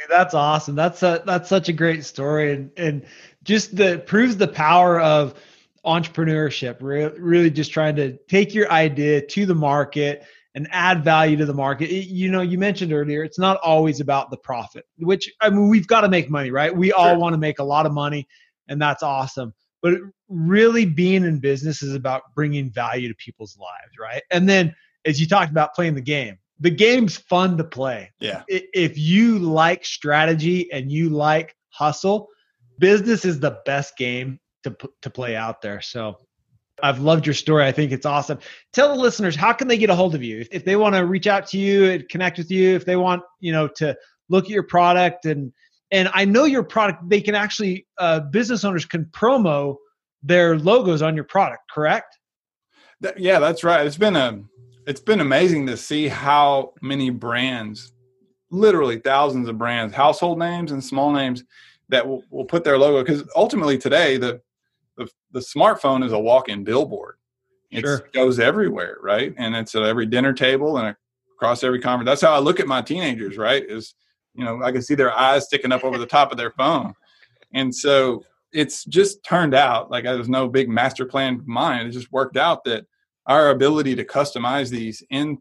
that's 0.10 0.36
awesome. 0.36 0.76
That's 0.76 1.02
a, 1.02 1.24
that's 1.26 1.50
such 1.50 1.70
a 1.70 1.74
great 1.74 2.06
story, 2.06 2.54
and 2.54 2.72
and 2.78 3.06
just 3.44 3.76
the 3.76 4.04
proves 4.06 4.38
the 4.38 4.48
power 4.48 5.00
of 5.00 5.34
entrepreneurship. 5.84 6.78
Really, 6.80 7.20
really 7.20 7.50
just 7.50 7.72
trying 7.72 7.96
to 7.96 8.16
take 8.30 8.54
your 8.54 8.72
idea 8.72 9.26
to 9.26 9.46
the 9.48 9.56
market 9.56 10.26
and 10.54 10.68
add 10.72 11.04
value 11.04 11.38
to 11.38 11.46
the 11.46 11.54
market. 11.54 11.90
It, 11.90 12.08
you 12.08 12.32
know, 12.32 12.42
you 12.42 12.60
mentioned 12.60 12.94
earlier, 12.94 13.24
it's 13.24 13.40
not 13.40 13.58
always 13.64 14.00
about 14.00 14.30
the 14.30 14.38
profit. 14.38 14.86
Which 15.00 15.32
I 15.42 15.50
mean, 15.50 15.70
we've 15.70 15.88
got 15.88 16.02
to 16.02 16.10
make 16.10 16.30
money, 16.30 16.52
right? 16.52 16.76
We 16.76 16.90
sure. 16.90 17.00
all 17.00 17.18
want 17.20 17.34
to 17.34 17.40
make 17.40 17.58
a 17.58 17.64
lot 17.64 17.88
of 17.88 17.94
money, 17.94 18.28
and 18.68 18.80
that's 18.80 19.02
awesome. 19.02 19.56
But 19.82 19.96
really, 20.28 20.86
being 20.86 21.24
in 21.24 21.40
business 21.40 21.84
is 21.84 21.94
about 21.94 22.24
bringing 22.36 22.72
value 22.72 23.08
to 23.10 23.16
people's 23.16 23.58
lives, 23.58 23.98
right? 24.00 24.24
And 24.32 24.50
then, 24.50 24.76
as 25.06 25.20
you 25.20 25.28
talked 25.28 25.52
about, 25.52 25.74
playing 25.76 25.96
the 25.96 26.02
game 26.02 26.38
the 26.60 26.72
game's 26.72 27.18
fun 27.18 27.58
to 27.58 27.64
play. 27.64 28.12
Yeah. 28.20 28.44
If 28.48 28.98
you 28.98 29.40
like 29.40 29.86
strategy 29.86 30.72
and 30.72 30.92
you 30.92 31.10
like 31.10 31.56
hustle, 31.70 32.30
business 32.80 33.26
is 33.26 33.40
the 33.40 33.60
best 33.66 33.98
game 33.98 34.40
to 34.64 34.76
to 35.02 35.10
play 35.10 35.36
out 35.36 35.62
there. 35.62 35.82
So 35.82 36.18
I've 36.82 37.00
loved 37.00 37.26
your 37.26 37.34
story. 37.34 37.66
I 37.66 37.72
think 37.72 37.92
it's 37.92 38.06
awesome. 38.06 38.40
Tell 38.74 38.96
the 38.96 39.02
listeners 39.02 39.36
how 39.36 39.54
can 39.54 39.68
they 39.68 39.78
get 39.78 39.90
a 39.90 39.96
hold 39.96 40.16
of 40.16 40.24
you 40.24 40.40
if, 40.40 40.48
if 40.52 40.66
they 40.66 40.76
want 40.76 40.96
to 40.96 41.06
reach 41.06 41.28
out 41.28 41.48
to 41.48 41.58
you 41.58 41.92
and 41.92 42.10
connect 42.10 42.38
with 42.38 42.52
you, 42.52 42.76
if 42.76 42.86
they 42.86 42.96
want 42.96 43.24
you 43.40 43.52
know 43.52 43.68
to 43.76 43.96
look 44.30 44.46
at 44.46 44.52
your 44.52 44.64
product 44.64 45.26
and 45.26 45.54
and 45.92 46.10
I 46.14 46.26
know 46.26 46.46
your 46.46 46.64
product. 46.64 47.08
They 47.10 47.22
can 47.22 47.36
actually 47.36 47.88
uh, 47.98 48.22
business 48.22 48.64
owners 48.64 48.86
can 48.86 49.06
promo 49.06 49.76
their 50.24 50.58
logos 50.58 51.02
on 51.02 51.16
your 51.16 51.26
product. 51.26 51.64
Correct? 51.72 52.18
That, 53.02 53.20
yeah, 53.20 53.40
that's 53.40 53.64
right. 53.64 53.86
It's 53.86 53.98
been 53.98 54.16
a 54.16 54.42
it's 54.88 55.02
been 55.02 55.20
amazing 55.20 55.68
to 55.68 55.78
see 55.78 56.08
how 56.08 56.74
many 56.82 57.10
brands, 57.10 57.92
literally 58.50 59.00
thousands 59.00 59.50
of 59.50 59.58
brands, 59.58 59.94
household 59.94 60.40
names 60.40 60.72
and 60.72 60.84
small 60.84 61.12
names 61.12 61.44
that 61.90 62.08
will, 62.08 62.24
will 62.30 62.46
put 62.46 62.64
their 62.64 62.78
logo. 62.78 63.04
Because 63.04 63.30
ultimately 63.36 63.78
today, 63.78 64.18
the, 64.18 64.42
the, 64.96 65.10
the 65.32 65.40
smartphone 65.40 66.06
is 66.06 66.14
a 66.14 66.20
walk-in 66.20 66.64
billboard. 66.64 67.16
It 67.70 67.82
sure. 67.82 68.08
goes 68.14 68.40
everywhere, 68.40 68.98
right? 69.02 69.34
And 69.38 69.56
it's 69.56 69.76
at 69.76 69.84
every 69.84 70.06
dinner 70.06 70.32
table 70.32 70.78
and 70.78 70.96
across 71.36 71.66
every 71.66 71.82
conference. 71.82 72.08
That's 72.08 72.22
how 72.22 72.34
I 72.34 72.40
look 72.40 72.62
at 72.62 72.68
my 72.68 72.82
teenagers, 72.82 73.38
right? 73.38 73.64
Is 73.68 73.94
you 74.38 74.46
know 74.46 74.64
I 74.64 74.72
can 74.72 74.82
see 74.82 74.96
their 74.96 75.18
eyes 75.18 75.46
sticking 75.46 75.72
up 75.72 75.84
over 75.84 75.98
the 75.98 76.06
top 76.06 76.32
of 76.32 76.38
their 76.38 76.52
phone, 76.52 76.94
and 77.54 77.74
so 77.74 78.24
it's 78.54 78.86
just 78.86 79.24
turned 79.24 79.54
out 79.54 79.92
like 79.92 80.04
there's 80.04 80.30
no 80.30 80.48
big 80.48 80.70
master 80.70 81.06
plan 81.06 81.36
of 81.36 81.48
mine. 81.48 81.86
It 81.86 81.92
just 81.92 82.12
worked 82.12 82.38
out 82.38 82.64
that 82.64 82.86
our 83.26 83.50
ability 83.50 83.96
to 83.96 84.06
customize 84.06 84.70
these 84.70 85.04
in 85.10 85.38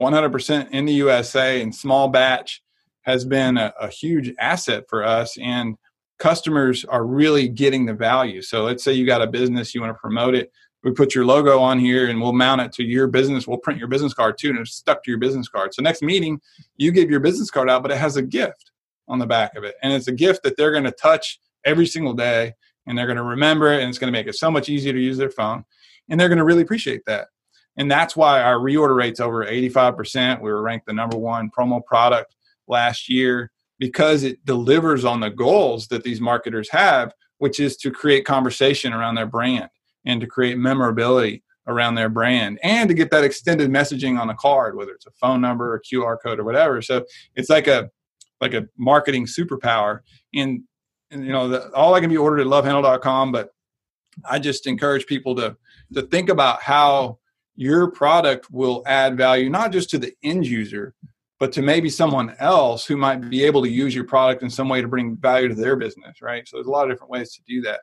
100% 0.00 0.70
in 0.70 0.84
the 0.84 0.92
USA 0.94 1.62
in 1.62 1.72
small 1.72 2.08
batch 2.08 2.62
has 3.02 3.24
been 3.24 3.56
a, 3.56 3.72
a, 3.80 3.88
huge 3.88 4.32
asset 4.38 4.84
for 4.88 5.02
us 5.02 5.36
and 5.40 5.76
customers 6.18 6.84
are 6.84 7.04
really 7.04 7.48
getting 7.48 7.86
the 7.86 7.94
value. 7.94 8.42
So 8.42 8.62
let's 8.62 8.84
say 8.84 8.92
you 8.92 9.06
got 9.06 9.22
a 9.22 9.26
business, 9.26 9.74
you 9.74 9.80
want 9.80 9.92
to 9.92 9.98
promote 9.98 10.34
it. 10.34 10.52
We 10.82 10.90
put 10.90 11.14
your 11.14 11.24
logo 11.24 11.60
on 11.60 11.78
here 11.78 12.08
and 12.08 12.20
we'll 12.20 12.32
mount 12.32 12.60
it 12.60 12.72
to 12.72 12.82
your 12.82 13.06
business. 13.06 13.46
We'll 13.46 13.58
print 13.58 13.78
your 13.78 13.88
business 13.88 14.14
card 14.14 14.36
too 14.36 14.50
and 14.50 14.58
it's 14.58 14.74
stuck 14.74 15.04
to 15.04 15.10
your 15.10 15.18
business 15.18 15.48
card. 15.48 15.74
So 15.74 15.82
next 15.82 16.02
meeting, 16.02 16.40
you 16.76 16.90
give 16.90 17.10
your 17.10 17.20
business 17.20 17.50
card 17.50 17.70
out, 17.70 17.82
but 17.82 17.92
it 17.92 17.98
has 17.98 18.16
a 18.16 18.22
gift 18.22 18.72
on 19.06 19.18
the 19.18 19.26
back 19.26 19.54
of 19.56 19.64
it. 19.64 19.76
And 19.82 19.92
it's 19.92 20.08
a 20.08 20.12
gift 20.12 20.42
that 20.42 20.56
they're 20.56 20.72
going 20.72 20.84
to 20.84 20.92
touch 20.92 21.40
every 21.64 21.86
single 21.86 22.14
day 22.14 22.54
and 22.86 22.98
they're 22.98 23.06
going 23.06 23.16
to 23.16 23.22
remember 23.22 23.72
it 23.72 23.80
and 23.80 23.88
it's 23.88 23.98
going 23.98 24.12
to 24.12 24.18
make 24.18 24.26
it 24.26 24.34
so 24.34 24.50
much 24.50 24.68
easier 24.68 24.92
to 24.92 25.00
use 25.00 25.16
their 25.16 25.30
phone 25.30 25.64
and 26.08 26.18
they're 26.18 26.28
going 26.28 26.38
to 26.38 26.44
really 26.44 26.62
appreciate 26.62 27.04
that. 27.06 27.28
And 27.76 27.90
that's 27.90 28.16
why 28.16 28.42
our 28.42 28.58
reorder 28.58 28.96
rate's 28.96 29.20
over 29.20 29.46
85%. 29.46 30.40
We 30.40 30.50
were 30.50 30.62
ranked 30.62 30.86
the 30.86 30.92
number 30.92 31.16
one 31.16 31.50
promo 31.56 31.84
product 31.84 32.34
last 32.66 33.08
year 33.08 33.50
because 33.78 34.24
it 34.24 34.44
delivers 34.44 35.04
on 35.04 35.20
the 35.20 35.30
goals 35.30 35.86
that 35.88 36.02
these 36.02 36.20
marketers 36.20 36.68
have, 36.70 37.14
which 37.38 37.60
is 37.60 37.76
to 37.78 37.90
create 37.90 38.24
conversation 38.24 38.92
around 38.92 39.14
their 39.14 39.26
brand 39.26 39.70
and 40.04 40.20
to 40.20 40.26
create 40.26 40.58
memorability 40.58 41.42
around 41.68 41.94
their 41.94 42.08
brand 42.08 42.58
and 42.62 42.88
to 42.88 42.94
get 42.94 43.10
that 43.10 43.24
extended 43.24 43.70
messaging 43.70 44.18
on 44.18 44.30
a 44.30 44.34
card, 44.34 44.76
whether 44.76 44.92
it's 44.92 45.06
a 45.06 45.12
phone 45.12 45.40
number 45.40 45.72
or 45.72 45.80
QR 45.80 46.16
code 46.22 46.40
or 46.40 46.44
whatever. 46.44 46.82
So 46.82 47.04
it's 47.36 47.50
like 47.50 47.66
a 47.66 47.90
like 48.40 48.54
a 48.54 48.66
marketing 48.76 49.26
superpower. 49.26 50.00
And, 50.34 50.62
and 51.12 51.24
you 51.24 51.30
know, 51.30 51.48
the, 51.48 51.70
all 51.74 51.94
I 51.94 52.00
can 52.00 52.10
be 52.10 52.16
ordered 52.16 52.40
at 52.40 52.48
lovehandle.com, 52.48 53.30
but 53.30 53.50
I 54.28 54.40
just 54.40 54.66
encourage 54.66 55.06
people 55.06 55.34
to 55.36 55.56
to 55.94 56.02
think 56.02 56.28
about 56.28 56.62
how 56.62 57.18
your 57.54 57.90
product 57.90 58.50
will 58.50 58.82
add 58.86 59.16
value 59.16 59.50
not 59.50 59.72
just 59.72 59.90
to 59.90 59.98
the 59.98 60.12
end 60.22 60.46
user 60.46 60.94
but 61.38 61.52
to 61.52 61.60
maybe 61.60 61.90
someone 61.90 62.34
else 62.38 62.86
who 62.86 62.96
might 62.96 63.28
be 63.28 63.42
able 63.42 63.62
to 63.62 63.68
use 63.68 63.94
your 63.94 64.04
product 64.04 64.42
in 64.42 64.48
some 64.48 64.68
way 64.68 64.80
to 64.80 64.88
bring 64.88 65.16
value 65.16 65.48
to 65.48 65.54
their 65.54 65.76
business 65.76 66.22
right 66.22 66.48
so 66.48 66.56
there's 66.56 66.66
a 66.66 66.70
lot 66.70 66.84
of 66.84 66.90
different 66.90 67.10
ways 67.10 67.34
to 67.34 67.42
do 67.46 67.60
that 67.60 67.80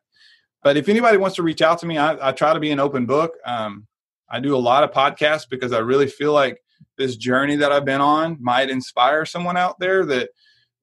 but 0.63 0.77
if 0.77 0.89
anybody 0.89 1.17
wants 1.17 1.35
to 1.35 1.43
reach 1.43 1.61
out 1.61 1.79
to 1.79 1.85
me 1.85 1.97
i, 1.97 2.29
I 2.29 2.31
try 2.31 2.53
to 2.53 2.59
be 2.59 2.71
an 2.71 2.79
open 2.79 3.05
book. 3.05 3.33
Um, 3.45 3.87
i 4.29 4.39
do 4.39 4.55
a 4.55 4.57
lot 4.57 4.83
of 4.83 4.91
podcasts 4.91 5.47
because 5.49 5.71
i 5.71 5.79
really 5.79 6.07
feel 6.07 6.33
like 6.33 6.61
this 6.97 7.15
journey 7.15 7.55
that 7.55 7.71
i've 7.71 7.85
been 7.85 8.01
on 8.01 8.37
might 8.39 8.69
inspire 8.69 9.25
someone 9.25 9.57
out 9.57 9.79
there 9.79 10.05
that 10.05 10.29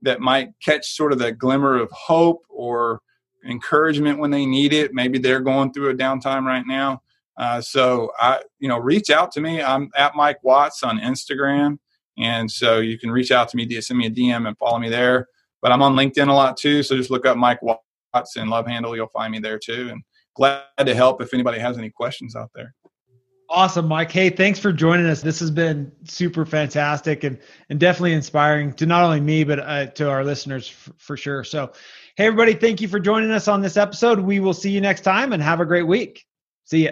that 0.02 0.20
might 0.20 0.50
catch 0.62 0.94
sort 0.94 1.12
of 1.12 1.18
that 1.18 1.38
glimmer 1.38 1.76
of 1.76 1.90
hope 1.90 2.44
or 2.48 3.00
encouragement 3.44 4.18
when 4.18 4.30
they 4.30 4.46
need 4.46 4.72
it. 4.72 4.92
Maybe 4.92 5.18
they're 5.18 5.40
going 5.40 5.72
through 5.72 5.90
a 5.90 5.94
downtime 5.94 6.44
right 6.44 6.64
now. 6.66 7.02
Uh, 7.36 7.60
so 7.60 8.10
I, 8.18 8.40
you 8.58 8.68
know, 8.68 8.78
reach 8.78 9.10
out 9.10 9.30
to 9.32 9.40
me. 9.40 9.62
I'm 9.62 9.90
at 9.96 10.16
Mike 10.16 10.42
Watts 10.42 10.82
on 10.82 10.98
Instagram, 10.98 11.78
and 12.16 12.50
so 12.50 12.78
you 12.78 12.98
can 12.98 13.10
reach 13.10 13.30
out 13.30 13.48
to 13.50 13.56
me, 13.56 13.68
send 13.80 13.98
me 13.98 14.06
a 14.06 14.10
DM, 14.10 14.48
and 14.48 14.56
follow 14.56 14.78
me 14.78 14.88
there. 14.88 15.28
But 15.60 15.72
I'm 15.72 15.82
on 15.82 15.94
LinkedIn 15.94 16.28
a 16.28 16.32
lot 16.32 16.56
too, 16.56 16.82
so 16.82 16.96
just 16.96 17.10
look 17.10 17.26
up 17.26 17.36
Mike 17.36 17.60
Watts 18.16 18.36
and 18.36 18.48
Love 18.48 18.66
Handle. 18.66 18.96
You'll 18.96 19.08
find 19.08 19.30
me 19.30 19.38
there 19.38 19.58
too, 19.58 19.90
and 19.90 20.02
glad 20.34 20.62
to 20.78 20.94
help 20.94 21.20
if 21.20 21.34
anybody 21.34 21.58
has 21.58 21.76
any 21.76 21.90
questions 21.90 22.34
out 22.34 22.48
there. 22.54 22.72
Awesome, 23.48 23.86
Mike. 23.86 24.10
Hey, 24.10 24.28
thanks 24.30 24.58
for 24.58 24.72
joining 24.72 25.06
us. 25.06 25.20
This 25.20 25.38
has 25.38 25.52
been 25.52 25.92
super 26.04 26.44
fantastic 26.46 27.22
and 27.24 27.38
and 27.68 27.78
definitely 27.78 28.14
inspiring 28.14 28.72
to 28.74 28.86
not 28.86 29.04
only 29.04 29.20
me 29.20 29.44
but 29.44 29.60
uh, 29.60 29.86
to 29.86 30.10
our 30.10 30.24
listeners 30.24 30.70
f- 30.70 30.90
for 30.98 31.16
sure. 31.16 31.44
So, 31.44 31.70
hey 32.16 32.26
everybody, 32.26 32.54
thank 32.54 32.80
you 32.80 32.88
for 32.88 32.98
joining 32.98 33.30
us 33.30 33.46
on 33.46 33.60
this 33.60 33.76
episode. 33.76 34.18
We 34.18 34.40
will 34.40 34.54
see 34.54 34.70
you 34.70 34.80
next 34.80 35.02
time 35.02 35.32
and 35.32 35.40
have 35.42 35.60
a 35.60 35.66
great 35.66 35.86
week. 35.86 36.24
See 36.64 36.86
ya. 36.86 36.90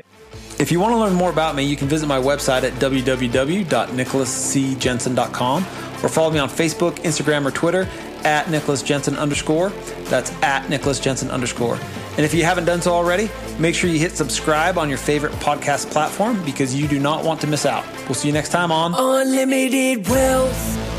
If 0.60 0.70
you 0.70 0.78
want 0.78 0.92
to 0.92 0.98
learn 0.98 1.14
more 1.14 1.30
about 1.30 1.56
me, 1.56 1.64
you 1.64 1.74
can 1.74 1.88
visit 1.88 2.06
my 2.06 2.20
website 2.20 2.62
at 2.62 2.72
www.nicholascjensen.com 2.74 5.64
or 6.04 6.08
follow 6.08 6.30
me 6.30 6.38
on 6.38 6.48
Facebook, 6.48 6.92
Instagram, 6.98 7.44
or 7.44 7.50
Twitter 7.50 7.88
at 8.24 8.50
Nicholas 8.50 8.82
Jensen 8.82 9.16
underscore. 9.16 9.70
That's 10.04 10.30
at 10.42 10.68
Nicholas 10.68 11.00
Jensen 11.00 11.30
underscore. 11.30 11.78
And 12.16 12.20
if 12.20 12.32
you 12.32 12.44
haven't 12.44 12.64
done 12.64 12.80
so 12.80 12.92
already, 12.92 13.30
make 13.58 13.74
sure 13.74 13.90
you 13.90 13.98
hit 13.98 14.12
subscribe 14.12 14.78
on 14.78 14.88
your 14.88 14.98
favorite 14.98 15.32
podcast 15.34 15.90
platform 15.90 16.44
because 16.44 16.74
you 16.74 16.86
do 16.86 16.98
not 16.98 17.24
want 17.24 17.40
to 17.40 17.46
miss 17.46 17.66
out. 17.66 17.84
We'll 18.04 18.14
see 18.14 18.28
you 18.28 18.34
next 18.34 18.50
time 18.50 18.70
on 18.70 18.94
Unlimited 18.96 20.08
Wealth. 20.08 20.93